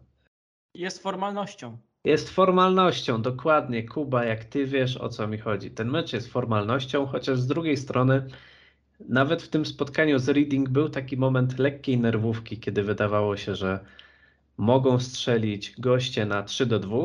jest 0.77 1.03
formalnością. 1.03 1.77
Jest 2.03 2.29
formalnością, 2.29 3.21
dokładnie. 3.21 3.83
Kuba, 3.83 4.25
jak 4.25 4.45
ty 4.45 4.65
wiesz 4.65 4.97
o 4.97 5.09
co 5.09 5.27
mi 5.27 5.37
chodzi. 5.37 5.71
Ten 5.71 5.89
mecz 5.89 6.13
jest 6.13 6.31
formalnością, 6.31 7.05
chociaż 7.05 7.39
z 7.39 7.47
drugiej 7.47 7.77
strony, 7.77 8.27
nawet 8.99 9.43
w 9.43 9.49
tym 9.49 9.65
spotkaniu 9.65 10.19
z 10.19 10.29
Reading 10.29 10.69
był 10.69 10.89
taki 10.89 11.17
moment 11.17 11.59
lekkiej 11.59 11.97
nerwówki, 11.97 12.59
kiedy 12.59 12.83
wydawało 12.83 13.37
się, 13.37 13.55
że 13.55 13.79
mogą 14.57 14.99
strzelić 14.99 15.73
goście 15.79 16.25
na 16.25 16.43
3 16.43 16.65
do 16.65 16.79
2. 16.79 16.97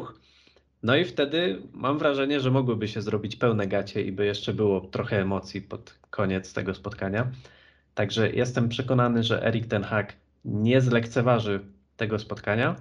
No 0.83 0.97
i 0.97 1.05
wtedy 1.05 1.63
mam 1.73 1.99
wrażenie, 1.99 2.41
że 2.41 2.51
mogłyby 2.51 2.89
się 2.89 3.03
zrobić 3.03 3.37
pełne 3.37 3.67
gacie 3.67 4.03
i 4.03 4.13
by 4.13 4.27
jeszcze 4.27 4.55
było 4.55 4.81
trochę 4.81 5.21
emocji 5.21 5.63
pod 5.63 5.99
koniec 6.11 6.53
tego 6.53 6.75
spotkania. 6.75 7.31
Także 7.95 8.31
jestem 8.33 8.69
przekonany, 8.69 9.23
że 9.23 9.47
Erik 9.47 9.67
Ten 9.67 9.83
Hag 9.83 10.13
nie 10.45 10.81
zlekceważy 10.81 11.61
tego 11.97 12.19
spotkania 12.19 12.77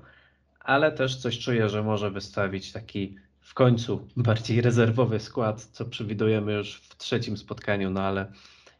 ale 0.64 0.92
też 0.92 1.16
coś 1.16 1.40
czuję, 1.40 1.70
że 1.70 1.84
może 1.84 2.12
wystawić 2.12 2.72
taki 2.72 3.16
w 3.42 3.54
końcu 3.54 4.08
bardziej 4.18 4.62
rezerwowy 4.62 5.20
skład, 5.20 5.62
co 5.62 5.86
przewidujemy 5.86 6.54
już 6.54 6.76
w 6.76 6.98
trzecim 6.98 7.38
spotkaniu, 7.38 7.90
no 7.90 8.02
ale 8.02 8.32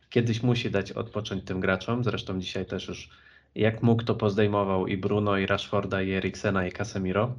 kiedyś 0.10 0.44
musi 0.44 0.72
dać 0.72 0.92
odpocząć 0.92 1.46
tym 1.46 1.60
graczom. 1.60 2.04
Zresztą 2.04 2.40
dzisiaj 2.40 2.66
też 2.66 2.88
już 2.88 3.10
jak 3.56 3.84
mógł, 3.84 4.04
to 4.04 4.16
pozdejmował 4.16 4.88
i 4.88 4.98
Bruno, 4.98 5.38
i 5.38 5.46
Rashforda, 5.46 6.02
i 6.02 6.12
Eriksena, 6.12 6.68
i 6.68 6.72
Casemiro. 6.72 7.36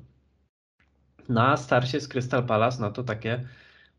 Na 1.28 1.56
starcie 1.56 2.00
z 2.00 2.08
Crystal 2.08 2.46
Palace, 2.46 2.80
no 2.80 2.90
to 2.90 3.02
takie 3.04 3.44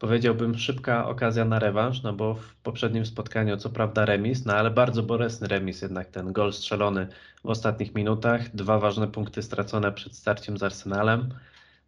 powiedziałbym 0.03 0.57
szybka 0.57 1.07
okazja 1.07 1.45
na 1.45 1.59
rewanż, 1.59 2.03
no 2.03 2.13
bo 2.13 2.35
w 2.35 2.55
poprzednim 2.55 3.05
spotkaniu 3.05 3.57
co 3.57 3.69
prawda 3.69 4.05
remis, 4.05 4.45
no 4.45 4.53
ale 4.53 4.71
bardzo 4.71 5.03
bolesny 5.03 5.47
remis 5.47 5.81
jednak 5.81 6.07
ten 6.09 6.33
gol 6.33 6.53
strzelony 6.53 7.07
w 7.43 7.49
ostatnich 7.49 7.95
minutach, 7.95 8.55
dwa 8.55 8.79
ważne 8.79 9.07
punkty 9.07 9.41
stracone 9.41 9.91
przed 9.91 10.15
starciem 10.15 10.57
z 10.57 10.63
Arsenalem. 10.63 11.33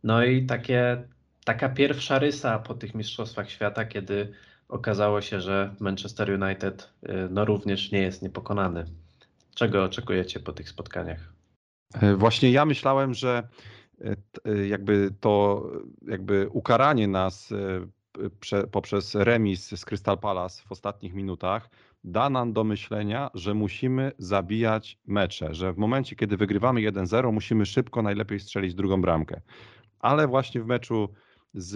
No 0.04 0.24
i 0.24 0.46
takie, 0.46 1.04
taka 1.46 1.70
pierwsza 1.70 2.20
rysa 2.20 2.60
po 2.60 2.74
tych 2.74 2.96
mistrzostwach 2.96 3.50
świata, 3.50 3.86
kiedy 3.86 4.34
okazało 4.70 5.22
się, 5.22 5.42
że 5.42 5.76
Manchester 5.80 6.44
United 6.44 6.90
y, 7.04 7.28
no 7.30 7.46
również 7.46 7.92
nie 7.92 8.02
jest 8.02 8.22
niepokonany. 8.22 8.86
Czego 9.56 9.84
oczekujecie 9.84 10.40
po 10.40 10.54
tych 10.54 10.70
spotkaniach? 10.70 11.34
E, 12.02 12.16
Właśnie 12.16 12.52
ja 12.52 12.66
myślałem, 12.66 13.14
że 13.14 13.48
e, 14.02 14.16
e, 14.46 14.68
jakby 14.68 15.10
to 15.20 15.64
jakby 16.08 16.50
ukaranie 16.50 17.08
nas 17.08 17.54
poprzez 18.72 19.16
remis 19.16 19.80
z 19.80 19.86
Crystal 19.86 20.18
Palace 20.18 20.64
w 20.68 20.72
ostatnich 20.72 21.14
minutach 21.14 21.70
da 22.06 22.30
nam 22.30 22.54
do 22.54 22.64
myślenia, 22.64 23.30
że 23.34 23.54
musimy 23.54 24.12
zabijać 24.18 24.98
mecze, 25.08 25.54
że 25.54 25.74
w 25.74 25.78
momencie, 25.78 26.16
kiedy 26.16 26.38
wygrywamy 26.38 26.82
1-0, 26.82 27.32
musimy 27.32 27.66
szybko 27.66 28.02
najlepiej 28.02 28.40
strzelić 28.40 28.76
drugą 28.76 29.02
bramkę. 29.02 29.42
Ale 30.00 30.28
właśnie 30.28 30.62
w 30.62 30.66
meczu 30.66 31.10
z 31.54 31.76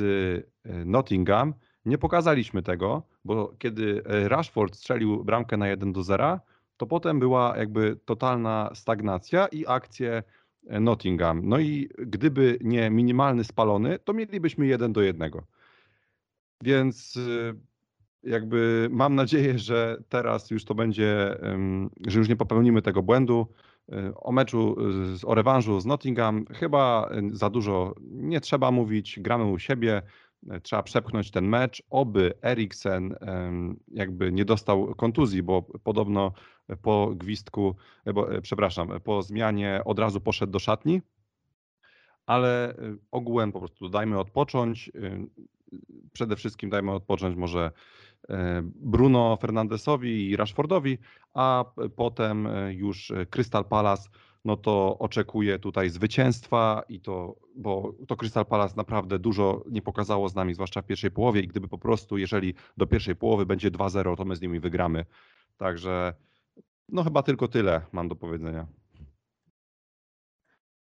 e, 0.66 0.86
Nottingham 0.86 1.54
nie 1.86 1.98
pokazaliśmy 1.98 2.64
tego, 2.64 3.04
bo 3.26 3.54
kiedy 3.60 4.04
e, 4.06 4.30
Rashford 4.30 4.76
strzelił 4.76 5.24
bramkę 5.24 5.58
na 5.58 5.68
1 5.68 5.94
do 5.94 6.04
0, 6.04 6.40
to 6.78 6.86
potem 6.86 7.20
była 7.20 7.58
jakby 7.58 8.00
totalna 8.06 8.72
stagnacja 8.74 9.48
i 9.48 9.66
akcje 9.68 10.24
e, 10.68 10.80
Nottingham. 10.80 11.42
No 11.44 11.60
i 11.60 11.90
gdyby 11.98 12.58
nie 12.62 12.90
minimalny 12.90 13.44
spalony, 13.44 14.00
to 14.00 14.14
mielibyśmy 14.14 14.68
1 14.68 14.94
do 14.94 15.02
1. 15.02 15.32
Więc 16.64 17.16
y, 17.16 17.56
jakby 18.24 18.88
mam 18.92 19.16
nadzieję, 19.16 19.60
że 19.60 19.98
teraz 20.10 20.52
już 20.52 20.66
to 20.66 20.76
będzie, 20.76 21.38
że 22.08 22.20
już 22.20 22.30
nie 22.30 22.36
popełnimy 22.36 22.82
tego 22.82 23.04
błędu. 23.04 23.48
Y, 23.94 24.16
O 24.16 24.32
meczu, 24.32 24.76
y, 25.24 25.28
o 25.28 25.36
rewanżu 25.36 25.80
z 25.80 25.86
Nottingham 25.86 26.46
chyba 26.46 27.10
za 27.32 27.50
dużo 27.50 27.96
nie 28.02 28.42
trzeba 28.42 28.72
mówić, 28.72 29.20
gramy 29.20 29.46
u 29.46 29.60
siebie, 29.60 30.02
trzeba 30.64 30.84
przepchnąć 30.84 31.32
ten 31.32 31.48
mecz, 31.48 31.84
oby 31.90 32.34
Eriksen 32.44 33.16
jakby 33.88 34.32
nie 34.32 34.46
dostał 34.46 34.96
kontuzji, 34.96 35.44
bo 35.44 35.62
podobno 35.62 36.32
po 36.82 37.12
gwizdku, 37.16 37.76
e, 38.06 38.14
bo, 38.14 38.34
e, 38.34 38.42
przepraszam, 38.42 38.90
po 39.04 39.22
zmianie 39.22 39.82
od 39.86 40.00
razu 40.00 40.22
poszedł 40.22 40.52
do 40.52 40.60
szatni, 40.60 41.02
ale 42.26 42.76
ogółem 43.12 43.52
po 43.52 43.60
prostu 43.60 43.90
dajmy 43.90 44.20
odpocząć. 44.20 44.92
Przede 46.14 46.36
wszystkim 46.36 46.70
dajmy 46.70 46.92
odpocząć 46.92 47.36
może 47.36 47.72
e, 48.30 48.62
Bruno 48.76 49.38
Fernandesowi 49.42 50.30
i 50.30 50.36
Rashfordowi, 50.36 50.98
a 51.34 51.66
potem 51.96 52.48
e, 52.48 52.74
już 52.74 53.12
e, 53.12 53.26
Crystal 53.26 53.66
Palace, 53.66 54.10
no 54.46 54.58
to 54.58 54.98
oczekuję 55.00 55.60
tutaj 55.60 55.90
zwycięstwa 55.90 56.84
i 56.90 57.02
to, 57.02 57.36
bo 57.56 57.94
to 58.08 58.16
Crystal 58.16 58.46
Palace 58.46 58.74
naprawdę 58.78 59.20
dużo 59.20 59.64
nie 59.72 59.82
pokazało 59.82 60.30
z 60.30 60.36
nami, 60.36 60.54
zwłaszcza 60.54 60.82
w 60.82 60.86
pierwszej 60.86 61.12
połowie 61.12 61.42
i 61.42 61.48
gdyby 61.48 61.68
po 61.68 61.78
prostu, 61.78 62.18
jeżeli 62.18 62.54
do 62.78 62.88
pierwszej 62.88 63.16
połowy 63.16 63.46
będzie 63.46 63.72
2-0, 63.72 64.18
to 64.18 64.26
my 64.26 64.36
z 64.36 64.42
nimi 64.42 64.60
wygramy. 64.60 65.06
Także 65.58 66.14
no 66.90 67.04
chyba 67.04 67.24
tylko 67.24 67.48
tyle 67.48 67.82
mam 67.92 68.08
do 68.08 68.16
powiedzenia. 68.16 68.68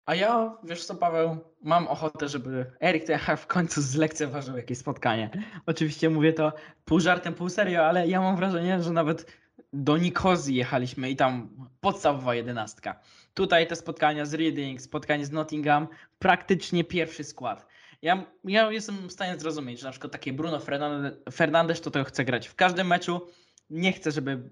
A 0.05 0.15
ja, 0.15 0.57
wiesz 0.63 0.85
co, 0.85 0.95
Paweł, 0.95 1.37
mam 1.63 1.87
ochotę, 1.87 2.27
żeby 2.27 2.71
Erik 2.83 3.03
ten 3.03 3.19
w 3.37 3.47
końcu 3.47 3.81
zlekceważył 3.81 4.57
jakieś 4.57 4.77
spotkanie. 4.77 5.29
Oczywiście 5.65 6.09
mówię 6.09 6.33
to 6.33 6.53
pół 6.85 6.99
żartem, 6.99 7.33
pół 7.33 7.49
serio, 7.49 7.85
ale 7.85 8.07
ja 8.07 8.21
mam 8.21 8.35
wrażenie, 8.35 8.83
że 8.83 8.91
nawet 8.91 9.41
do 9.73 9.97
Nikozji 9.97 10.55
jechaliśmy 10.55 11.09
i 11.09 11.15
tam 11.15 11.49
podstawowa 11.81 12.35
jedenastka. 12.35 12.99
Tutaj 13.33 13.67
te 13.67 13.75
spotkania 13.75 14.25
z 14.25 14.33
Reading, 14.33 14.81
spotkanie 14.81 15.25
z 15.25 15.31
Nottingham, 15.31 15.87
praktycznie 16.19 16.83
pierwszy 16.83 17.23
skład. 17.23 17.67
Ja, 18.01 18.25
ja 18.43 18.71
jestem 18.71 19.07
w 19.07 19.11
stanie 19.11 19.39
zrozumieć, 19.39 19.79
że 19.79 19.87
na 19.87 19.91
przykład 19.91 20.11
takie 20.11 20.33
Bruno 20.33 20.59
Fernande- 20.59 21.31
Fernandes 21.31 21.81
to 21.81 21.91
to 21.91 22.03
chce 22.03 22.25
grać 22.25 22.47
w 22.47 22.55
każdym 22.55 22.87
meczu, 22.87 23.27
nie 23.69 23.93
chce, 23.93 24.11
żeby 24.11 24.49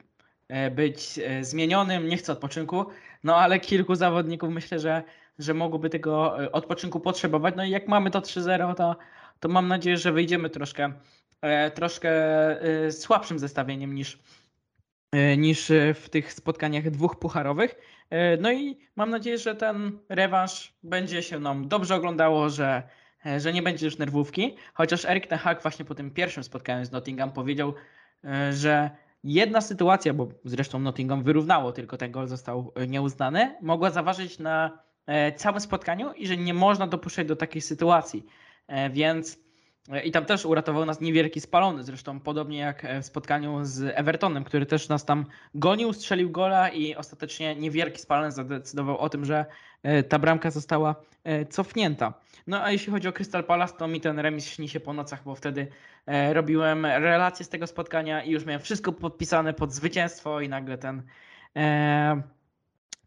e, 0.48 0.72
być 0.72 1.20
e, 1.24 1.44
zmienionym, 1.44 2.08
nie 2.08 2.18
chce 2.18 2.32
odpoczynku, 2.32 2.86
no 3.24 3.36
ale 3.36 3.60
kilku 3.60 3.96
zawodników 3.96 4.50
myślę, 4.50 4.80
że 4.80 5.04
że 5.40 5.54
mogłoby 5.54 5.90
tego 5.90 6.44
e, 6.44 6.52
odpoczynku 6.52 7.00
potrzebować. 7.00 7.56
No 7.58 7.64
i 7.64 7.70
jak 7.70 7.88
mamy 7.88 8.12
to 8.12 8.20
3-0, 8.20 8.76
to, 8.76 8.96
to 9.40 9.50
mam 9.50 9.68
nadzieję, 9.68 9.98
że 9.98 10.12
wyjdziemy 10.12 10.50
troszkę, 10.50 10.94
e, 11.42 11.72
troszkę 11.72 12.12
e, 12.62 12.92
słabszym 12.92 13.40
zestawieniem 13.40 13.96
niż, 13.96 14.20
niż 15.38 15.72
w 15.96 16.10
tych 16.10 16.34
spotkaniach 16.34 16.90
dwóch 16.90 17.20
pucharowych. 17.20 17.76
No 18.40 18.52
i 18.52 18.78
mam 18.96 19.10
nadzieję, 19.10 19.38
że 19.38 19.56
ten 19.56 20.00
rewanż 20.10 20.74
będzie 20.84 21.24
się 21.24 21.40
nam 21.40 21.68
dobrze 21.68 21.96
oglądało, 21.96 22.50
że, 22.50 22.84
że 23.38 23.54
nie 23.54 23.62
będzie 23.62 23.86
już 23.86 23.98
nerwówki. 23.98 24.56
Chociaż 24.74 25.06
Erik 25.06 25.28
Ten 25.28 25.40
Hag 25.40 25.62
właśnie 25.62 25.86
po 25.86 25.96
tym 25.96 26.12
pierwszym 26.12 26.44
spotkaniu 26.44 26.86
z 26.86 26.92
Nottingham 26.92 27.32
powiedział, 27.32 27.74
że 28.52 28.90
jedna 29.24 29.62
sytuacja, 29.62 30.14
bo 30.14 30.28
zresztą 30.46 30.80
Nottingham 30.80 31.24
wyrównało, 31.24 31.72
tylko 31.72 31.98
ten 31.98 32.12
gol 32.12 32.28
został 32.28 32.74
nieuznany, 32.88 33.56
mogła 33.62 33.92
zaważyć 33.92 34.40
na 34.40 34.80
całym 35.36 35.60
spotkaniu 35.60 36.14
i 36.14 36.28
że 36.28 36.38
nie 36.38 36.54
można 36.54 36.88
dopuszczać 36.88 37.28
do 37.28 37.36
takiej 37.36 37.62
sytuacji. 37.62 38.26
E, 38.68 38.90
Więc 38.90 39.40
e, 39.92 40.04
i 40.04 40.12
tam 40.12 40.26
też 40.26 40.46
uratował 40.46 40.86
nas 40.86 41.02
niewielki 41.02 41.42
spalony, 41.42 41.84
zresztą 41.84 42.20
podobnie 42.20 42.58
jak 42.58 42.86
e, 42.86 43.02
w 43.02 43.06
spotkaniu 43.06 43.60
z 43.66 43.82
Evertonem, 43.96 44.44
który 44.44 44.66
też 44.66 44.90
nas 44.90 45.06
tam 45.06 45.26
gonił, 45.56 45.94
strzelił 45.94 46.30
gola 46.32 46.70
i 46.70 46.96
ostatecznie 46.96 47.56
niewielki 47.56 48.00
spalony 48.02 48.32
zadecydował 48.32 48.98
o 48.98 49.10
tym, 49.10 49.26
że 49.26 49.46
e, 49.84 50.04
ta 50.04 50.20
bramka 50.20 50.52
została 50.52 50.96
e, 51.24 51.46
cofnięta. 51.46 52.14
No 52.48 52.64
a 52.64 52.72
jeśli 52.72 52.92
chodzi 52.92 53.08
o 53.08 53.14
Crystal 53.14 53.44
Palace, 53.44 53.74
to 53.78 53.88
mi 53.88 54.02
ten 54.02 54.20
remis 54.20 54.48
śni 54.48 54.70
się 54.70 54.80
po 54.80 54.94
nocach, 54.94 55.24
bo 55.24 55.36
wtedy 55.36 55.68
e, 56.06 56.34
robiłem 56.34 56.86
relacje 56.86 57.46
z 57.46 57.50
tego 57.50 57.68
spotkania 57.68 58.24
i 58.24 58.32
już 58.32 58.46
miałem 58.46 58.62
wszystko 58.62 58.92
podpisane 58.92 59.54
pod 59.54 59.74
zwycięstwo 59.74 60.42
i 60.42 60.50
nagle 60.50 60.78
ten 60.78 61.04
e, 61.56 62.22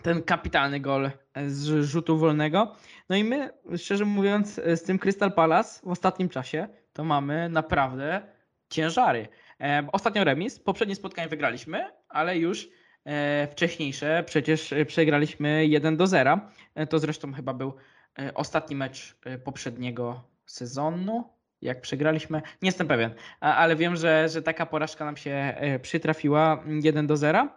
ten 0.02 0.22
kapitalny 0.22 0.80
gol 0.80 1.10
z 1.46 1.84
rzutu 1.84 2.18
wolnego. 2.18 2.76
No 3.08 3.16
i 3.16 3.24
my, 3.24 3.50
szczerze 3.76 4.04
mówiąc, 4.04 4.60
z 4.76 4.82
tym 4.82 4.98
Crystal 4.98 5.32
Palace 5.32 5.80
w 5.86 5.90
ostatnim 5.90 6.28
czasie 6.28 6.68
to 6.92 7.04
mamy 7.04 7.48
naprawdę 7.48 8.22
ciężary. 8.70 9.28
E, 9.60 9.88
Ostatnio 9.92 10.24
remis, 10.24 10.58
poprzednie 10.60 10.94
spotkanie 10.94 11.28
wygraliśmy, 11.28 11.90
ale 12.08 12.38
już 12.38 12.68
e, 13.04 13.48
wcześniejsze 13.50 14.22
przecież 14.26 14.72
e, 14.72 14.84
przegraliśmy 14.86 15.66
1 15.66 15.96
do 15.96 16.06
0. 16.06 16.40
E, 16.74 16.86
To 16.86 16.98
zresztą 16.98 17.32
chyba 17.32 17.54
był 17.54 17.74
e, 18.18 18.34
ostatni 18.34 18.76
mecz 18.76 19.16
e, 19.24 19.38
poprzedniego 19.38 20.24
sezonu. 20.46 21.24
Jak 21.60 21.80
przegraliśmy, 21.80 22.42
nie 22.62 22.68
jestem 22.68 22.88
pewien, 22.88 23.14
ale 23.40 23.76
wiem, 23.76 23.96
że, 23.96 24.28
że 24.28 24.42
taka 24.42 24.66
porażka 24.66 25.04
nam 25.04 25.16
się 25.16 25.30
e, 25.30 25.78
przytrafiła 25.78 26.64
1 26.82 27.06
do 27.06 27.16
0. 27.16 27.48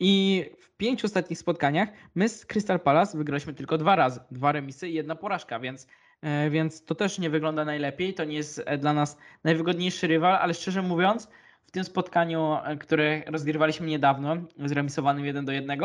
I 0.00 0.44
w 0.58 0.70
pięciu 0.76 1.06
ostatnich 1.06 1.38
spotkaniach 1.38 1.88
my 2.14 2.28
z 2.28 2.46
Crystal 2.46 2.80
Palace 2.80 3.18
wygraliśmy 3.18 3.54
tylko 3.54 3.78
dwa 3.78 3.96
razy. 3.96 4.20
Dwa 4.30 4.52
remisy 4.52 4.88
i 4.88 4.94
jedna 4.94 5.14
porażka, 5.14 5.60
więc, 5.60 5.86
e, 6.22 6.50
więc 6.50 6.84
to 6.84 6.94
też 6.94 7.18
nie 7.18 7.30
wygląda 7.30 7.64
najlepiej. 7.64 8.14
To 8.14 8.24
nie 8.24 8.36
jest 8.36 8.62
e, 8.66 8.78
dla 8.78 8.92
nas 8.92 9.18
najwygodniejszy 9.44 10.06
rywal, 10.06 10.34
ale 10.36 10.54
szczerze 10.54 10.82
mówiąc, 10.82 11.28
w 11.64 11.70
tym 11.70 11.84
spotkaniu, 11.84 12.56
e, 12.64 12.76
które 12.76 13.22
rozgrywaliśmy 13.26 13.86
niedawno, 13.86 14.36
zremisowanym 14.58 15.24
1 15.24 15.44
do 15.44 15.52
1, 15.52 15.80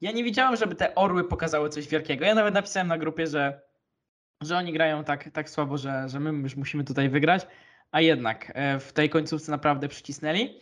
ja 0.00 0.12
nie 0.12 0.24
widziałem, 0.24 0.56
żeby 0.56 0.74
te 0.74 0.94
orły 0.94 1.24
pokazały 1.24 1.68
coś 1.68 1.88
wielkiego. 1.88 2.24
Ja 2.24 2.34
nawet 2.34 2.54
napisałem 2.54 2.88
na 2.88 2.98
grupie, 2.98 3.26
że, 3.26 3.60
że 4.40 4.56
oni 4.56 4.72
grają 4.72 5.04
tak, 5.04 5.30
tak 5.32 5.50
słabo, 5.50 5.78
że, 5.78 6.08
że 6.08 6.20
my 6.20 6.42
już 6.42 6.56
musimy 6.56 6.84
tutaj 6.84 7.08
wygrać, 7.08 7.46
a 7.90 8.00
jednak 8.00 8.52
w 8.80 8.92
tej 8.92 9.10
końcówce 9.10 9.50
naprawdę 9.50 9.88
przycisnęli 9.88 10.58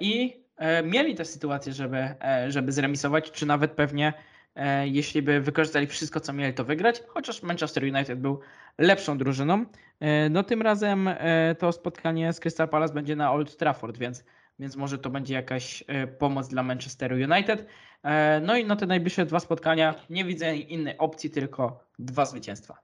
i 0.00 0.41
mieli 0.84 1.14
tę 1.14 1.24
sytuację, 1.24 1.72
żeby, 1.72 1.96
e, 1.98 2.46
żeby 2.50 2.72
zremisować, 2.72 3.30
czy 3.30 3.46
nawet 3.46 3.72
pewnie 3.72 4.12
e, 4.54 4.88
jeśli 4.88 5.22
by 5.22 5.40
wykorzystali 5.40 5.86
wszystko, 5.86 6.20
co 6.20 6.32
mieli, 6.32 6.54
to 6.54 6.64
wygrać, 6.64 7.02
chociaż 7.08 7.42
Manchester 7.42 7.82
United 7.84 8.20
był 8.20 8.40
lepszą 8.78 9.18
drużyną. 9.18 9.66
E, 10.00 10.28
No 10.28 10.42
tym 10.42 10.62
razem 10.62 11.08
e, 11.08 11.54
to 11.58 11.72
spotkanie 11.72 12.32
z 12.32 12.40
Crystal 12.40 12.68
Palace 12.68 12.94
będzie 12.94 13.16
na 13.16 13.32
Old 13.32 13.56
Trafford, 13.56 13.98
więc, 13.98 14.24
więc 14.58 14.76
może 14.76 14.98
to 14.98 15.10
będzie 15.10 15.34
jakaś 15.34 15.84
e, 15.86 16.06
pomoc 16.06 16.48
dla 16.48 16.62
Manchesteru 16.62 17.16
United. 17.16 17.66
E, 18.02 18.40
No 18.40 18.56
i 18.56 18.64
na 18.64 18.76
te 18.76 18.86
najbliższe 18.86 19.26
dwa 19.26 19.40
spotkania 19.40 19.94
nie 20.10 20.24
widzę 20.24 20.56
innej 20.56 20.98
opcji, 20.98 21.30
tylko 21.30 21.84
dwa 21.98 22.24
zwycięstwa. 22.24 22.78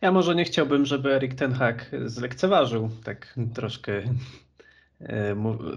Ja 0.00 0.12
może 0.12 0.34
nie 0.34 0.44
chciałbym, 0.44 0.86
żeby 0.86 1.14
Erik 1.14 1.34
Ten 1.34 1.52
Hag 1.52 1.90
zlekceważył 2.04 2.90
tak 3.04 3.34
troszkę 3.54 3.92
e, 3.92 4.04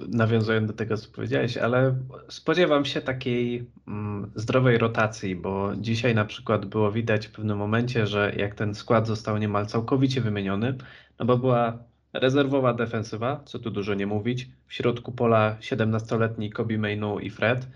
nawiązując 0.08 0.68
do 0.68 0.74
tego, 0.74 0.98
co 0.98 1.12
powiedziałeś, 1.12 1.58
ale 1.58 1.96
spodziewam 2.30 2.86
się 2.86 3.02
takiej 3.02 3.68
mm, 3.88 4.32
zdrowej 4.36 4.78
rotacji, 4.78 5.36
bo 5.36 5.76
dzisiaj 5.76 6.16
na 6.16 6.26
przykład 6.26 6.66
było 6.66 6.92
widać 6.92 7.28
w 7.28 7.32
pewnym 7.32 7.58
momencie, 7.58 8.08
że 8.08 8.34
jak 8.38 8.56
ten 8.56 8.76
skład 8.76 9.08
został 9.08 9.38
niemal 9.38 9.66
całkowicie 9.66 10.22
wymieniony, 10.22 10.76
no 11.20 11.26
bo 11.26 11.38
była 11.38 11.78
rezerwowa 12.14 12.74
defensywa, 12.74 13.42
co 13.46 13.60
tu 13.60 13.72
dużo 13.72 13.94
nie 13.94 14.08
mówić, 14.08 14.50
w 14.68 14.74
środku 14.74 15.12
pola 15.12 15.58
17-letni 15.62 16.50
Kobe 16.50 16.78
Mainu 16.78 17.20
i 17.20 17.30
Fred, 17.30 17.68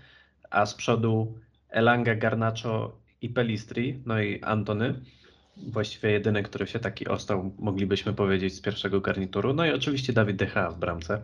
a 0.50 0.66
z 0.66 0.74
przodu 0.74 1.38
Elanga, 1.70 2.14
Garnacho 2.14 2.96
i 3.22 3.28
Pelistri, 3.28 4.02
no 4.06 4.20
i 4.20 4.40
Antony. 4.42 4.94
Właściwie 5.56 6.10
jedyny, 6.10 6.42
który 6.42 6.66
się 6.66 6.78
taki 6.78 7.08
ostał, 7.08 7.54
moglibyśmy 7.58 8.14
powiedzieć, 8.14 8.54
z 8.54 8.60
pierwszego 8.60 9.00
garnituru. 9.00 9.54
No 9.54 9.66
i 9.66 9.70
oczywiście 9.70 10.12
Dawid 10.12 10.36
Decha 10.36 10.70
w 10.70 10.78
bramce. 10.78 11.22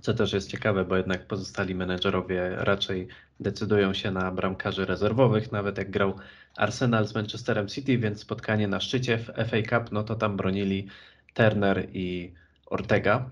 Co 0.00 0.14
też 0.14 0.32
jest 0.32 0.50
ciekawe, 0.50 0.84
bo 0.84 0.96
jednak 0.96 1.26
pozostali 1.26 1.74
menedżerowie 1.74 2.50
raczej 2.56 3.08
decydują 3.40 3.94
się 3.94 4.10
na 4.10 4.32
bramkarzy 4.32 4.86
rezerwowych, 4.86 5.52
nawet 5.52 5.78
jak 5.78 5.90
grał 5.90 6.18
Arsenal 6.56 7.06
z 7.06 7.14
Manchesterem 7.14 7.68
City, 7.68 7.98
więc 7.98 8.20
spotkanie 8.20 8.68
na 8.68 8.80
szczycie 8.80 9.18
w 9.18 9.24
FA 9.26 9.62
Cup, 9.62 9.92
no 9.92 10.04
to 10.04 10.14
tam 10.14 10.36
bronili 10.36 10.88
Turner 11.34 11.88
i 11.92 12.34
Ortega. 12.66 13.30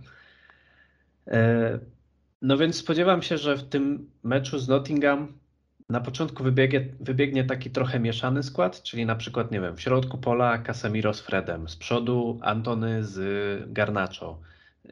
E, 1.26 1.78
No 2.42 2.56
więc 2.58 2.76
spodziewam 2.76 3.22
się, 3.22 3.38
że 3.38 3.56
w 3.56 3.68
tym 3.68 4.10
meczu 4.22 4.58
z 4.58 4.68
Nottingham 4.68 5.38
na 5.88 6.00
początku 6.00 6.44
wybiegnie, 6.44 6.84
wybiegnie 7.00 7.44
taki 7.44 7.70
trochę 7.70 8.00
mieszany 8.00 8.42
skład, 8.42 8.82
czyli 8.82 9.06
na 9.06 9.16
przykład, 9.16 9.50
nie 9.50 9.60
wiem, 9.60 9.76
w 9.76 9.80
środku 9.80 10.18
pola 10.18 10.58
Casemiro 10.58 11.14
z 11.14 11.20
Fredem, 11.20 11.68
z 11.68 11.76
przodu 11.76 12.38
Antony 12.42 13.04
z 13.04 13.72
Garnacho, 13.72 14.40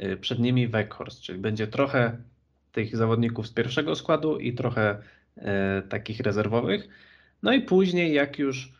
y, 0.03 0.16
przed 0.16 0.38
nimi 0.38 0.68
Weghorst, 0.68 1.20
czyli 1.20 1.38
będzie 1.38 1.66
trochę 1.66 2.16
tych 2.72 2.97
zawodników 2.97 3.47
z 3.47 3.53
pierwszego 3.53 3.94
składu 3.94 4.38
i 4.38 4.53
trochę 4.53 4.99
e, 5.36 5.82
takich 5.82 6.20
rezerwowych. 6.20 6.88
No 7.42 7.53
i 7.53 7.61
później, 7.61 8.14
jak 8.14 8.38
już 8.38 8.72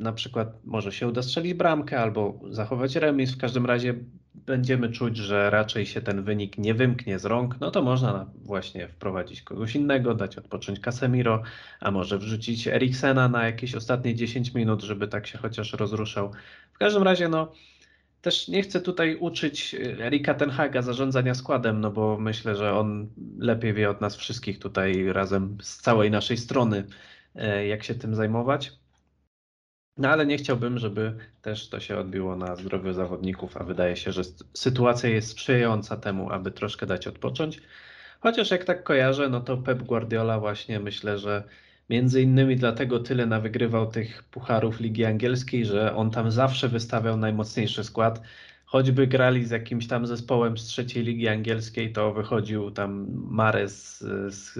na 0.00 0.12
przykład 0.12 0.64
może 0.64 0.92
się 0.92 1.08
uda 1.08 1.22
strzelić 1.22 1.54
bramkę 1.54 2.00
albo 2.00 2.40
zachować 2.50 2.96
remis, 2.96 3.32
w 3.34 3.38
każdym 3.38 3.66
razie 3.66 3.94
będziemy 4.34 4.88
czuć, 4.90 5.16
że 5.16 5.50
raczej 5.50 5.86
się 5.86 6.00
ten 6.02 6.22
wynik 6.22 6.58
nie 6.58 6.74
wymknie 6.74 7.18
z 7.18 7.24
rąk, 7.24 7.56
no 7.60 7.70
to 7.70 7.82
można 7.82 8.12
na- 8.12 8.30
właśnie 8.42 8.88
wprowadzić 8.88 9.42
kogoś 9.42 9.74
innego, 9.76 10.14
dać 10.14 10.38
odpocząć 10.38 10.80
Casemiro, 10.80 11.42
a 11.80 11.90
może 11.90 12.18
wrzucić 12.18 12.68
Eriksena 12.68 13.28
na 13.28 13.46
jakieś 13.46 13.74
ostatnie 13.74 14.14
10 14.14 14.54
minut, 14.54 14.82
żeby 14.82 15.08
tak 15.08 15.26
się 15.26 15.38
chociaż 15.38 15.72
rozruszał. 15.72 16.32
W 16.72 16.78
każdym 16.78 17.02
razie, 17.02 17.28
no 17.28 17.52
też 18.22 18.48
nie 18.48 18.62
chcę 18.62 18.80
tutaj 18.80 19.16
uczyć 19.16 19.74
y, 19.74 20.04
Erika 20.04 20.34
Tenhaga 20.34 20.82
zarządzania 20.82 21.34
składem, 21.34 21.80
no 21.80 21.90
bo 21.90 22.18
myślę, 22.18 22.56
że 22.56 22.72
on 22.78 23.08
lepiej 23.38 23.74
wie 23.74 23.90
od 23.90 24.00
nas 24.00 24.16
wszystkich 24.16 24.58
tutaj 24.58 25.12
razem 25.12 25.58
z 25.62 25.76
całej 25.76 26.10
naszej 26.10 26.36
strony, 26.36 26.86
e, 27.34 27.66
jak 27.66 27.84
się 27.84 27.94
tym 27.94 28.14
zajmować. 28.14 28.79
No 30.00 30.08
ale 30.08 30.26
nie 30.26 30.36
chciałbym, 30.38 30.78
żeby 30.78 31.14
też 31.42 31.68
to 31.68 31.80
się 31.80 31.98
odbiło 31.98 32.36
na 32.36 32.56
zdrowiu 32.56 32.92
zawodników, 32.92 33.56
a 33.56 33.64
wydaje 33.64 33.96
się, 33.96 34.12
że 34.12 34.22
sytuacja 34.54 35.10
jest 35.10 35.28
sprzyjająca 35.28 35.96
temu, 35.96 36.30
aby 36.30 36.50
troszkę 36.50 36.86
dać 36.86 37.06
odpocząć. 37.06 37.62
Chociaż 38.20 38.50
jak 38.50 38.64
tak 38.64 38.82
kojarzę, 38.82 39.28
no 39.28 39.40
to 39.40 39.56
Pep 39.56 39.82
Guardiola 39.82 40.40
właśnie 40.40 40.80
myślę, 40.80 41.18
że 41.18 41.42
między 41.90 42.22
innymi 42.22 42.56
dlatego 42.56 43.00
tyle 43.00 43.26
nawygrywał 43.26 43.90
tych 43.90 44.22
pucharów 44.22 44.80
Ligi 44.80 45.04
Angielskiej, 45.04 45.64
że 45.64 45.96
on 45.96 46.10
tam 46.10 46.30
zawsze 46.30 46.68
wystawiał 46.68 47.16
najmocniejszy 47.16 47.84
skład. 47.84 48.22
Choćby 48.70 49.06
grali 49.06 49.44
z 49.44 49.50
jakimś 49.50 49.86
tam 49.86 50.06
zespołem 50.06 50.58
z 50.58 50.64
trzeciej 50.64 51.04
Ligi 51.04 51.28
Angielskiej, 51.28 51.92
to 51.92 52.12
wychodził 52.12 52.70
tam 52.70 53.06
Mares 53.30 53.98
z, 53.98 54.34
z 54.34 54.58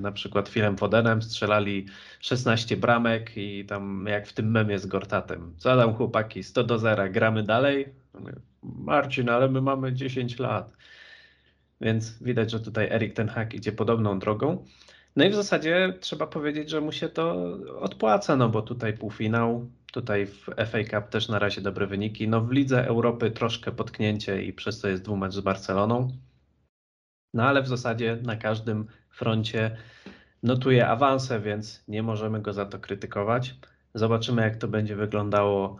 na 0.00 0.12
przykład 0.12 0.48
Philem 0.48 0.76
Fodenem, 0.76 1.22
strzelali 1.22 1.86
16 2.20 2.76
bramek 2.76 3.32
i 3.36 3.64
tam 3.64 4.06
jak 4.08 4.26
w 4.26 4.32
tym 4.32 4.50
memie 4.50 4.78
z 4.78 4.86
Gortatem. 4.86 5.54
Co 5.56 5.76
tam 5.76 5.94
chłopaki, 5.94 6.42
100 6.42 6.64
do 6.64 6.78
0, 6.78 7.10
gramy 7.10 7.42
dalej? 7.42 7.88
Mówię, 8.14 8.32
Marcin, 8.62 9.28
ale 9.28 9.48
my 9.48 9.60
mamy 9.60 9.92
10 9.92 10.38
lat. 10.38 10.72
Więc 11.80 12.22
widać, 12.22 12.50
że 12.50 12.60
tutaj 12.60 12.88
Erik 12.90 13.14
Ten 13.14 13.28
Hag 13.28 13.54
idzie 13.54 13.72
podobną 13.72 14.18
drogą. 14.18 14.64
No 15.16 15.24
i 15.24 15.30
w 15.30 15.34
zasadzie 15.34 15.94
trzeba 16.00 16.26
powiedzieć, 16.26 16.70
że 16.70 16.80
mu 16.80 16.92
się 16.92 17.08
to 17.08 17.56
odpłaca, 17.80 18.36
no 18.36 18.48
bo 18.48 18.62
tutaj 18.62 18.98
półfinał, 18.98 19.70
tutaj 19.92 20.26
w 20.26 20.46
FA 20.66 20.84
Cup 20.90 21.10
też 21.10 21.28
na 21.28 21.38
razie 21.38 21.60
dobre 21.60 21.86
wyniki. 21.86 22.28
No 22.28 22.40
w 22.40 22.52
Lidze 22.52 22.86
Europy 22.86 23.30
troszkę 23.30 23.72
potknięcie 23.72 24.42
i 24.42 24.52
przez 24.52 24.80
to 24.80 24.88
jest 24.88 25.02
dwumecz 25.02 25.32
z 25.32 25.40
Barceloną. 25.40 26.12
No 27.34 27.42
ale 27.42 27.62
w 27.62 27.68
zasadzie 27.68 28.18
na 28.22 28.36
każdym 28.36 28.86
froncie 29.10 29.76
notuje 30.42 30.88
awanse, 30.88 31.40
więc 31.40 31.84
nie 31.88 32.02
możemy 32.02 32.40
go 32.40 32.52
za 32.52 32.66
to 32.66 32.78
krytykować. 32.78 33.54
Zobaczymy, 33.94 34.42
jak 34.42 34.56
to 34.56 34.68
będzie 34.68 34.96
wyglądało 34.96 35.76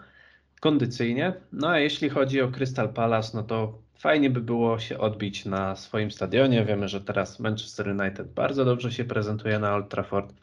kondycyjnie. 0.61 1.35
No 1.53 1.69
a 1.69 1.79
jeśli 1.79 2.09
chodzi 2.11 2.41
o 2.43 2.49
Crystal 2.49 2.93
Palace, 2.93 3.31
no 3.35 3.43
to 3.43 3.79
fajnie 3.95 4.31
by 4.31 4.41
było 4.41 4.79
się 4.79 4.99
odbić 4.99 5.45
na 5.45 5.77
swoim 5.77 6.11
stadionie. 6.11 6.65
Wiemy, 6.65 6.89
że 6.89 7.01
teraz 7.01 7.41
Manchester 7.41 7.89
United 7.89 8.33
bardzo 8.33 8.65
dobrze 8.65 8.93
się 8.93 9.05
prezentuje 9.05 9.59
na 9.59 9.75
Old 9.75 9.89
Trafford. 9.89 10.35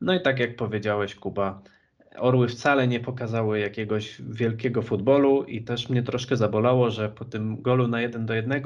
No 0.00 0.14
i 0.14 0.20
tak 0.20 0.38
jak 0.38 0.56
powiedziałeś, 0.56 1.14
Kuba, 1.14 1.62
Orły 2.18 2.48
wcale 2.48 2.88
nie 2.88 3.00
pokazały 3.00 3.58
jakiegoś 3.58 4.22
wielkiego 4.22 4.82
futbolu 4.82 5.44
i 5.44 5.62
też 5.62 5.88
mnie 5.88 6.02
troszkę 6.02 6.36
zabolało, 6.36 6.90
że 6.90 7.08
po 7.08 7.24
tym 7.24 7.62
golu 7.62 7.88
na 7.88 8.00
1 8.00 8.26
do 8.26 8.34
1 8.34 8.62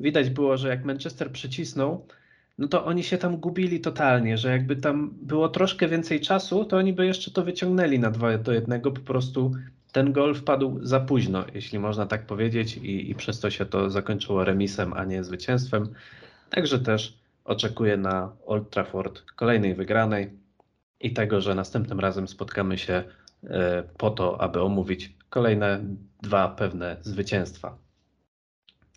widać 0.00 0.30
było, 0.30 0.56
że 0.56 0.68
jak 0.68 0.84
Manchester 0.84 1.32
przycisnął, 1.32 2.06
no 2.58 2.68
to 2.68 2.84
oni 2.84 3.02
się 3.02 3.18
tam 3.18 3.36
gubili 3.36 3.80
totalnie, 3.80 4.38
że 4.38 4.50
jakby 4.50 4.76
tam 4.76 5.14
było 5.22 5.48
troszkę 5.48 5.88
więcej 5.88 6.20
czasu, 6.20 6.64
to 6.64 6.76
oni 6.76 6.92
by 6.92 7.06
jeszcze 7.06 7.30
to 7.30 7.44
wyciągnęli 7.44 7.98
na 7.98 8.10
2 8.10 8.38
do 8.38 8.52
1, 8.52 8.80
po 8.80 8.90
prostu 8.90 9.52
ten 9.98 10.12
gol 10.12 10.34
wpadł 10.34 10.78
za 10.82 11.00
późno, 11.00 11.44
jeśli 11.54 11.78
można 11.78 12.06
tak 12.06 12.26
powiedzieć 12.26 12.76
i, 12.76 13.10
i 13.10 13.14
przez 13.14 13.40
to 13.40 13.50
się 13.50 13.66
to 13.66 13.90
zakończyło 13.90 14.44
remisem, 14.44 14.92
a 14.92 15.04
nie 15.04 15.24
zwycięstwem. 15.24 15.88
Także 16.50 16.78
też 16.78 17.18
oczekuję 17.44 17.96
na 17.96 18.32
Old 18.46 18.70
Trafford 18.70 19.22
kolejnej 19.36 19.74
wygranej 19.74 20.30
i 21.00 21.12
tego, 21.12 21.40
że 21.40 21.54
następnym 21.54 22.00
razem 22.00 22.28
spotkamy 22.28 22.78
się 22.78 23.04
e, 23.44 23.82
po 23.82 24.10
to, 24.10 24.40
aby 24.40 24.62
omówić 24.62 25.14
kolejne 25.30 25.84
dwa 26.22 26.48
pewne 26.48 26.96
zwycięstwa. 27.00 27.78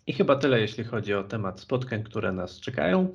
I 0.06 0.12
chyba 0.12 0.36
tyle, 0.36 0.60
jeśli 0.60 0.84
chodzi 0.84 1.14
o 1.14 1.24
temat 1.24 1.60
spotkań, 1.60 2.02
które 2.02 2.32
nas 2.32 2.60
czekają. 2.60 3.12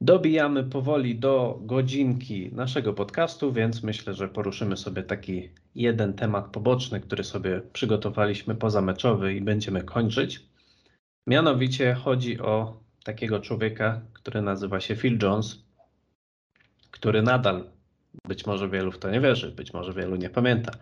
Dobijamy 0.00 0.64
powoli 0.64 1.18
do 1.18 1.58
godzinki 1.62 2.50
naszego 2.52 2.92
podcastu, 2.92 3.52
więc 3.52 3.82
myślę, 3.82 4.14
że 4.14 4.28
poruszymy 4.28 4.76
sobie 4.76 5.02
taki 5.02 5.50
jeden 5.74 6.14
temat 6.14 6.46
poboczny, 6.46 7.00
który 7.00 7.24
sobie 7.24 7.60
przygotowaliśmy 7.72 8.54
pozameczowy 8.54 9.34
i 9.34 9.40
będziemy 9.40 9.82
kończyć. 9.82 10.40
Mianowicie 11.26 11.94
chodzi 11.94 12.40
o 12.40 12.80
takiego 13.04 13.40
człowieka, 13.40 14.00
który 14.12 14.42
nazywa 14.42 14.80
się 14.80 14.96
Phil 14.96 15.18
Jones, 15.22 15.64
który 16.90 17.22
nadal, 17.22 17.70
być 18.28 18.46
może 18.46 18.68
wielu 18.68 18.92
w 18.92 18.98
to 18.98 19.10
nie 19.10 19.20
wierzy, 19.20 19.52
być 19.52 19.72
może 19.72 19.92
wielu 19.92 20.16
nie 20.16 20.30
pamięta, 20.30 20.72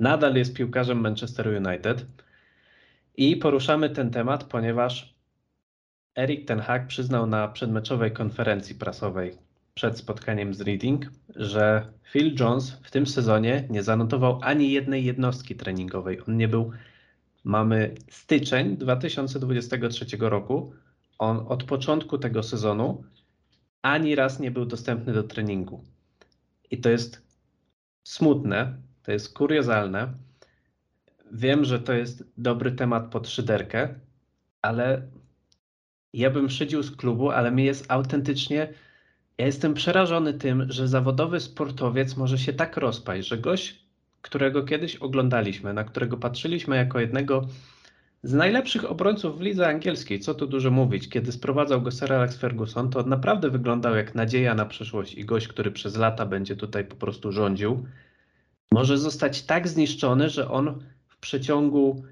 nadal 0.00 0.34
jest 0.34 0.54
piłkarzem 0.54 1.00
Manchester 1.00 1.48
United. 1.48 2.06
I 3.16 3.36
poruszamy 3.36 3.90
ten 3.90 4.10
temat, 4.10 4.44
ponieważ 4.44 5.15
Erik 6.16 6.44
Ten 6.44 6.60
Hag 6.60 6.86
przyznał 6.86 7.26
na 7.26 7.48
przedmeczowej 7.48 8.12
konferencji 8.12 8.74
prasowej 8.74 9.38
przed 9.74 9.98
spotkaniem 9.98 10.54
z 10.54 10.60
Reading, 10.60 11.06
że 11.36 11.92
Phil 12.12 12.34
Jones 12.40 12.70
w 12.70 12.90
tym 12.90 13.06
sezonie 13.06 13.66
nie 13.70 13.82
zanotował 13.82 14.40
ani 14.42 14.72
jednej 14.72 15.04
jednostki 15.04 15.56
treningowej. 15.56 16.20
On 16.28 16.36
nie 16.36 16.48
był. 16.48 16.70
Mamy 17.44 17.94
styczeń 18.10 18.76
2023 18.76 20.06
roku. 20.20 20.72
On 21.18 21.44
od 21.48 21.64
początku 21.64 22.18
tego 22.18 22.42
sezonu 22.42 23.04
ani 23.82 24.14
raz 24.14 24.40
nie 24.40 24.50
był 24.50 24.66
dostępny 24.66 25.12
do 25.12 25.22
treningu. 25.22 25.84
I 26.70 26.78
to 26.78 26.90
jest 26.90 27.22
smutne, 28.04 28.76
to 29.02 29.12
jest 29.12 29.34
kuriozalne. 29.34 30.12
Wiem, 31.32 31.64
że 31.64 31.80
to 31.80 31.92
jest 31.92 32.24
dobry 32.36 32.72
temat 32.72 33.10
pod 33.10 33.28
szyderkę, 33.28 33.94
ale 34.62 35.02
ja 36.16 36.30
bym 36.30 36.50
szydził 36.50 36.82
z 36.82 36.96
klubu, 36.96 37.30
ale 37.30 37.50
mi 37.50 37.64
jest 37.64 37.84
autentycznie. 37.88 38.68
Ja 39.38 39.46
jestem 39.46 39.74
przerażony 39.74 40.34
tym, 40.34 40.72
że 40.72 40.88
zawodowy 40.88 41.40
sportowiec 41.40 42.16
może 42.16 42.38
się 42.38 42.52
tak 42.52 42.76
rozpaść, 42.76 43.28
że 43.28 43.38
gość, 43.38 43.86
którego 44.22 44.62
kiedyś 44.62 44.96
oglądaliśmy, 44.96 45.72
na 45.74 45.84
którego 45.84 46.16
patrzyliśmy 46.16 46.76
jako 46.76 47.00
jednego 47.00 47.48
z 48.22 48.32
najlepszych 48.32 48.90
obrońców 48.90 49.38
w 49.38 49.40
lidze 49.40 49.68
angielskiej, 49.68 50.20
co 50.20 50.34
tu 50.34 50.46
dużo 50.46 50.70
mówić, 50.70 51.08
kiedy 51.08 51.32
sprowadzał 51.32 51.82
go 51.82 51.90
Sir 51.90 52.12
Alex 52.12 52.36
Ferguson, 52.36 52.90
to 52.90 53.02
naprawdę 53.02 53.50
wyglądał 53.50 53.96
jak 53.96 54.14
nadzieja 54.14 54.54
na 54.54 54.66
przyszłość 54.66 55.14
i 55.14 55.24
gość, 55.24 55.48
który 55.48 55.70
przez 55.70 55.96
lata 55.96 56.26
będzie 56.26 56.56
tutaj 56.56 56.84
po 56.84 56.96
prostu 56.96 57.32
rządził, 57.32 57.86
może 58.72 58.98
zostać 58.98 59.42
tak 59.42 59.68
zniszczony, 59.68 60.30
że 60.30 60.50
on 60.50 60.84
w 61.06 61.16
przeciągu 61.16 62.04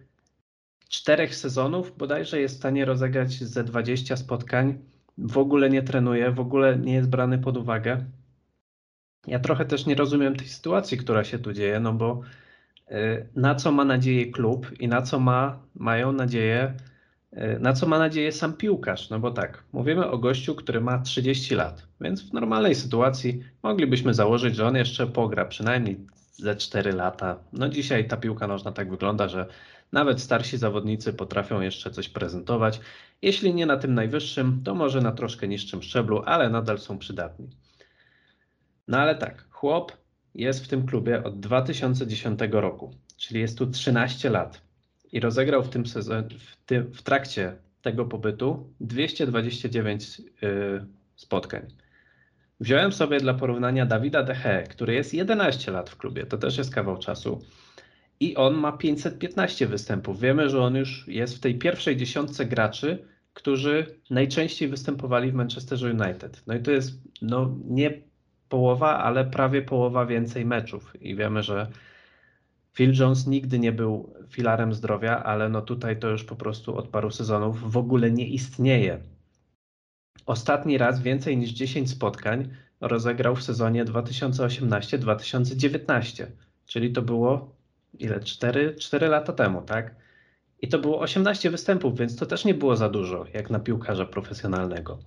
czterech 0.89 1.35
sezonów 1.35 1.97
bodajże 1.97 2.41
jest 2.41 2.55
w 2.55 2.59
stanie 2.59 2.85
rozegrać 2.85 3.45
ze 3.45 3.64
20 3.64 4.16
spotkań. 4.16 4.78
W 5.18 5.39
ogóle 5.39 5.70
nie 5.70 5.82
trenuje, 5.82 6.30
w 6.30 6.41
ogóle 6.41 6.78
nie 6.78 6.95
jest 6.95 7.09
brany 7.09 7.39
pod 7.39 7.57
uwagę. 7.57 8.05
Ja 9.26 9.39
trochę 9.39 9.64
też 9.64 9.87
nie 9.87 9.95
rozumiem 9.95 10.37
tej 10.37 10.49
sytuacji, 10.49 10.99
która 10.99 11.24
się 11.24 11.39
tu 11.39 11.53
dzieje, 11.53 11.80
no 11.80 11.93
bo 11.93 12.20
y, 12.91 13.28
na 13.37 13.55
co 13.55 13.72
ma 13.72 13.85
nadzieję 13.85 14.32
klub 14.32 14.80
i 14.80 14.89
na 14.89 15.03
co 15.03 15.20
ma, 15.20 15.59
mają 15.74 16.12
nadzieję, 16.12 16.74
y, 17.32 17.59
na 17.61 17.72
co 17.72 17.87
ma 17.87 17.99
nadzieję 17.99 18.32
sam 18.32 18.53
piłkarz? 18.53 19.11
No 19.11 19.18
bo 19.18 19.30
tak, 19.30 19.64
mówimy 19.72 20.11
o 20.11 20.18
gościu, 20.18 20.55
który 20.55 20.80
ma 20.80 20.99
30 20.99 21.55
lat, 21.55 21.87
więc 22.01 22.30
w 22.30 22.32
normalnej 22.32 22.74
sytuacji 22.74 23.45
moglibyśmy 23.62 24.14
założyć, 24.14 24.57
że 24.57 24.66
on 24.66 24.76
jeszcze 24.76 25.07
pogra 25.07 25.45
przynajmniej 25.45 25.99
ze 26.32 26.57
4 26.57 26.93
lata. 26.93 27.39
No 27.53 27.68
dzisiaj 27.68 28.09
ta 28.09 28.16
piłka 28.16 28.47
nożna 28.47 28.72
tak 28.72 28.91
wygląda, 28.91 29.28
że 29.28 29.47
nawet 29.95 30.20
starsi 30.20 30.59
zawodnicy 30.59 31.12
potrafią 31.12 31.61
jeszcze 31.61 31.90
coś 31.90 32.09
prezentować. 32.09 32.80
Jeśli 33.22 33.55
nie 33.55 33.66
na 33.66 33.76
tym 33.76 33.95
najwyższym, 33.95 34.61
to 34.64 34.74
może 34.74 35.01
na 35.01 35.12
troszkę 35.12 35.49
niższym 35.49 35.82
szczeblu, 35.82 36.22
ale 36.26 36.51
nadal 36.51 36.78
są 36.78 36.99
przydatni. 36.99 37.49
No 38.88 38.99
ale 38.99 39.14
tak, 39.14 39.49
chłop 39.51 39.92
jest 40.34 40.64
w 40.64 40.68
tym 40.68 40.86
klubie 40.86 41.24
od 41.24 41.40
2010 41.40 42.40
roku, 42.51 42.95
czyli 43.16 43.40
jest 43.40 43.59
tu 43.59 43.66
13 43.66 44.30
lat 44.30 44.62
i 45.12 45.20
rozegrał 45.20 45.62
w 45.62 45.68
tym 45.68 45.86
sezonie, 45.86 46.28
w, 46.38 46.97
w 46.97 47.03
trakcie 47.03 47.57
tego 47.82 48.05
pobytu 48.05 48.72
229 48.80 50.18
yy, 50.18 50.86
spotkań. 51.16 51.62
Wziąłem 52.61 52.92
sobie 52.92 53.20
dla 53.20 53.34
porównania 53.34 53.86
Dawida 53.86 54.22
Dehe, 54.22 54.62
który 54.70 54.95
jest 54.95 55.14
11 55.14 55.72
lat 55.72 55.90
w 55.90 55.97
klubie, 55.97 56.26
to 56.26 56.38
też 56.38 56.59
jest 56.59 56.74
kawał 56.74 56.99
czasu. 56.99 57.42
I 58.20 58.36
on 58.36 58.54
ma 58.54 58.72
515 58.72 59.66
występów. 59.66 60.20
Wiemy, 60.20 60.50
że 60.50 60.62
on 60.62 60.76
już 60.76 61.08
jest 61.08 61.36
w 61.36 61.40
tej 61.40 61.58
pierwszej 61.58 61.96
dziesiątce 61.96 62.46
graczy, 62.46 63.04
którzy 63.34 63.86
najczęściej 64.10 64.68
występowali 64.68 65.30
w 65.30 65.34
Manchesterze 65.34 65.90
United. 65.90 66.42
No 66.46 66.54
i 66.54 66.62
to 66.62 66.70
jest 66.70 67.00
no, 67.22 67.56
nie 67.64 68.02
połowa, 68.48 68.98
ale 68.98 69.24
prawie 69.24 69.62
połowa 69.62 70.06
więcej 70.06 70.46
meczów. 70.46 70.92
I 71.00 71.16
wiemy, 71.16 71.42
że 71.42 71.66
Phil 72.74 72.92
Jones 72.98 73.26
nigdy 73.26 73.58
nie 73.58 73.72
był 73.72 74.14
filarem 74.28 74.74
zdrowia, 74.74 75.22
ale 75.22 75.48
no 75.48 75.62
tutaj 75.62 75.98
to 75.98 76.08
już 76.08 76.24
po 76.24 76.36
prostu 76.36 76.76
od 76.76 76.88
paru 76.88 77.10
sezonów 77.10 77.72
w 77.72 77.76
ogóle 77.76 78.10
nie 78.10 78.28
istnieje. 78.28 79.00
Ostatni 80.26 80.78
raz 80.78 81.02
więcej 81.02 81.36
niż 81.36 81.50
10 81.50 81.90
spotkań 81.90 82.48
rozegrał 82.80 83.36
w 83.36 83.42
sezonie 83.42 83.84
2018-2019, 83.84 86.26
czyli 86.66 86.92
to 86.92 87.02
było 87.02 87.54
ile? 87.99 88.20
4, 88.20 88.74
4 88.74 89.09
lata 89.09 89.32
temu, 89.32 89.62
tak? 89.62 89.95
I 90.61 90.68
to 90.68 90.78
było 90.78 91.01
18 91.01 91.51
występów, 91.51 91.99
więc 91.99 92.16
to 92.16 92.26
też 92.26 92.45
nie 92.45 92.55
było 92.55 92.76
za 92.76 92.88
dużo, 92.88 93.24
jak 93.34 93.51
na 93.51 93.59
piłkarza 93.59 94.07
profesjonalnego. 94.07 94.99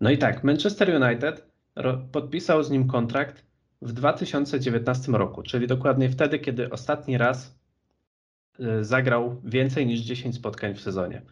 No 0.00 0.10
i 0.10 0.18
tak, 0.18 0.44
Manchester 0.44 1.02
United 1.02 1.46
podpisał 2.12 2.62
z 2.62 2.70
nim 2.70 2.88
kontrakt 2.88 3.44
w 3.82 3.92
2019 3.92 5.12
roku, 5.12 5.42
czyli 5.42 5.66
dokładnie 5.66 6.10
wtedy, 6.10 6.38
kiedy 6.38 6.70
ostatni 6.70 7.18
raz 7.18 7.58
y, 8.60 8.84
zagrał 8.84 9.40
więcej 9.44 9.86
niż 9.86 10.00
10 10.00 10.34
spotkań 10.34 10.74
w 10.74 10.80
sezonie. 10.80 11.22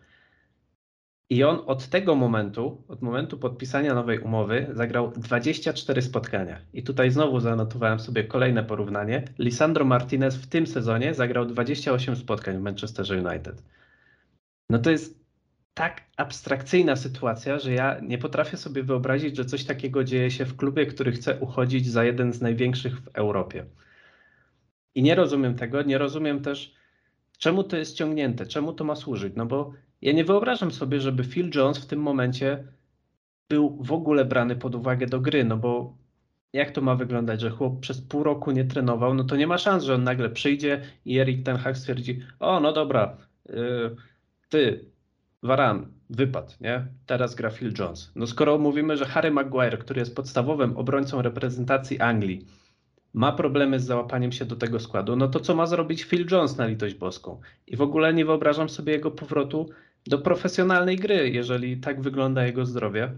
I 1.31 1.45
on 1.45 1.63
od 1.67 1.89
tego 1.89 2.15
momentu, 2.15 2.85
od 2.89 3.03
momentu 3.03 3.39
podpisania 3.39 3.95
nowej 3.95 4.19
umowy, 4.19 4.67
zagrał 4.73 5.11
24 5.11 6.03
spotkania. 6.03 6.61
I 6.73 6.83
tutaj 6.83 7.11
znowu 7.11 7.41
zanotowałem 7.41 8.01
sobie 8.01 8.25
kolejne 8.25 8.65
porównanie. 8.65 9.25
Lisandro 9.39 9.85
Martinez 9.85 10.37
w 10.37 10.47
tym 10.47 10.67
sezonie 10.67 11.15
zagrał 11.15 11.47
28 11.47 12.17
spotkań 12.17 12.59
w 12.59 12.63
Manchesterze 12.63 13.23
United. 13.23 13.63
No 14.71 14.79
to 14.79 14.91
jest 14.91 15.25
tak 15.75 16.03
abstrakcyjna 16.17 16.97
sytuacja, 16.97 17.59
że 17.59 17.73
ja 17.73 18.01
nie 18.01 18.19
potrafię 18.19 18.57
sobie 18.57 18.83
wyobrazić, 18.83 19.37
że 19.37 19.45
coś 19.45 19.65
takiego 19.65 20.05
dzieje 20.05 20.31
się 20.31 20.45
w 20.45 20.57
klubie, 20.57 20.87
który 20.87 21.13
chce 21.13 21.41
uchodzić 21.41 21.87
za 21.87 22.05
jeden 22.05 22.33
z 22.33 22.41
największych 22.41 23.01
w 23.01 23.09
Europie. 23.09 23.65
I 24.95 25.03
nie 25.03 25.15
rozumiem 25.15 25.55
tego, 25.55 25.83
nie 25.83 25.99
rozumiem 25.99 26.41
też, 26.43 26.75
czemu 27.39 27.65
to 27.65 27.77
jest 27.77 27.97
ciągnięte, 27.97 28.47
czemu 28.47 28.73
to 28.73 28.85
ma 28.85 28.97
służyć. 28.97 29.33
No 29.37 29.47
bo 29.47 29.73
ja 30.05 30.13
nie 30.13 30.25
wyobrażam 30.25 30.71
sobie, 30.73 31.01
żeby 31.01 31.25
Phil 31.25 31.51
Jones 31.55 31.79
w 31.79 31.87
tym 31.87 32.01
momencie 32.01 32.65
był 33.49 33.79
w 33.81 33.93
ogóle 33.93 34.25
brany 34.25 34.57
pod 34.57 34.75
uwagę 34.75 35.07
do 35.07 35.21
gry, 35.21 35.45
no 35.45 35.57
bo 35.57 35.97
jak 36.53 36.71
to 36.71 36.81
ma 36.81 36.95
wyglądać, 36.95 37.41
że 37.41 37.51
chłop 37.51 37.81
przez 37.81 38.01
pół 38.01 38.23
roku 38.23 38.51
nie 38.51 38.65
trenował, 38.65 39.15
no 39.15 39.25
to 39.25 39.37
nie 39.37 39.47
ma 39.47 39.59
szans, 39.59 39.85
że 39.85 39.95
on 39.95 40.05
nagle 40.05 40.31
przyjdzie 40.31 40.83
i 41.05 41.19
Erik 41.19 41.45
Ten 41.45 41.59
stwierdzi, 41.75 42.21
o 42.41 42.61
no 42.61 42.73
dobra, 42.73 43.17
yy, 43.49 43.97
ty, 44.49 44.85
Varan, 45.43 45.87
wypadł, 46.11 46.53
nie? 46.61 46.87
Teraz 47.07 47.35
gra 47.35 47.51
Phil 47.51 47.73
Jones. 47.79 48.13
No 48.17 48.27
skoro 48.27 48.59
mówimy, 48.59 48.97
że 48.97 49.05
Harry 49.05 49.31
Maguire, 49.31 49.79
który 49.79 50.01
jest 50.01 50.17
podstawowym 50.17 50.77
obrońcą 50.77 51.23
reprezentacji 51.23 52.01
Anglii, 52.01 52.47
ma 53.15 53.33
problemy 53.33 53.81
z 53.81 53.85
załapaniem 53.85 54.33
się 54.33 54.45
do 54.45 54.57
tego 54.57 54.81
składu, 54.81 55.17
no 55.17 55.29
to 55.29 55.41
co 55.41 55.55
ma 55.55 55.67
zrobić 55.67 56.05
Phil 56.05 56.27
Jones 56.31 56.57
na 56.57 56.67
litość 56.67 56.95
boską? 56.95 57.41
I 57.67 57.77
w 57.77 57.83
ogóle 57.83 58.15
nie 58.15 58.25
wyobrażam 58.25 58.69
sobie 58.69 58.93
jego 58.93 59.11
powrotu 59.11 59.71
do 60.07 60.19
profesjonalnej 60.19 60.97
gry, 60.97 61.31
jeżeli 61.31 61.77
tak 61.77 62.01
wygląda 62.01 62.47
jego 62.47 62.67
zdrowie. 62.67 63.13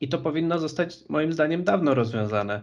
I 0.00 0.08
to 0.08 0.18
powinno 0.18 0.58
zostać 0.58 1.08
moim 1.08 1.32
zdaniem 1.32 1.64
dawno 1.64 1.94
rozwiązane. 1.94 2.62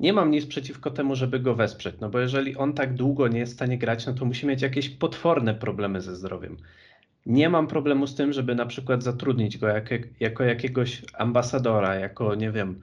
Nie 0.00 0.12
mam 0.12 0.30
nic 0.30 0.46
przeciwko 0.46 0.90
temu, 0.90 1.16
żeby 1.16 1.40
go 1.40 1.54
wesprzeć, 1.54 1.94
no 2.00 2.10
bo 2.10 2.18
jeżeli 2.18 2.56
on 2.56 2.72
tak 2.72 2.94
długo 2.94 3.28
nie 3.28 3.38
jest 3.38 3.52
w 3.52 3.56
stanie 3.56 3.78
grać, 3.78 4.06
no 4.06 4.12
to 4.12 4.24
musi 4.24 4.46
mieć 4.46 4.62
jakieś 4.62 4.88
potworne 4.88 5.54
problemy 5.54 6.00
ze 6.00 6.16
zdrowiem. 6.16 6.56
Nie 7.26 7.48
mam 7.48 7.66
problemu 7.66 8.06
z 8.06 8.14
tym, 8.14 8.32
żeby 8.32 8.54
na 8.54 8.66
przykład 8.66 9.02
zatrudnić 9.02 9.58
go 9.58 9.68
jako, 9.68 9.94
jako 10.20 10.44
jakiegoś 10.44 11.02
ambasadora, 11.14 11.94
jako, 11.94 12.34
nie 12.34 12.50
wiem, 12.50 12.80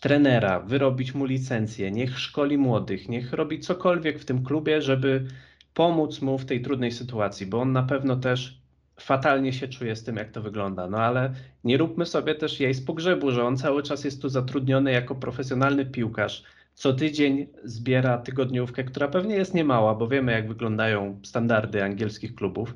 trenera, 0.00 0.60
wyrobić 0.60 1.14
mu 1.14 1.24
licencję, 1.24 1.90
niech 1.90 2.18
szkoli 2.18 2.58
młodych, 2.58 3.08
niech 3.08 3.32
robi 3.32 3.60
cokolwiek 3.60 4.18
w 4.18 4.24
tym 4.24 4.44
klubie, 4.44 4.82
żeby 4.82 5.26
pomóc 5.74 6.22
mu 6.22 6.38
w 6.38 6.44
tej 6.44 6.62
trudnej 6.62 6.92
sytuacji, 6.92 7.46
bo 7.46 7.60
on 7.60 7.72
na 7.72 7.82
pewno 7.82 8.16
też 8.16 8.59
fatalnie 9.00 9.52
się 9.52 9.68
czuje 9.68 9.96
z 9.96 10.04
tym, 10.04 10.16
jak 10.16 10.30
to 10.30 10.42
wygląda. 10.42 10.88
No 10.88 10.98
ale 10.98 11.34
nie 11.64 11.76
róbmy 11.76 12.06
sobie 12.06 12.34
też 12.34 12.60
jej 12.60 12.74
z 12.74 12.84
pogrzebu, 12.84 13.30
że 13.30 13.44
on 13.44 13.56
cały 13.56 13.82
czas 13.82 14.04
jest 14.04 14.22
tu 14.22 14.28
zatrudniony 14.28 14.92
jako 14.92 15.14
profesjonalny 15.14 15.86
piłkarz. 15.86 16.44
Co 16.74 16.92
tydzień 16.92 17.46
zbiera 17.64 18.18
tygodniówkę, 18.18 18.84
która 18.84 19.08
pewnie 19.08 19.34
jest 19.34 19.54
niemała, 19.54 19.94
bo 19.94 20.08
wiemy, 20.08 20.32
jak 20.32 20.48
wyglądają 20.48 21.20
standardy 21.22 21.84
angielskich 21.84 22.34
klubów. 22.34 22.74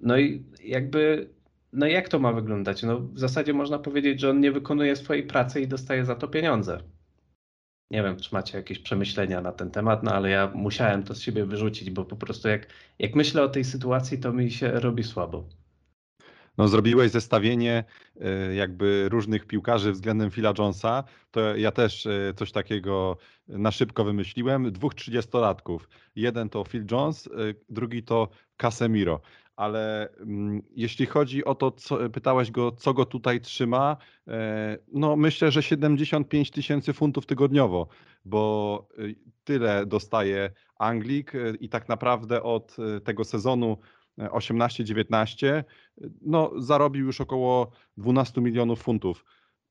No 0.00 0.18
i 0.18 0.42
jakby, 0.64 1.28
no 1.72 1.86
jak 1.86 2.08
to 2.08 2.18
ma 2.18 2.32
wyglądać? 2.32 2.82
No 2.82 3.00
w 3.00 3.18
zasadzie 3.18 3.52
można 3.52 3.78
powiedzieć, 3.78 4.20
że 4.20 4.30
on 4.30 4.40
nie 4.40 4.52
wykonuje 4.52 4.96
swojej 4.96 5.22
pracy 5.22 5.60
i 5.60 5.68
dostaje 5.68 6.04
za 6.04 6.14
to 6.14 6.28
pieniądze. 6.28 6.80
Nie 7.90 8.02
wiem, 8.02 8.16
czy 8.16 8.28
macie 8.32 8.58
jakieś 8.58 8.78
przemyślenia 8.78 9.40
na 9.40 9.52
ten 9.52 9.70
temat, 9.70 10.02
no 10.02 10.12
ale 10.12 10.30
ja 10.30 10.50
musiałem 10.54 11.02
to 11.02 11.14
z 11.14 11.20
siebie 11.20 11.44
wyrzucić, 11.44 11.90
bo 11.90 12.04
po 12.04 12.16
prostu 12.16 12.48
jak, 12.48 12.66
jak 12.98 13.14
myślę 13.14 13.42
o 13.42 13.48
tej 13.48 13.64
sytuacji, 13.64 14.18
to 14.18 14.32
mi 14.32 14.50
się 14.50 14.70
robi 14.70 15.04
słabo. 15.04 15.44
No, 16.58 16.68
zrobiłeś 16.68 17.10
zestawienie 17.10 17.84
y, 18.50 18.54
jakby 18.54 19.08
różnych 19.08 19.46
piłkarzy 19.46 19.92
względem 19.92 20.30
Phila 20.30 20.52
Jonesa, 20.58 21.04
to 21.30 21.56
ja 21.56 21.72
też 21.72 22.06
y, 22.06 22.32
coś 22.36 22.52
takiego 22.52 23.16
na 23.48 23.70
szybko 23.70 24.04
wymyśliłem. 24.04 24.72
Dwóch 24.72 24.94
trzydziestolatków. 24.94 25.88
Jeden 26.16 26.48
to 26.48 26.64
Phil 26.64 26.84
Jones, 26.90 27.26
y, 27.26 27.30
drugi 27.68 28.02
to 28.02 28.28
Casemiro 28.56 29.20
ale 29.58 30.08
mm, 30.20 30.62
jeśli 30.70 31.06
chodzi 31.06 31.44
o 31.44 31.54
to, 31.54 31.70
co, 31.70 32.10
pytałeś 32.10 32.50
go, 32.50 32.72
co 32.72 32.94
go 32.94 33.04
tutaj 33.04 33.40
trzyma, 33.40 33.96
e, 34.28 34.78
no 34.92 35.16
myślę, 35.16 35.50
że 35.50 35.62
75 35.62 36.50
tysięcy 36.50 36.92
funtów 36.92 37.26
tygodniowo, 37.26 37.88
bo 38.24 38.88
y, 38.98 39.14
tyle 39.44 39.86
dostaje 39.86 40.50
Anglik 40.78 41.34
y, 41.34 41.56
i 41.60 41.68
tak 41.68 41.88
naprawdę 41.88 42.42
od 42.42 42.76
y, 42.78 43.00
tego 43.00 43.24
sezonu 43.24 43.78
18-19 44.18 45.64
no, 46.22 46.50
zarobił 46.58 47.06
już 47.06 47.20
około 47.20 47.70
12 47.96 48.40
milionów 48.40 48.82
funtów. 48.82 49.24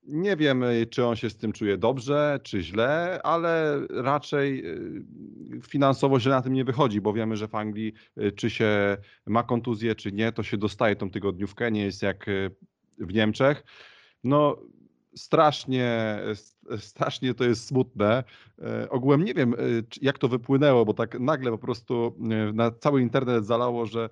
Nie 0.08 0.36
wiem, 0.36 0.64
czy 0.89 1.05
on 1.05 1.16
się 1.16 1.30
z 1.30 1.38
tym 1.38 1.53
czuje 1.53 1.78
dobrze, 1.78 2.39
czy 2.43 2.62
źle, 2.62 3.20
ale 3.24 3.80
raczej 3.89 4.66
y, 4.66 5.62
finansowo 5.68 6.20
źle 6.20 6.36
na 6.36 6.41
tym 6.41 6.53
nie 6.53 6.66
wychodzi, 6.66 7.01
bo 7.01 7.14
wiemy, 7.14 7.38
że 7.38 7.47
w 7.47 7.55
Anglii, 7.55 7.93
y, 8.18 8.32
czy 8.32 8.49
się 8.49 8.97
ma 9.26 9.43
kontuzję, 9.43 9.95
czy 9.95 10.12
nie, 10.12 10.32
to 10.32 10.43
się 10.43 10.58
dostaje 10.58 10.95
tą 10.95 11.10
tygodniówkę, 11.10 11.72
nie 11.72 11.84
jest 11.84 12.01
jak 12.01 12.28
y, 12.28 12.51
w 12.97 13.14
Niemczech. 13.14 13.64
No, 14.24 14.58
strasznie, 15.16 16.20
strasznie 16.78 17.34
to 17.34 17.43
jest 17.43 17.66
smutne. 17.68 18.24
Ogółem 18.89 19.24
nie 19.24 19.34
wiem, 19.34 19.55
jak 20.01 20.18
to 20.18 20.28
wypłynęło, 20.28 20.86
bo 20.86 20.93
tak 20.93 21.20
nagle 21.20 21.51
po 21.51 21.58
prostu 21.58 22.16
na 22.53 22.72
cały 22.72 23.01
internet 23.01 23.45
zalało, 23.45 23.86
że 23.86 24.10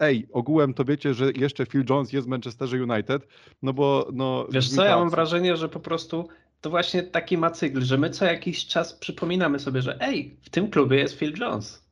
ej, 0.00 0.28
ogółem 0.32 0.74
to 0.74 0.84
wiecie, 0.84 1.14
że 1.14 1.30
jeszcze 1.32 1.66
Phil 1.66 1.84
Jones 1.90 2.12
jest 2.12 2.26
w 2.26 2.30
Manchesterze 2.30 2.82
United, 2.82 3.28
no 3.62 3.72
bo... 3.72 4.08
No, 4.12 4.46
Wiesz 4.50 4.68
co, 4.70 4.84
ja 4.84 4.98
mam 4.98 5.10
wrażenie, 5.10 5.56
że 5.56 5.68
po 5.68 5.80
prostu 5.80 6.28
to 6.60 6.70
właśnie 6.70 7.02
taki 7.02 7.38
ma 7.38 7.50
cykl, 7.50 7.82
że 7.82 7.98
my 7.98 8.10
co 8.10 8.24
jakiś 8.24 8.66
czas 8.66 8.94
przypominamy 8.94 9.58
sobie, 9.58 9.82
że 9.82 10.00
ej, 10.00 10.36
w 10.42 10.50
tym 10.50 10.70
klubie 10.70 10.96
jest 10.96 11.18
Phil 11.18 11.34
Jones. 11.40 11.88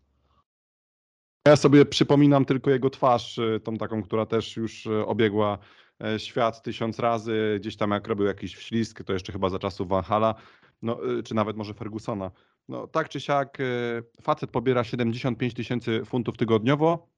Ja 1.47 1.57
sobie 1.57 1.85
przypominam 1.85 2.45
tylko 2.45 2.71
jego 2.71 2.91
twarz, 2.91 3.39
y, 3.39 3.61
tą 3.65 3.77
taką, 3.77 4.03
która 4.03 4.27
też 4.27 4.57
już 4.57 4.87
y, 4.87 5.07
obiegła 5.07 5.59
e, 6.05 6.19
świat 6.19 6.63
tysiąc 6.63 6.99
razy, 6.99 7.57
gdzieś 7.61 7.77
tam 7.77 7.91
jak 7.91 8.09
robił 8.09 8.27
jakiś 8.27 8.55
wślizg, 8.55 9.05
to 9.05 9.13
jeszcze 9.13 9.33
chyba 9.33 9.49
za 9.49 9.59
czasów 9.59 9.89
Van 9.89 10.03
Hala, 10.03 10.35
no, 10.83 11.11
y, 11.19 11.23
czy 11.23 11.35
nawet 11.35 11.57
może 11.57 11.75
Fergusona. 11.75 12.31
No, 12.69 12.87
tak 12.87 13.09
czy 13.09 13.21
siak, 13.21 13.59
facet 14.23 14.51
pobiera 14.51 14.85
75 14.85 15.55
tysięcy 15.55 16.05
funtów 16.05 16.37
tygodniowo. 16.37 17.16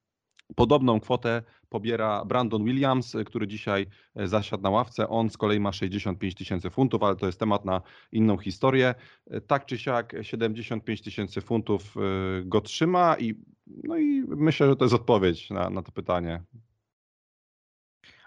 Podobną 0.57 1.01
kwotę 1.01 1.43
pobiera 1.69 2.25
Brandon 2.25 2.65
Williams, 2.65 3.17
który 3.27 3.47
dzisiaj 3.47 3.87
e, 4.17 4.29
zasiadł 4.29 4.63
na 4.63 4.71
ławce. 4.71 5.09
On 5.09 5.31
z 5.31 5.37
kolei 5.37 5.61
ma 5.61 5.73
65 5.73 6.35
tysięcy 6.35 6.71
funtów, 6.71 7.03
ale 7.03 7.17
to 7.17 7.27
jest 7.27 7.41
temat 7.41 7.65
na 7.65 7.83
inną 8.13 8.39
historię. 8.39 8.95
E, 9.31 9.41
Tak 9.41 9.67
czy 9.67 9.79
siak 9.79 10.17
75 10.23 11.03
tysięcy 11.03 11.41
funtów 11.41 11.97
y, 11.97 12.45
go 12.45 12.61
trzyma 12.61 13.17
i, 13.19 13.35
no 13.67 13.97
i 13.97 14.25
myślę, 14.29 14.69
że 14.69 14.77
to 14.77 14.85
jest 14.85 14.95
odpowiedź 14.95 15.51
na, 15.51 15.71
na 15.71 15.83
to 15.83 15.93
pytanie. 15.93 16.43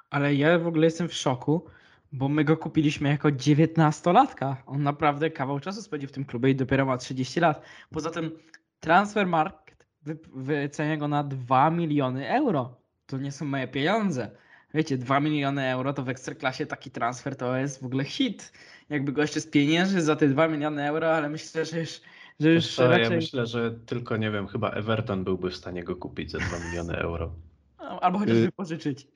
Ale 0.09 0.35
ja 0.35 0.59
w 0.59 0.67
ogóle 0.67 0.85
jestem 0.85 1.07
w 1.07 1.13
szoku, 1.13 1.65
bo 2.11 2.29
my 2.29 2.43
go 2.43 2.57
kupiliśmy 2.57 3.09
jako 3.09 3.27
19-latka. 3.27 4.55
On 4.65 4.83
naprawdę 4.83 5.29
kawał 5.31 5.59
czasu 5.59 5.81
spędził 5.81 6.09
w 6.09 6.11
tym 6.11 6.25
klubie 6.25 6.49
i 6.49 6.55
dopiero 6.55 6.85
ma 6.85 6.97
30 6.97 7.39
lat. 7.39 7.61
Poza 7.89 8.09
tym 8.09 8.31
Transfermarkt 8.79 9.60
wy- 10.01 10.19
wycenia 10.35 10.97
go 10.97 11.07
na 11.07 11.23
2 11.23 11.69
miliony 11.69 12.29
euro. 12.29 12.75
To 13.05 13.17
nie 13.17 13.31
są 13.31 13.45
moje 13.45 13.67
pieniądze. 13.67 14.31
Wiecie, 14.73 14.97
2 14.97 15.19
miliony 15.19 15.67
euro 15.71 15.93
to 15.93 16.03
w 16.03 16.09
Ekstraklasie 16.09 16.65
taki 16.65 16.91
transfer 16.91 17.35
to 17.35 17.57
jest 17.57 17.81
w 17.81 17.85
ogóle 17.85 18.03
hit. 18.03 18.53
Jakby 18.89 19.11
goście 19.11 19.41
spienięży 19.41 20.01
za 20.01 20.15
te 20.15 20.27
2 20.27 20.47
miliony 20.47 20.87
euro, 20.87 21.15
ale 21.15 21.29
myślę, 21.29 21.65
że 21.65 21.79
już, 21.79 22.01
że 22.39 22.49
już 22.49 22.75
co, 22.75 22.87
raczej... 22.87 23.03
Ja 23.03 23.09
myślę, 23.09 23.45
że 23.45 23.71
tylko, 23.85 24.17
nie 24.17 24.31
wiem, 24.31 24.47
chyba 24.47 24.69
Everton 24.71 25.23
byłby 25.23 25.49
w 25.49 25.55
stanie 25.55 25.83
go 25.83 25.95
kupić 25.95 26.31
za 26.31 26.37
2 26.39 26.47
miliony 26.69 26.97
euro. 26.97 27.31
Albo 28.01 28.19
chociaż 28.19 28.35
Y- 28.37 28.41
wypożyczyć. 28.41 29.07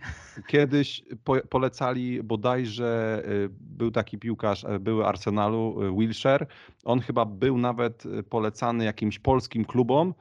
Kiedyś 0.48 1.04
po, 1.24 1.36
polecali 1.50 2.24
bodajże, 2.24 3.22
y, 3.28 3.50
był 3.60 3.92
taki 3.92 4.18
piłkarz, 4.18 4.64
y, 4.64 4.80
były 4.80 5.06
Arsenalu, 5.06 5.96
Wilshere. 5.98 6.46
On 6.84 7.00
chyba 7.00 7.26
był 7.26 7.58
nawet 7.58 8.04
polecany 8.30 8.86
jakimś 8.86 9.20
polskim 9.20 9.66
klubom, 9.66 10.14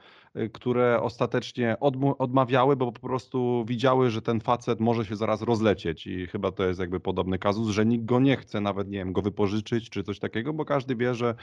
które 0.53 1.01
ostatecznie 1.01 1.77
odmawiały, 2.19 2.75
bo 2.75 2.91
po 2.91 2.99
prostu 2.99 3.65
widziały, 3.67 4.09
że 4.09 4.21
ten 4.21 4.41
facet 4.41 4.79
może 4.79 5.05
się 5.05 5.15
zaraz 5.15 5.41
rozlecieć 5.41 6.07
i 6.07 6.27
chyba 6.27 6.51
to 6.51 6.67
jest 6.67 6.79
jakby 6.79 6.99
podobny 6.99 7.39
kazus, 7.39 7.69
że 7.69 7.85
nikt 7.85 8.05
go 8.05 8.19
nie 8.19 8.37
chce 8.37 8.61
nawet, 8.61 8.89
nie 8.89 8.97
wiem, 8.97 9.13
go 9.13 9.21
wypożyczyć 9.21 9.89
czy 9.89 10.03
coś 10.03 10.19
takiego, 10.19 10.53
bo 10.53 10.65
każdy 10.65 10.95
wie, 10.95 11.13
że 11.13 11.35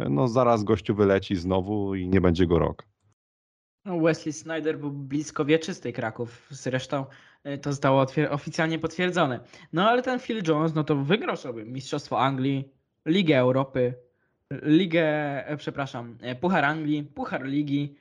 y, 0.00 0.08
no 0.10 0.28
zaraz 0.28 0.64
gościu 0.64 0.94
wyleci 0.94 1.36
znowu 1.36 1.94
i 1.94 2.08
nie 2.08 2.20
będzie 2.20 2.46
go 2.46 2.58
rok. 2.58 2.86
No, 3.84 4.00
Wesley 4.00 4.32
Snyder 4.32 4.78
był 4.78 4.90
blisko 4.90 5.44
wieczystej 5.44 5.92
Kraków, 5.92 6.46
zresztą 6.50 7.06
e, 7.44 7.58
to 7.58 7.72
zostało 7.72 8.06
oficjalnie 8.30 8.78
potwierdzone. 8.78 9.40
No 9.72 9.88
ale 9.88 10.02
ten 10.02 10.20
Phil 10.20 10.42
Jones, 10.48 10.74
no 10.74 10.84
to 10.84 10.96
wygrał 10.96 11.36
sobie 11.36 11.64
Mistrzostwo 11.64 12.20
Anglii, 12.20 12.72
Ligę 13.06 13.38
Europy, 13.38 13.94
Ligę, 14.62 15.04
e, 15.46 15.56
przepraszam, 15.56 16.18
e, 16.20 16.34
Puchar 16.34 16.64
Anglii, 16.64 17.04
Puchar 17.04 17.44
Ligi 17.44 17.96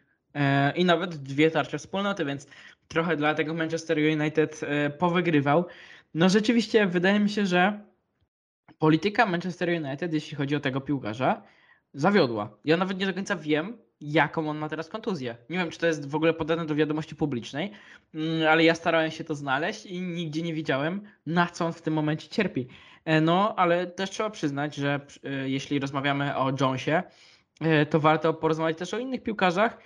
i 0.75 0.86
nawet 0.86 1.15
dwie 1.15 1.51
tarcze 1.51 1.77
wspólnoty, 1.77 2.25
więc 2.25 2.47
trochę 2.88 3.17
dla 3.17 3.34
tego 3.36 3.53
Manchester 3.53 3.97
United 3.97 4.61
e, 4.63 4.89
powygrywał. 4.89 5.65
No 6.13 6.30
rzeczywiście 6.30 6.88
wydaje 6.88 7.19
mi 7.19 7.30
się, 7.30 7.45
że 7.45 7.80
polityka 8.80 9.25
Manchester 9.25 9.69
United, 9.69 10.13
jeśli 10.13 10.38
chodzi 10.38 10.55
o 10.55 10.59
tego 10.59 10.82
piłkarza, 10.82 11.41
zawiodła. 11.93 12.57
Ja 12.65 12.77
nawet 12.77 12.99
nie 12.99 13.05
do 13.05 13.13
końca 13.13 13.36
wiem, 13.36 13.77
jaką 14.01 14.49
on 14.49 14.57
ma 14.57 14.69
teraz 14.69 14.89
kontuzję. 14.89 15.38
Nie 15.49 15.57
wiem, 15.57 15.69
czy 15.69 15.80
to 15.80 15.88
jest 15.88 16.09
w 16.09 16.15
ogóle 16.15 16.34
podane 16.34 16.65
do 16.65 16.75
wiadomości 16.75 17.15
publicznej, 17.15 17.71
mm, 18.13 18.47
ale 18.47 18.63
ja 18.63 18.75
starałem 18.75 19.11
się 19.11 19.23
to 19.23 19.36
znaleźć 19.36 19.86
i 19.86 20.01
nigdzie 20.01 20.41
nie 20.41 20.53
widziałem, 20.53 21.01
na 21.25 21.47
co 21.47 21.65
on 21.65 21.73
w 21.73 21.82
tym 21.82 21.93
momencie 21.93 22.27
cierpi. 22.27 22.67
E, 23.05 23.21
No, 23.21 23.55
ale 23.55 23.88
też 23.88 24.09
trzeba 24.09 24.30
przyznać, 24.30 24.75
że 24.75 24.99
e, 25.23 25.49
jeśli 25.49 25.80
rozmawiamy 25.80 26.36
o 26.36 26.51
Jonesie, 26.61 27.03
e, 27.61 27.86
to 27.86 27.99
warto 27.99 28.34
porozmawiać 28.34 28.77
też 28.77 28.93
o 28.93 28.99
innych 28.99 29.23
piłkarzach, 29.23 29.77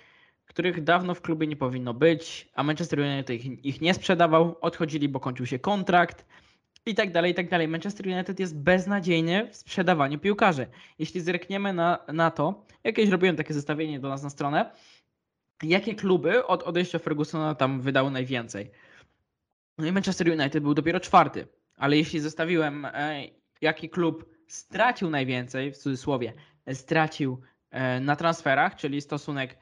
których 0.46 0.84
dawno 0.84 1.14
w 1.14 1.20
klubie 1.20 1.46
nie 1.46 1.56
powinno 1.56 1.94
być, 1.94 2.48
a 2.54 2.62
Manchester 2.62 3.00
United 3.00 3.30
ich, 3.30 3.64
ich 3.64 3.80
nie 3.80 3.94
sprzedawał, 3.94 4.56
odchodzili, 4.60 5.08
bo 5.08 5.20
kończył 5.20 5.46
się 5.46 5.58
kontrakt 5.58 6.26
i 6.86 6.94
tak 6.94 7.12
dalej, 7.12 7.32
i 7.32 7.34
tak 7.34 7.48
dalej. 7.48 7.68
Manchester 7.68 8.06
United 8.06 8.40
jest 8.40 8.58
beznadziejny 8.58 9.48
w 9.50 9.56
sprzedawaniu 9.56 10.18
piłkarzy. 10.18 10.66
Jeśli 10.98 11.20
zerkniemy 11.20 11.72
na, 11.72 11.98
na 12.12 12.30
to, 12.30 12.66
jakieś 12.84 13.08
robiłem 13.08 13.36
takie 13.36 13.54
zestawienie 13.54 14.00
do 14.00 14.08
nas 14.08 14.22
na 14.22 14.30
stronę, 14.30 14.70
jakie 15.62 15.94
kluby 15.94 16.46
od 16.46 16.62
odejścia 16.62 16.98
Fergusona 16.98 17.54
tam 17.54 17.80
wydały 17.80 18.10
najwięcej. 18.10 18.70
No 19.78 19.86
i 19.86 19.92
Manchester 19.92 20.28
United 20.28 20.62
był 20.62 20.74
dopiero 20.74 21.00
czwarty, 21.00 21.46
ale 21.76 21.96
jeśli 21.96 22.20
zestawiłem, 22.20 22.84
e, 22.84 23.24
jaki 23.60 23.88
klub 23.88 24.34
stracił 24.48 25.10
najwięcej, 25.10 25.72
w 25.72 25.76
cudzysłowie, 25.76 26.32
e, 26.66 26.74
stracił 26.74 27.40
e, 27.70 28.00
na 28.00 28.16
transferach, 28.16 28.76
czyli 28.76 29.00
stosunek 29.00 29.58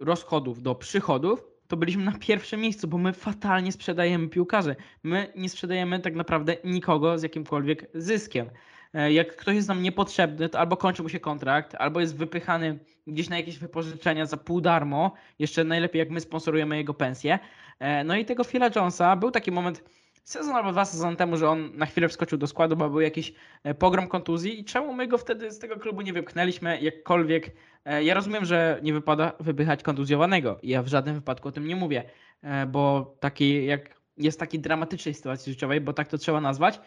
rozchodów 0.00 0.62
do 0.62 0.74
przychodów, 0.74 1.44
to 1.68 1.76
byliśmy 1.76 2.04
na 2.04 2.18
pierwszym 2.18 2.60
miejscu, 2.60 2.88
bo 2.88 2.98
my 2.98 3.12
fatalnie 3.12 3.72
sprzedajemy 3.72 4.28
piłkarzy. 4.28 4.76
My 5.02 5.32
nie 5.36 5.48
sprzedajemy 5.48 6.00
tak 6.00 6.14
naprawdę 6.14 6.56
nikogo 6.64 7.18
z 7.18 7.22
jakimkolwiek 7.22 7.90
zyskiem. 7.94 8.50
E, 8.94 9.12
Jak 9.12 9.36
ktoś 9.36 9.54
jest 9.54 9.68
nam 9.68 9.82
niepotrzebny, 9.82 10.48
to 10.48 10.58
albo 10.58 10.76
kończy 10.76 11.02
mu 11.02 11.08
się 11.08 11.20
kontrakt, 11.20 11.74
albo 11.78 12.00
jest 12.00 12.16
wypychany 12.16 12.78
gdzieś 13.06 13.28
na 13.28 13.36
jakieś 13.36 13.58
wypożyczenia 13.58 14.26
za 14.26 14.36
pół 14.36 14.60
darmo. 14.60 15.12
Jeszcze 15.38 15.64
najlepiej, 15.64 15.98
jak 15.98 16.10
my 16.10 16.20
sponsorujemy 16.20 16.76
jego 16.76 16.94
pensję. 16.94 17.38
E, 17.78 18.04
No 18.04 18.16
i 18.16 18.24
tego 18.24 18.44
Phila 18.44 18.70
Jonesa 18.76 19.16
był 19.16 19.30
taki 19.30 19.52
moment 19.52 19.84
sezon 20.24 20.56
albo 20.56 20.72
dwa 20.72 20.84
sezony 20.84 21.16
temu, 21.16 21.36
że 21.36 21.48
on 21.48 21.76
na 21.76 21.86
chwilę 21.86 22.08
wskoczył 22.08 22.38
do 22.38 22.46
składu, 22.46 22.76
bo 22.76 22.90
był 22.90 23.00
jakiś 23.00 23.34
e, 23.64 23.74
pogrom 23.74 24.08
kontuzji 24.08 24.60
i 24.60 24.64
czemu 24.64 24.92
my 24.94 25.06
go 25.06 25.18
wtedy 25.18 25.50
z 25.50 25.58
tego 25.58 25.76
klubu 25.76 26.00
nie 26.00 26.12
wypchnęliśmy 26.12 26.80
jakkolwiek. 26.80 27.50
E, 27.84 28.04
Ja 28.04 28.14
rozumiem, 28.14 28.44
że 28.44 28.80
nie 28.82 28.92
wypada 28.92 29.32
wypychać 29.40 29.82
kontuzjowanego. 29.82 30.58
Ja 30.62 30.82
w 30.82 30.88
żadnym 30.88 31.14
wypadku 31.14 31.48
o 31.48 31.52
tym 31.52 31.66
nie 31.66 31.76
mówię, 31.76 32.04
e, 32.42 32.66
bo 32.66 33.14
taki 33.20 33.66
jak 33.66 34.00
jest 34.16 34.40
takiej 34.40 34.60
dramatycznej 34.60 35.14
sytuacji 35.14 35.52
życiowej, 35.52 35.80
bo 35.80 35.92
tak 35.92 36.08
to 36.08 36.18
trzeba 36.18 36.40
nazwać, 36.40 36.80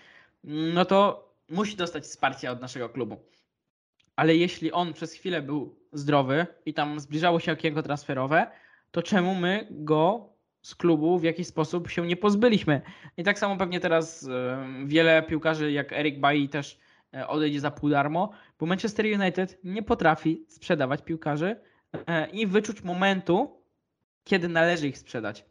no 0.44 0.86
to 0.86 1.28
musi 1.50 1.76
dostać 1.78 2.04
wsparcia 2.04 2.52
od 2.52 2.62
naszego 2.62 2.90
klubu. 2.90 3.18
Ale 4.16 4.36
jeśli 4.36 4.72
on 4.72 4.94
przez 4.94 5.14
chwilę 5.14 5.42
był 5.42 5.80
zdrowy 5.92 6.46
i 6.66 6.74
tam 6.74 7.00
zbliżało 7.00 7.40
się 7.40 7.52
okienko 7.52 7.84
transferowe, 7.84 8.52
to 8.92 9.04
czemu 9.04 9.36
my 9.36 9.68
go 9.72 10.30
z 10.68 10.76
klubu 10.76 11.20
w 11.20 11.24
jakiś 11.24 11.48
sposób 11.48 11.90
się 11.90 12.08
nie 12.08 12.16
pozbyliśmy? 12.18 12.82
I 13.18 13.24
tak 13.24 13.40
samo 13.40 13.58
pewnie 13.58 13.80
teraz 13.80 14.28
e, 14.28 14.66
wiele 14.86 15.24
piłkarzy 15.24 15.72
jak 15.72 15.94
Eric 15.94 16.20
Bailly 16.20 16.50
też 16.50 16.80
e, 17.14 17.28
odejdzie 17.28 17.60
za 17.60 17.72
pół 17.72 17.90
darmo, 17.90 18.32
bo 18.60 18.66
Manchester 18.66 19.06
United 19.06 19.60
nie 19.64 19.84
potrafi 19.84 20.46
sprzedawać 20.48 21.02
piłkarzy 21.02 21.56
e, 22.08 22.30
i 22.30 22.48
wyczuć 22.48 22.84
momentu, 22.84 23.62
kiedy 24.24 24.50
należy 24.50 24.88
ich 24.88 24.98
sprzedać. 24.98 25.46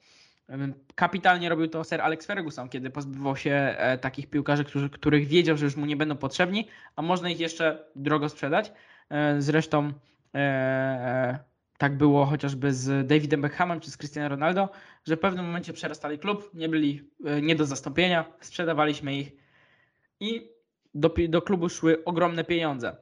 Kapitalnie 0.95 1.49
robił 1.49 1.69
to 1.69 1.85
Sir 1.85 2.01
Alex 2.01 2.27
Ferguson, 2.27 2.69
kiedy 2.69 2.91
pozbywał 2.91 3.37
się 3.37 3.77
takich 4.01 4.31
piłkarzy, 4.31 4.65
których 4.93 5.27
wiedział, 5.27 5.57
że 5.57 5.65
już 5.65 5.77
mu 5.77 5.87
nie 5.87 5.97
będą 5.97 6.17
potrzebni, 6.17 6.69
a 6.97 7.03
można 7.03 7.31
ich 7.31 7.41
jeszcze 7.41 7.85
drogo 7.97 8.29
sprzedać. 8.29 8.73
Zresztą 9.39 9.93
tak 11.79 11.97
było 11.97 12.27
chociażby 12.27 12.73
z 12.73 13.07
Davidem 13.07 13.43
Beckhamem 13.43 13.81
czy 13.81 13.91
z 13.91 13.97
Cristiano 13.97 14.29
Ronaldo, 14.29 14.69
że 15.05 15.17
w 15.17 15.21
pewnym 15.21 15.45
momencie 15.47 15.73
przerastali 15.73 16.19
klub, 16.19 16.51
nie 16.55 16.69
byli 16.69 17.11
e, 17.25 17.43
nie 17.43 17.57
do 17.57 17.67
zastąpienia, 17.67 18.25
sprzedawaliśmy 18.41 19.17
ich 19.17 19.33
i 20.21 20.51
do, 20.95 21.15
do 21.29 21.43
klubu 21.43 21.69
szły 21.69 22.05
ogromne 22.05 22.45
pieniądze. 22.45 22.97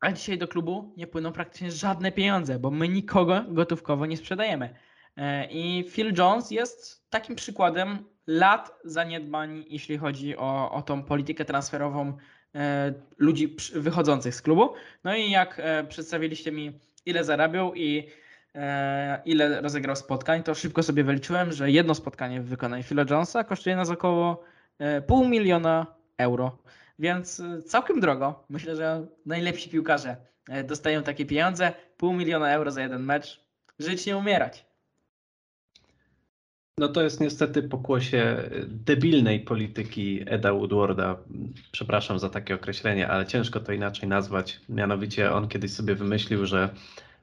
A 0.00 0.12
dzisiaj 0.12 0.38
do 0.38 0.48
klubu 0.48 0.94
nie 0.96 1.06
płyną 1.06 1.32
praktycznie 1.32 1.72
żadne 1.72 2.12
pieniądze, 2.12 2.58
bo 2.58 2.70
my 2.70 2.88
nikogo 2.88 3.44
gotówkowo 3.48 4.06
nie 4.06 4.16
sprzedajemy. 4.16 4.74
E, 5.16 5.46
I 5.50 5.84
Phil 5.90 6.14
Jones 6.18 6.50
jest 6.50 7.10
takim 7.10 7.36
przykładem 7.36 8.04
lat 8.26 8.78
zaniedbań, 8.84 9.64
jeśli 9.68 9.98
chodzi 9.98 10.36
o, 10.36 10.72
o 10.72 10.82
tą 10.82 11.02
politykę 11.02 11.44
transferową 11.44 12.16
e, 12.54 12.94
ludzi 13.18 13.56
wychodzących 13.74 14.34
z 14.34 14.42
klubu. 14.42 14.74
No 15.04 15.16
i 15.16 15.30
jak 15.30 15.62
przedstawiliście 15.88 16.52
mi, 16.52 16.80
ile 17.08 17.24
zarabiał 17.24 17.74
i 17.74 18.08
e, 18.54 19.22
ile 19.24 19.60
rozegrał 19.60 19.96
spotkań, 19.96 20.42
to 20.42 20.54
szybko 20.54 20.82
sobie 20.82 21.04
wyliczyłem, 21.04 21.52
że 21.52 21.70
jedno 21.70 21.94
spotkanie 21.94 22.40
w 22.40 22.46
wykonaniu 22.46 22.82
Phila 22.82 23.04
Jonesa 23.10 23.44
kosztuje 23.44 23.76
nas 23.76 23.90
około 23.90 24.44
e, 24.78 25.02
pół 25.02 25.28
miliona 25.28 25.86
euro. 26.18 26.58
Więc 26.98 27.40
e, 27.40 27.62
całkiem 27.62 28.00
drogo. 28.00 28.44
Myślę, 28.50 28.76
że 28.76 29.06
najlepsi 29.26 29.70
piłkarze 29.70 30.16
dostają 30.64 31.02
takie 31.02 31.26
pieniądze. 31.26 31.72
Pół 31.96 32.12
miliona 32.12 32.52
euro 32.52 32.70
za 32.70 32.82
jeden 32.82 33.02
mecz. 33.02 33.44
Żyć 33.78 34.06
nie 34.06 34.16
umierać. 34.16 34.67
No 36.78 36.88
to 36.88 37.02
jest 37.02 37.20
niestety 37.20 37.62
pokłosie 37.62 38.50
debilnej 38.66 39.40
polityki 39.40 40.20
Eda 40.26 40.52
Woodwarda. 40.52 41.16
Przepraszam 41.72 42.18
za 42.18 42.28
takie 42.28 42.54
określenie, 42.54 43.08
ale 43.08 43.26
ciężko 43.26 43.60
to 43.60 43.72
inaczej 43.72 44.08
nazwać. 44.08 44.60
Mianowicie 44.68 45.32
on 45.32 45.48
kiedyś 45.48 45.72
sobie 45.72 45.94
wymyślił, 45.94 46.46
że 46.46 46.68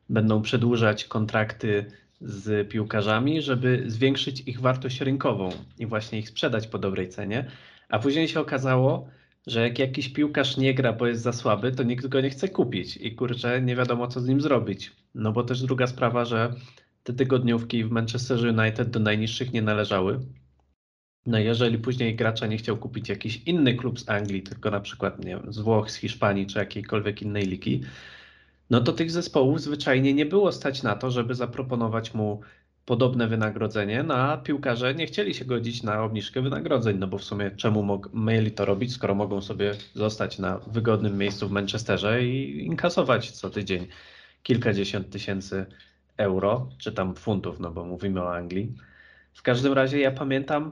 będą 0.10 0.42
przedłużać 0.42 1.06
kontrakty 1.06 1.86
z 2.22 2.70
piłkarzami, 2.70 3.42
żeby 3.42 3.84
zwiększyć 3.88 4.44
ich 4.46 4.62
wartość 4.62 5.02
rynkową 5.02 5.50
i 5.80 5.86
właśnie 5.86 6.20
ich 6.20 6.30
sprzedać 6.30 6.68
po 6.68 6.78
dobrej 6.78 7.10
cenie. 7.10 7.46
A 7.90 8.00
później 8.00 8.28
się 8.28 8.40
okazało, 8.40 9.08
że 9.48 9.62
jak 9.62 9.80
jakiś 9.80 10.10
piłkarz 10.10 10.58
nie 10.58 10.74
gra, 10.74 10.94
bo 10.94 11.08
jest 11.08 11.22
za 11.22 11.34
słaby, 11.34 11.72
to 11.72 11.84
nikt 11.84 12.08
go 12.08 12.22
nie 12.22 12.30
chce 12.30 12.50
kupić 12.50 12.98
i 12.98 13.16
kurczę, 13.16 13.62
nie 13.62 13.76
wiadomo 13.76 14.08
co 14.08 14.20
z 14.22 14.28
nim 14.28 14.42
zrobić. 14.42 14.92
No 15.16 15.32
bo 15.32 15.44
też 15.44 15.62
druga 15.62 15.88
sprawa, 15.88 16.26
że 16.26 16.54
te 17.06 17.14
tygodniówki 17.14 17.84
w 17.84 17.92
Manchesterze 17.92 18.50
United 18.50 18.90
do 18.90 19.00
najniższych 19.00 19.54
nie 19.54 19.62
należały. 19.62 20.20
No 21.26 21.40
jeżeli 21.40 21.78
później 21.78 22.16
gracza 22.16 22.48
nie 22.48 22.58
chciał 22.58 22.78
kupić 22.78 23.10
jakiś 23.10 23.42
inny 23.46 23.76
klub 23.76 24.00
z 24.00 24.10
Anglii, 24.10 24.44
tylko 24.44 24.72
na 24.72 24.80
przykład 24.80 25.20
nie 25.20 25.26
wiem, 25.26 25.54
z 25.54 25.60
Włoch, 25.60 25.92
z 25.92 25.96
Hiszpanii 25.96 26.48
czy 26.48 26.60
jakiejkolwiek 26.60 27.22
innej 27.22 27.44
ligi, 27.44 27.82
no 28.70 28.82
to 28.82 28.94
tych 28.94 29.12
zespołów 29.12 29.62
zwyczajnie 29.62 30.14
nie 30.14 30.26
było 30.26 30.52
stać 30.52 30.84
na 30.84 30.96
to, 30.96 31.12
żeby 31.12 31.36
zaproponować 31.36 32.14
mu 32.14 32.42
podobne 32.86 33.28
wynagrodzenie, 33.28 34.04
no 34.04 34.16
a 34.16 34.38
piłkarze 34.38 34.96
nie 34.96 35.06
chcieli 35.06 35.34
się 35.34 35.46
godzić 35.46 35.84
na 35.84 36.04
obniżkę 36.04 36.42
wynagrodzeń, 36.42 36.98
no 36.98 37.08
bo 37.08 37.18
w 37.18 37.24
sumie 37.24 37.52
czemu 37.52 38.02
mieli 38.14 38.52
to 38.52 38.66
robić, 38.66 38.94
skoro 38.94 39.16
mogą 39.16 39.42
sobie 39.42 39.74
zostać 39.94 40.40
na 40.40 40.58
wygodnym 40.58 41.18
miejscu 41.18 41.48
w 41.48 41.52
Manchesterze 41.52 42.26
i 42.26 42.66
inkasować 42.66 43.32
co 43.32 43.50
tydzień 43.50 43.88
kilkadziesiąt 44.44 45.10
tysięcy 45.10 45.66
euro, 46.18 46.70
czy 46.78 46.92
tam 46.92 47.16
funtów, 47.16 47.60
no 47.60 47.72
bo 47.72 47.86
mówimy 47.86 48.22
o 48.22 48.36
Anglii. 48.36 48.76
W 49.34 49.42
każdym 49.42 49.74
razie 49.74 50.00
ja 50.00 50.12
pamiętam, 50.12 50.72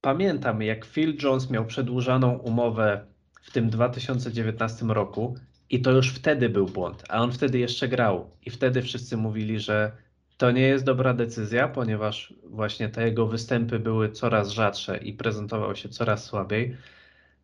pamiętam 0.00 0.62
jak 0.62 0.84
Phil 0.84 1.16
Jones 1.22 1.50
miał 1.50 1.66
przedłużaną 1.66 2.38
umowę 2.38 3.06
w 3.42 3.50
tym 3.50 3.70
2019 3.70 4.86
roku 4.86 5.36
i 5.70 5.82
to 5.82 5.90
już 5.90 6.14
wtedy 6.14 6.48
był 6.48 6.66
błąd, 6.66 7.04
a 7.08 7.22
on 7.22 7.32
wtedy 7.32 7.58
jeszcze 7.58 7.88
grał 7.88 8.30
i 8.46 8.50
wtedy 8.50 8.82
wszyscy 8.82 9.16
mówili, 9.16 9.60
że 9.60 9.92
to 10.36 10.50
nie 10.50 10.62
jest 10.62 10.84
dobra 10.84 11.14
decyzja, 11.14 11.68
ponieważ 11.68 12.34
właśnie 12.44 12.88
te 12.88 13.04
jego 13.04 13.26
występy 13.26 13.78
były 13.78 14.10
coraz 14.10 14.50
rzadsze 14.50 14.96
i 14.98 15.12
prezentował 15.12 15.76
się 15.76 15.88
coraz 15.88 16.24
słabiej. 16.24 16.76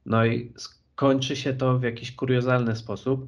No 0.06 0.26
i 0.26 0.52
skończy 0.56 1.36
się 1.36 1.52
to 1.52 1.78
w 1.78 1.82
jakiś 1.82 2.12
kuriozalny 2.12 2.76
sposób. 2.76 3.26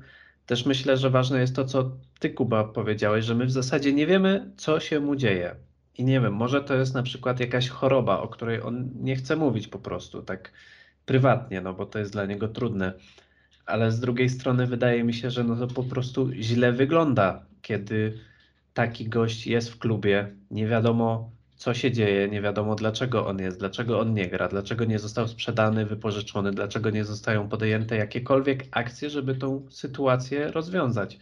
Też 0.50 0.66
myślę, 0.66 0.96
że 0.96 1.10
ważne 1.10 1.40
jest 1.40 1.56
to, 1.56 1.64
co 1.64 1.90
ty, 2.18 2.30
Kuba, 2.30 2.64
powiedziałeś, 2.64 3.24
że 3.24 3.34
my 3.34 3.46
w 3.46 3.50
zasadzie 3.50 3.92
nie 3.92 4.06
wiemy, 4.06 4.50
co 4.56 4.80
się 4.80 5.00
mu 5.00 5.16
dzieje. 5.16 5.56
I 5.98 6.04
nie 6.04 6.20
wiem, 6.20 6.34
może 6.34 6.64
to 6.64 6.74
jest 6.74 6.94
na 6.94 7.02
przykład 7.02 7.40
jakaś 7.40 7.68
choroba, 7.68 8.20
o 8.20 8.28
której 8.28 8.62
on 8.62 8.90
nie 9.00 9.16
chce 9.16 9.36
mówić 9.36 9.68
po 9.68 9.78
prostu, 9.78 10.22
tak 10.22 10.52
prywatnie, 11.06 11.60
no 11.60 11.74
bo 11.74 11.86
to 11.86 11.98
jest 11.98 12.12
dla 12.12 12.26
niego 12.26 12.48
trudne. 12.48 12.92
Ale 13.66 13.92
z 13.92 14.00
drugiej 14.00 14.28
strony 14.28 14.66
wydaje 14.66 15.04
mi 15.04 15.14
się, 15.14 15.30
że 15.30 15.44
no 15.44 15.56
to 15.56 15.74
po 15.74 15.84
prostu 15.84 16.30
źle 16.32 16.72
wygląda, 16.72 17.44
kiedy 17.62 18.18
taki 18.74 19.08
gość 19.08 19.46
jest 19.46 19.70
w 19.70 19.78
klubie, 19.78 20.34
nie 20.50 20.66
wiadomo 20.66 21.30
co 21.60 21.74
się 21.74 21.92
dzieje, 21.92 22.28
nie 22.28 22.42
wiadomo 22.42 22.74
dlaczego 22.74 23.26
on 23.26 23.38
jest, 23.38 23.58
dlaczego 23.58 24.00
on 24.00 24.14
nie 24.14 24.28
gra, 24.28 24.48
dlaczego 24.48 24.84
nie 24.84 24.98
został 24.98 25.28
sprzedany, 25.28 25.86
wypożyczony, 25.86 26.50
dlaczego 26.50 26.90
nie 26.90 27.04
zostają 27.04 27.48
podjęte 27.48 27.96
jakiekolwiek 27.96 28.64
akcje, 28.70 29.10
żeby 29.10 29.34
tą 29.34 29.66
sytuację 29.70 30.50
rozwiązać. 30.50 31.18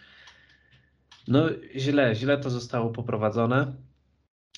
No 1.28 1.48
źle, 1.76 2.14
źle 2.14 2.38
to 2.38 2.50
zostało 2.50 2.90
poprowadzone. 2.90 3.72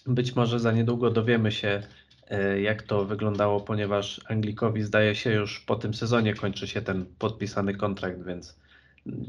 Być 0.06 0.36
może 0.36 0.60
za 0.60 0.72
niedługo 0.72 1.10
dowiemy 1.10 1.52
się, 1.52 1.82
e, 2.28 2.60
jak 2.60 2.82
to 2.82 3.04
wyglądało, 3.04 3.60
ponieważ 3.60 4.20
Anglikowi 4.28 4.82
zdaje 4.82 5.14
się 5.14 5.32
już 5.32 5.60
po 5.60 5.76
tym 5.76 5.94
sezonie 5.94 6.34
kończy 6.34 6.68
się 6.68 6.82
ten 6.82 7.06
podpisany 7.18 7.74
kontrakt, 7.74 8.24
więc 8.24 8.58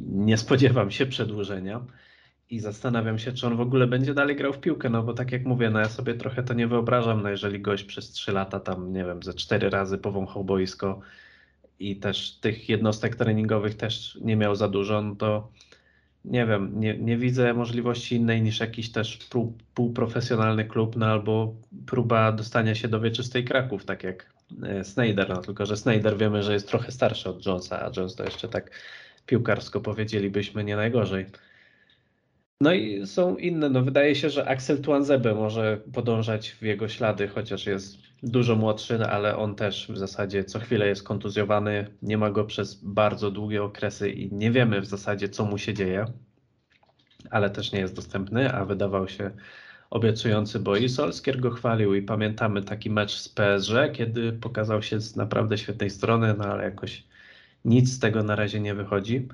nie 0.08 0.38
spodziewam 0.38 0.92
się 0.92 1.06
przedłużenia 1.06 1.86
i 2.52 2.60
zastanawiam 2.60 3.20
się, 3.20 3.32
czy 3.32 3.48
on 3.48 3.58
w 3.58 3.62
ogóle 3.62 3.88
będzie 3.88 4.14
dalej 4.14 4.36
grał 4.36 4.54
w 4.54 4.60
piłkę, 4.60 4.90
no 4.90 5.04
bo 5.04 5.14
tak 5.14 5.32
jak 5.32 5.46
mówię, 5.46 5.70
no 5.70 5.80
ja 5.80 5.90
sobie 5.90 6.14
trochę 6.14 6.44
to 6.44 6.54
nie 6.54 6.68
wyobrażam, 6.68 7.24
no 7.24 7.30
jeżeli 7.30 7.62
gość 7.62 7.84
przez 7.84 8.12
3 8.12 8.32
lata 8.32 8.60
tam, 8.60 8.94
nie 8.94 9.06
wiem, 9.06 9.24
ze 9.24 9.34
4 9.34 9.70
razy 9.70 9.98
powąchał 9.98 10.44
boisko 10.44 11.00
i 11.80 11.96
też 11.96 12.32
tych 12.32 12.70
jednostek 12.70 13.16
treningowych 13.16 13.76
też 13.76 14.20
nie 14.22 14.36
miał 14.36 14.56
za 14.56 14.68
dużo, 14.68 15.02
no 15.02 15.16
to 15.16 15.52
nie 16.26 16.46
wiem, 16.46 16.80
nie, 16.80 16.98
nie 16.98 17.18
widzę 17.18 17.54
możliwości 17.54 18.16
innej 18.16 18.42
niż 18.42 18.60
jakiś 18.60 18.92
też 18.92 19.18
pół, 19.18 19.58
półprofesjonalny 19.74 20.66
klub, 20.66 20.96
no 20.96 21.06
albo 21.06 21.56
próba 21.86 22.32
dostania 22.32 22.76
się 22.76 22.88
do 22.88 23.00
wieczystej 23.00 23.46
Kraków, 23.46 23.86
tak 23.86 24.04
jak 24.04 24.34
e, 24.64 24.84
Snyder, 24.84 25.30
no 25.30 25.38
tylko, 25.38 25.66
że 25.66 25.78
Snyder 25.78 26.18
wiemy, 26.18 26.44
że 26.44 26.54
jest 26.54 26.68
trochę 26.68 26.92
starszy 26.92 27.30
od 27.30 27.46
Jonesa, 27.46 27.86
a 27.86 27.92
Jones 27.98 28.16
to 28.16 28.24
jeszcze 28.24 28.48
tak 28.48 28.72
piłkarsko 29.26 29.82
powiedzielibyśmy 29.82 30.64
nie 30.64 30.76
najgorzej. 30.76 31.26
No 32.62 32.74
i 32.74 33.08
są 33.08 33.36
inne. 33.36 33.70
No 33.70 33.82
wydaje 33.82 34.16
się, 34.16 34.30
że 34.30 34.48
Axel 34.48 34.82
Tuanzebe 34.82 35.36
może 35.36 35.78
podążać 35.94 36.52
w 36.52 36.62
jego 36.62 36.88
ślady, 36.88 37.28
chociaż 37.28 37.66
jest 37.66 37.98
dużo 38.24 38.56
młodszy, 38.56 39.00
no 39.00 39.08
ale 39.08 39.38
on 39.38 39.56
też 39.56 39.88
w 39.92 39.98
zasadzie 39.98 40.44
co 40.44 40.60
chwilę 40.60 40.88
jest 40.88 41.04
kontuzjowany. 41.04 41.88
Nie 42.02 42.18
ma 42.18 42.32
go 42.32 42.46
przez 42.46 42.76
bardzo 42.84 43.32
długie 43.32 43.64
okresy 43.64 44.10
i 44.10 44.34
nie 44.34 44.52
wiemy 44.52 44.82
w 44.82 44.86
zasadzie, 44.86 45.30
co 45.30 45.46
mu 45.46 45.58
się 45.58 45.74
dzieje, 45.74 46.06
ale 47.32 47.50
też 47.50 47.72
nie 47.72 47.80
jest 47.80 47.96
dostępny, 47.96 48.54
a 48.54 48.66
wydawał 48.66 49.08
się 49.08 49.32
obiecujący, 49.90 50.60
bo 50.60 50.76
i 50.76 50.90
Solskier 50.90 51.40
go 51.40 51.52
chwalił 51.52 51.96
i 51.96 52.02
pamiętamy 52.02 52.64
taki 52.64 52.90
mecz 52.90 53.18
z 53.18 53.30
PSG, 53.30 53.74
kiedy 53.94 54.34
pokazał 54.34 54.82
się 54.82 55.00
z 55.02 55.16
naprawdę 55.16 55.58
świetnej 55.58 55.90
strony, 55.90 56.36
no 56.38 56.46
ale 56.46 56.64
jakoś 56.64 57.04
nic 57.66 57.94
z 57.94 58.00
tego 58.00 58.24
na 58.24 58.36
razie 58.36 58.60
nie 58.60 58.74
wychodzi. 58.76 59.28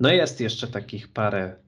No 0.00 0.12
jest 0.12 0.40
jeszcze 0.40 0.66
takich 0.66 1.08
parę 1.08 1.63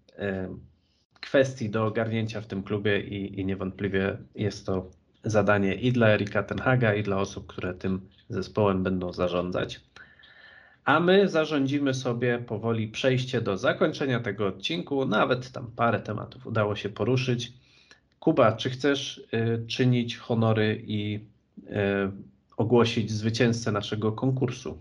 kwestii 1.21 1.71
do 1.71 1.87
ogarnięcia 1.87 2.41
w 2.41 2.47
tym 2.47 2.63
klubie 2.63 3.01
i, 3.01 3.41
i 3.41 3.45
niewątpliwie 3.45 4.17
jest 4.35 4.67
to 4.67 4.91
zadanie 5.25 5.75
i 5.75 5.93
dla 5.93 6.09
Erika 6.09 6.43
Tenhaga, 6.43 6.95
i 6.95 7.03
dla 7.03 7.21
osób, 7.21 7.47
które 7.47 7.75
tym 7.75 8.01
zespołem 8.29 8.83
będą 8.83 9.13
zarządzać. 9.13 9.81
A 10.85 11.01
my 11.01 11.29
zarządzimy 11.29 11.95
sobie 11.95 12.39
powoli 12.39 12.89
przejście 12.89 13.41
do 13.41 13.59
zakończenia 13.59 14.21
tego 14.21 14.47
odcinku. 14.47 15.07
Nawet 15.07 15.53
tam 15.53 15.71
parę 15.77 16.01
tematów 16.01 16.47
udało 16.47 16.77
się 16.77 16.89
poruszyć. 16.89 17.53
Kuba, 18.21 18.53
czy 18.53 18.71
chcesz 18.71 19.19
y, 19.19 19.67
czynić 19.67 20.17
honory 20.17 20.83
i 20.87 21.21
y, 21.59 21.71
ogłosić 22.57 23.11
zwycięzcę 23.11 23.73
naszego 23.73 24.13
konkursu? 24.13 24.79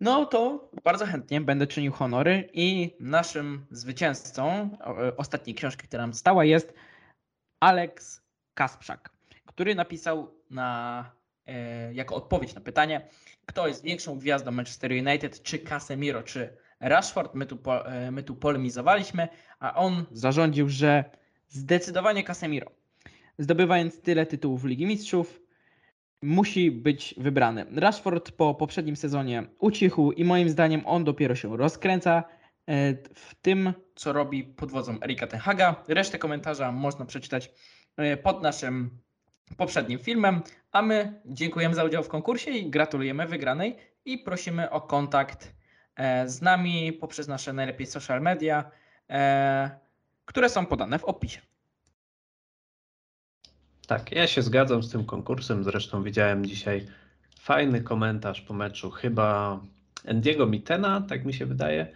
No 0.00 0.26
to 0.26 0.70
bardzo 0.84 1.06
chętnie 1.06 1.40
będę 1.40 1.66
czynił 1.66 1.92
honory 1.92 2.48
i 2.52 2.96
naszym 3.00 3.66
zwycięzcą 3.70 4.70
ostatniej 5.16 5.56
książki, 5.56 5.88
która 5.88 6.02
nam 6.02 6.14
stała 6.14 6.44
jest 6.44 6.74
Alex 7.60 8.22
Kasprzak, 8.54 9.10
który 9.46 9.74
napisał 9.74 10.34
na, 10.50 11.04
e, 11.46 11.94
jako 11.94 12.14
odpowiedź 12.14 12.54
na 12.54 12.60
pytanie, 12.60 13.08
kto 13.46 13.68
jest 13.68 13.84
większą 13.84 14.18
gwiazdą 14.18 14.50
Manchester 14.50 14.92
United, 14.92 15.42
czy 15.42 15.58
Casemiro, 15.58 16.22
czy 16.22 16.56
Rashford. 16.80 17.34
My 17.34 17.46
tu, 17.46 17.58
e, 17.84 18.10
my 18.10 18.22
tu 18.22 18.34
polemizowaliśmy, 18.36 19.28
a 19.58 19.74
on 19.74 20.04
zarządził, 20.12 20.68
że 20.68 21.04
zdecydowanie 21.48 22.24
Casemiro. 22.24 22.70
Zdobywając 23.38 24.00
tyle 24.00 24.26
tytułów 24.26 24.64
Ligi 24.64 24.86
Mistrzów, 24.86 25.40
musi 26.22 26.70
być 26.70 27.14
wybrany. 27.18 27.66
Rashford 27.76 28.30
po 28.32 28.54
poprzednim 28.54 28.96
sezonie 28.96 29.42
ucichł 29.58 30.12
i 30.12 30.24
moim 30.24 30.48
zdaniem 30.48 30.82
on 30.86 31.04
dopiero 31.04 31.34
się 31.34 31.56
rozkręca 31.56 32.24
e, 32.66 32.94
w 33.14 33.34
tym, 33.42 33.72
co 33.94 34.12
robi 34.12 34.44
pod 34.44 34.70
wodzą 34.70 34.98
Erika 35.02 35.26
Tenhaga. 35.26 35.84
Resztę 35.88 36.18
komentarza 36.18 36.72
można 36.72 37.04
przeczytać 37.04 37.50
e, 37.96 38.16
pod 38.16 38.42
naszym 38.42 38.90
poprzednim 39.56 39.98
filmem, 39.98 40.42
a 40.72 40.82
my 40.82 41.20
dziękujemy 41.26 41.74
za 41.74 41.84
udział 41.84 42.02
w 42.02 42.08
konkursie 42.08 42.50
i 42.50 42.70
gratulujemy 42.70 43.26
wygranej 43.26 43.76
i 44.04 44.18
prosimy 44.18 44.70
o 44.70 44.80
kontakt 44.80 45.54
e, 45.96 46.28
z 46.28 46.42
nami 46.42 46.92
poprzez 46.92 47.28
nasze 47.28 47.52
najlepiej 47.52 47.86
social 47.86 48.22
media, 48.22 48.70
które 50.24 50.48
są 50.48 50.66
podane 50.66 50.98
w 50.98 51.04
opisie. 51.04 51.40
Tak, 53.90 54.12
ja 54.12 54.26
się 54.26 54.42
zgadzam 54.42 54.82
z 54.82 54.90
tym 54.90 55.04
konkursem. 55.04 55.64
Zresztą 55.64 56.02
widziałem 56.02 56.46
dzisiaj 56.46 56.86
fajny 57.40 57.80
komentarz 57.80 58.40
po 58.40 58.54
meczu, 58.54 58.90
chyba 58.90 59.60
Endiego 60.04 60.46
Mitena, 60.46 61.00
tak 61.00 61.24
mi 61.24 61.34
się 61.34 61.46
wydaje, 61.46 61.86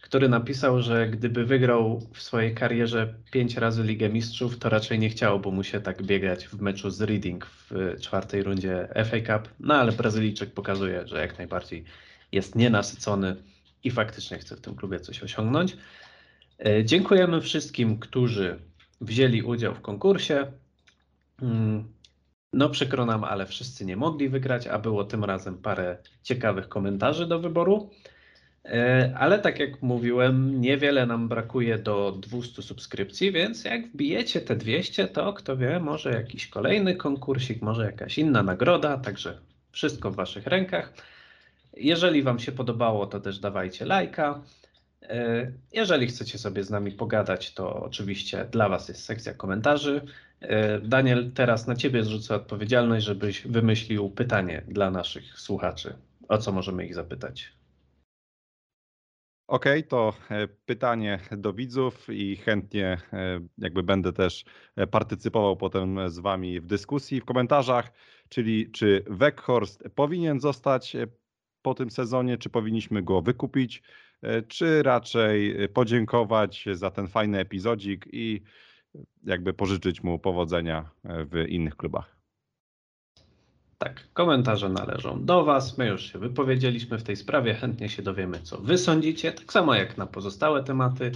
który 0.00 0.28
napisał, 0.28 0.82
że 0.82 1.08
gdyby 1.08 1.44
wygrał 1.44 2.00
w 2.14 2.22
swojej 2.22 2.54
karierze 2.54 3.14
pięć 3.30 3.56
razy 3.56 3.82
Ligę 3.82 4.08
Mistrzów, 4.08 4.58
to 4.58 4.68
raczej 4.68 4.98
nie 4.98 5.08
chciałoby 5.08 5.52
mu 5.52 5.62
się 5.64 5.80
tak 5.80 6.02
biegać 6.02 6.48
w 6.48 6.60
meczu 6.60 6.90
z 6.90 7.00
Reading 7.00 7.46
w 7.46 7.96
czwartej 8.00 8.42
rundzie 8.42 8.88
FA 9.04 9.20
Cup. 9.20 9.48
No 9.60 9.74
ale 9.74 9.92
Brazylijczyk 9.92 10.54
pokazuje, 10.54 11.06
że 11.06 11.20
jak 11.20 11.38
najbardziej 11.38 11.84
jest 12.32 12.56
nienasycony 12.56 13.36
i 13.84 13.90
faktycznie 13.90 14.38
chce 14.38 14.56
w 14.56 14.60
tym 14.60 14.74
klubie 14.74 15.00
coś 15.00 15.22
osiągnąć. 15.22 15.76
E, 16.58 16.84
dziękujemy 16.84 17.40
wszystkim, 17.40 17.98
którzy 17.98 18.58
wzięli 19.00 19.42
udział 19.42 19.74
w 19.74 19.80
konkursie. 19.80 20.46
Mm, 21.42 21.92
no 22.52 22.68
przykro 22.68 23.06
nam, 23.06 23.24
ale 23.24 23.46
wszyscy 23.46 23.86
nie 23.86 23.96
mogli 23.96 24.28
wygrać, 24.28 24.66
a 24.66 24.78
było 24.78 25.04
tym 25.04 25.24
razem 25.24 25.58
parę 25.58 25.98
ciekawych 26.22 26.68
komentarzy 26.68 27.26
do 27.26 27.38
wyboru. 27.38 27.90
E, 28.64 29.14
Ale 29.18 29.38
tak 29.38 29.58
jak 29.58 29.82
mówiłem, 29.82 30.60
niewiele 30.60 31.06
nam 31.06 31.28
brakuje 31.28 31.78
do 31.78 32.12
200 32.12 32.62
subskrypcji, 32.62 33.32
więc 33.32 33.64
jak 33.64 33.88
wbijecie 33.88 34.40
te 34.40 34.56
200, 34.56 35.08
to 35.08 35.32
kto 35.32 35.56
wie, 35.56 35.80
może 35.80 36.10
jakiś 36.12 36.48
kolejny 36.48 36.96
konkursik, 36.96 37.62
może 37.62 37.84
jakaś 37.84 38.18
inna 38.18 38.42
nagroda, 38.42 38.98
także 38.98 39.40
wszystko 39.72 40.10
w 40.10 40.16
Waszych 40.16 40.46
rękach. 40.46 40.92
Jeżeli 41.76 42.22
Wam 42.22 42.38
się 42.38 42.52
podobało, 42.52 43.06
to 43.06 43.20
też 43.20 43.38
dawajcie 43.38 43.84
lajka. 43.84 44.42
E, 45.02 45.52
Jeżeli 45.72 46.06
chcecie 46.06 46.38
sobie 46.38 46.64
z 46.64 46.70
nami 46.70 46.92
pogadać, 46.92 47.54
to 47.54 47.82
oczywiście 47.82 48.44
dla 48.44 48.68
Was 48.68 48.88
jest 48.88 49.04
sekcja 49.04 49.34
komentarzy. 49.34 50.02
E, 50.40 50.80
Daniel, 50.80 51.32
teraz 51.32 51.66
na 51.66 51.76
Ciebie 51.76 52.04
zrzucę 52.04 52.34
odpowiedzialność, 52.34 53.06
żebyś 53.06 53.46
wymyślił 53.46 54.10
pytanie 54.10 54.62
dla 54.68 54.90
naszych 54.90 55.40
słuchaczy. 55.40 55.94
O 56.28 56.38
co 56.38 56.52
możemy 56.52 56.86
ich 56.86 56.94
zapytać? 56.94 57.52
Okej, 59.46 59.84
to 59.84 60.14
e, 60.30 60.48
pytanie 60.48 61.18
do 61.30 61.52
widzów 61.52 62.06
i 62.08 62.36
chętnie 62.36 62.98
jakby 63.58 63.82
będę 63.82 64.12
też 64.12 64.44
partycypował 64.90 65.56
potem 65.56 66.10
z 66.10 66.18
wami 66.18 66.60
w 66.60 66.66
dyskusji, 66.66 67.20
w 67.20 67.24
komentarzach, 67.24 67.92
czyli 68.28 68.70
czy 68.70 69.04
Weghorst 69.06 69.84
powinien 69.94 70.40
zostać 70.40 70.96
po 71.62 71.74
tym 71.74 71.90
sezonie, 71.90 72.38
czy 72.38 72.50
powinniśmy 72.50 73.02
go 73.02 73.22
wykupić, 73.22 73.82
czy 74.48 74.82
raczej 74.82 75.64
e, 75.64 75.68
podziękować 75.68 76.64
za 76.72 76.90
ten 76.90 77.08
fajny 77.08 77.38
epizodzik 77.38 78.06
i 78.12 78.42
jakby 79.24 79.52
pożyczyć 79.52 80.02
mu 80.02 80.18
powodzenia 80.18 80.90
e, 81.04 81.24
w 81.24 81.48
innych 81.48 81.76
klubach. 81.76 82.16
Tak, 83.78 84.08
komentarze 84.12 84.68
należą 84.68 85.24
do 85.24 85.44
Was. 85.44 85.78
My 85.78 85.86
już 85.86 86.12
się 86.12 86.18
wypowiedzieliśmy 86.18 86.98
w 86.98 87.02
tej 87.02 87.16
sprawie. 87.16 87.54
Chętnie 87.54 87.88
się 87.88 88.02
dowiemy, 88.02 88.40
co 88.40 88.58
Wy 88.58 88.78
sądzicie. 88.78 89.32
Tak 89.32 89.52
samo 89.52 89.74
jak 89.74 89.98
na 89.98 90.06
pozostałe 90.06 90.64
tematy. 90.64 91.12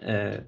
E, 0.00 0.42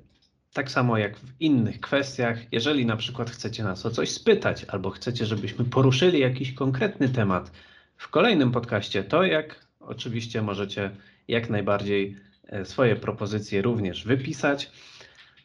tak 0.53 0.71
samo 0.71 0.99
jak 0.99 1.17
w 1.17 1.41
innych 1.41 1.81
kwestiach. 1.81 2.53
Jeżeli 2.53 2.87
na 2.87 2.97
przykład 2.97 3.31
chcecie 3.31 3.65
nas 3.65 3.87
o 3.87 3.91
coś 3.91 4.11
spytać, 4.11 4.65
albo 4.65 4.91
chcecie, 4.91 5.27
żebyśmy 5.27 5.65
poruszyli 5.65 6.19
jakiś 6.19 6.55
konkretny 6.55 7.09
temat 7.09 7.53
w 7.97 8.09
kolejnym 8.09 8.53
podcaście, 8.53 9.05
to 9.05 9.25
jak 9.25 9.67
oczywiście 9.81 10.43
możecie 10.43 10.91
jak 11.31 11.51
najbardziej 11.51 12.17
e, 12.49 12.65
swoje 12.65 12.97
propozycje 12.97 13.63
również 13.63 14.05
wypisać. 14.05 14.71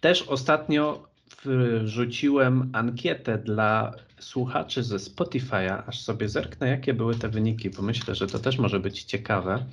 Też 0.02 0.22
ostatnio 0.22 1.08
wrzuciłem 1.84 2.70
ankietę 2.74 3.38
dla 3.38 3.94
słuchaczy 4.20 4.84
ze 4.84 4.98
Spotify'a, 4.98 5.84
aż 5.88 6.02
sobie 6.02 6.30
zerknę, 6.30 6.70
jakie 6.70 6.94
były 6.94 7.16
te 7.16 7.30
wyniki, 7.30 7.70
bo 7.70 7.82
myślę, 7.82 8.16
że 8.16 8.28
to 8.28 8.40
też 8.40 8.58
może 8.58 8.80
być 8.80 9.04
ciekawe. 9.04 9.66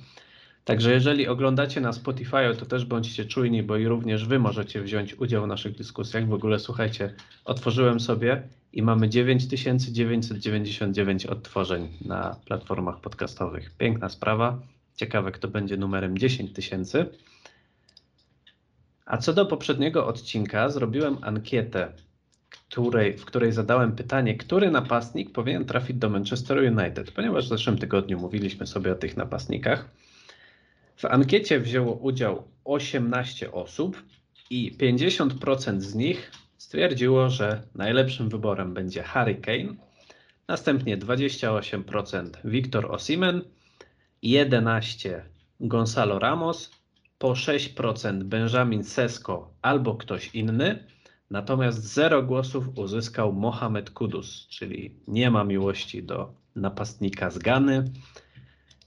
Także 0.65 0.93
jeżeli 0.93 1.27
oglądacie 1.27 1.81
na 1.81 1.93
Spotify, 1.93 2.55
to 2.59 2.65
też 2.65 2.85
bądźcie 2.85 3.25
czujni, 3.25 3.63
bo 3.63 3.77
i 3.77 3.87
również 3.87 4.27
Wy 4.27 4.39
możecie 4.39 4.81
wziąć 4.81 5.19
udział 5.19 5.43
w 5.43 5.47
naszych 5.47 5.77
dyskusjach. 5.77 6.27
W 6.27 6.33
ogóle 6.33 6.59
słuchajcie, 6.59 7.13
otworzyłem 7.45 7.99
sobie 7.99 8.43
i 8.73 8.81
mamy 8.81 9.09
9999 9.09 11.25
odtworzeń 11.25 11.87
na 12.05 12.35
platformach 12.45 12.99
podcastowych. 12.99 13.71
Piękna 13.77 14.09
sprawa. 14.09 14.72
Ciekawe, 14.95 15.31
kto 15.31 15.47
będzie 15.47 15.77
numerem 15.77 16.17
10 16.17 16.53
tysięcy. 16.53 17.05
A 19.05 19.17
co 19.17 19.33
do 19.33 19.45
poprzedniego 19.45 20.07
odcinka, 20.07 20.69
zrobiłem 20.69 21.17
ankietę, 21.21 21.93
której, 22.49 23.17
w 23.17 23.25
której 23.25 23.51
zadałem 23.51 23.95
pytanie, 23.95 24.37
który 24.37 24.71
napastnik 24.71 25.31
powinien 25.31 25.65
trafić 25.65 25.97
do 25.97 26.09
Manchester 26.09 26.57
United, 26.57 27.11
ponieważ 27.11 27.45
w 27.45 27.49
zeszłym 27.49 27.77
tygodniu 27.77 28.19
mówiliśmy 28.19 28.67
sobie 28.67 28.91
o 28.91 28.95
tych 28.95 29.17
napastnikach. 29.17 29.89
W 30.95 31.05
ankiecie 31.05 31.59
wzięło 31.59 31.95
udział 31.95 32.47
18 32.63 33.51
osób 33.51 34.03
i 34.49 34.77
50% 34.77 35.79
z 35.79 35.95
nich 35.95 36.31
stwierdziło, 36.57 37.29
że 37.29 37.61
najlepszym 37.75 38.29
wyborem 38.29 38.73
będzie 38.73 39.03
Harry 39.03 39.35
Kane, 39.35 39.75
następnie 40.47 40.97
28% 40.97 42.29
Victor 42.45 42.91
Osimhen, 42.91 43.41
11% 44.23 45.21
Gonzalo 45.59 46.19
Ramos, 46.19 46.71
po 47.17 47.31
6% 47.31 48.23
Benjamin 48.23 48.83
Sesko 48.83 49.53
albo 49.61 49.95
ktoś 49.95 50.35
inny, 50.35 50.87
natomiast 51.29 51.83
0 51.83 52.23
głosów 52.23 52.77
uzyskał 52.77 53.33
Mohamed 53.33 53.89
Kudus, 53.89 54.47
czyli 54.47 54.95
nie 55.07 55.31
ma 55.31 55.43
miłości 55.43 56.03
do 56.03 56.33
napastnika 56.55 57.31
z 57.31 57.37
Gany, 57.37 57.83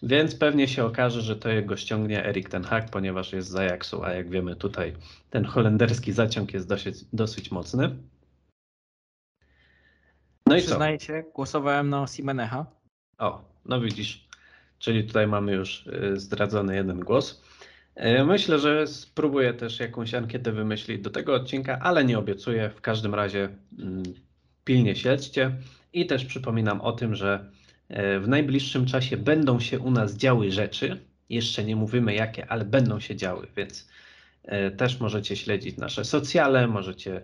więc 0.02 0.34
pewnie 0.34 0.68
się 0.68 0.84
okaże, 0.84 1.20
że 1.20 1.36
to 1.36 1.48
jego 1.48 1.76
ściągnie 1.76 2.24
Erik 2.26 2.48
ten 2.48 2.64
Hag, 2.64 2.90
ponieważ 2.90 3.32
jest 3.32 3.48
z 3.48 3.56
Ajaxu, 3.56 4.04
a 4.04 4.12
jak 4.12 4.30
wiemy 4.30 4.56
tutaj 4.56 4.92
ten 5.30 5.44
holenderski 5.44 6.12
zaciąg 6.12 6.54
jest 6.54 6.68
dosyć, 6.68 7.04
dosyć 7.12 7.50
mocny. 7.50 7.96
No 10.46 10.56
i 10.56 10.60
co? 10.60 10.66
Przyznaję 10.66 11.00
się, 11.00 11.24
głosowałem 11.34 11.90
na 11.90 12.06
Simenecha. 12.06 12.66
O, 13.18 13.44
no 13.64 13.80
widzisz, 13.80 14.25
czyli 14.78 15.04
tutaj 15.04 15.26
mamy 15.26 15.52
już 15.52 15.86
y, 15.86 16.20
zdradzony 16.20 16.76
jeden 16.76 17.00
głos. 17.00 17.42
Y, 18.20 18.24
Myślę, 18.24 18.58
że 18.58 18.86
spróbuję 18.86 19.54
też 19.54 19.80
jakąś 19.80 20.14
ankietę 20.14 20.52
wymyślić 20.52 21.02
do 21.02 21.10
tego 21.10 21.34
odcinka, 21.34 21.78
ale 21.82 22.04
nie 22.04 22.18
obiecuję. 22.18 22.70
W 22.76 22.80
każdym 22.80 23.14
razie 23.14 23.48
mm, 23.78 24.02
pilnie 24.64 24.96
śledźcie 24.96 25.56
i 25.92 26.06
też 26.06 26.24
przypominam 26.24 26.80
o 26.80 26.92
tym, 26.92 27.14
że 27.14 27.50
y, 27.90 28.20
w 28.20 28.28
najbliższym 28.28 28.86
czasie 28.86 29.16
będą 29.16 29.60
się 29.60 29.78
u 29.78 29.90
nas 29.90 30.16
działy 30.16 30.52
rzeczy. 30.52 31.00
Jeszcze 31.28 31.64
nie 31.64 31.76
mówimy 31.76 32.14
jakie, 32.14 32.46
ale 32.46 32.64
będą 32.64 33.00
się 33.00 33.16
działy, 33.16 33.46
więc 33.56 33.88
też 34.76 35.00
możecie 35.00 35.36
śledzić 35.36 35.76
nasze 35.76 36.04
socjale, 36.04 36.66
możecie 36.66 37.22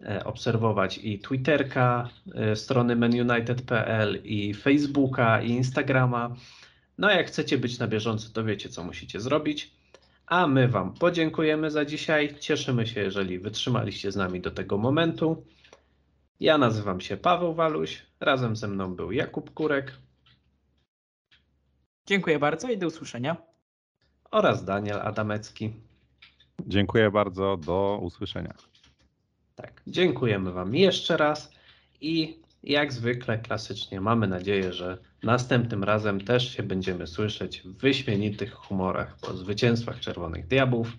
e, 0.00 0.24
obserwować 0.24 0.98
i 0.98 1.18
Twitterka, 1.18 2.08
e, 2.34 2.56
strony 2.56 2.96
menunited.pl, 2.96 4.20
i 4.24 4.54
Facebooka, 4.54 5.42
i 5.42 5.50
Instagrama. 5.50 6.36
No, 6.98 7.10
jak 7.10 7.26
chcecie 7.26 7.58
być 7.58 7.78
na 7.78 7.86
bieżąco, 7.88 8.28
to 8.32 8.44
wiecie, 8.44 8.68
co 8.68 8.84
musicie 8.84 9.20
zrobić. 9.20 9.74
A 10.26 10.46
my 10.46 10.68
Wam 10.68 10.94
podziękujemy 10.94 11.70
za 11.70 11.84
dzisiaj. 11.84 12.36
Cieszymy 12.40 12.86
się, 12.86 13.00
jeżeli 13.00 13.38
wytrzymaliście 13.38 14.12
z 14.12 14.16
nami 14.16 14.40
do 14.40 14.50
tego 14.50 14.78
momentu. 14.78 15.44
Ja 16.40 16.58
nazywam 16.58 17.00
się 17.00 17.16
Paweł 17.16 17.54
Waluś. 17.54 18.02
Razem 18.20 18.56
ze 18.56 18.68
mną 18.68 18.94
był 18.94 19.12
Jakub 19.12 19.54
Kurek 19.54 19.92
Dziękuję 22.06 22.38
bardzo 22.38 22.70
i 22.70 22.78
do 22.78 22.86
usłyszenia. 22.86 23.36
oraz 24.30 24.64
Daniel 24.64 25.00
Adamecki. 25.00 25.72
Dziękuję 26.66 27.10
bardzo, 27.10 27.56
do 27.56 27.98
usłyszenia. 28.02 28.54
Tak, 29.54 29.82
dziękujemy 29.86 30.52
Wam 30.52 30.74
jeszcze 30.74 31.16
raz 31.16 31.52
i 32.00 32.40
jak 32.62 32.92
zwykle 32.92 33.38
klasycznie 33.38 34.00
mamy 34.00 34.26
nadzieję, 34.28 34.72
że 34.72 34.98
następnym 35.24 35.84
razem 35.84 36.20
też 36.20 36.56
się 36.56 36.62
będziemy 36.62 37.06
słyszeć 37.06 37.62
w 37.62 37.76
wyśmienitych 37.76 38.52
humorach 38.52 39.16
po 39.16 39.36
zwycięstwach 39.36 40.00
Czerwonych 40.00 40.46
Diabłów. 40.46 40.92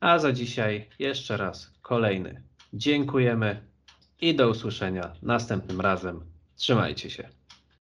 A 0.00 0.18
za 0.18 0.32
dzisiaj 0.32 0.88
jeszcze 0.98 1.36
raz 1.36 1.72
kolejny 1.82 2.42
dziękujemy 2.72 3.62
i 4.20 4.34
do 4.34 4.48
usłyszenia 4.48 5.12
następnym 5.22 5.80
razem. 5.80 6.20
Trzymajcie 6.56 7.10
się. 7.10 7.37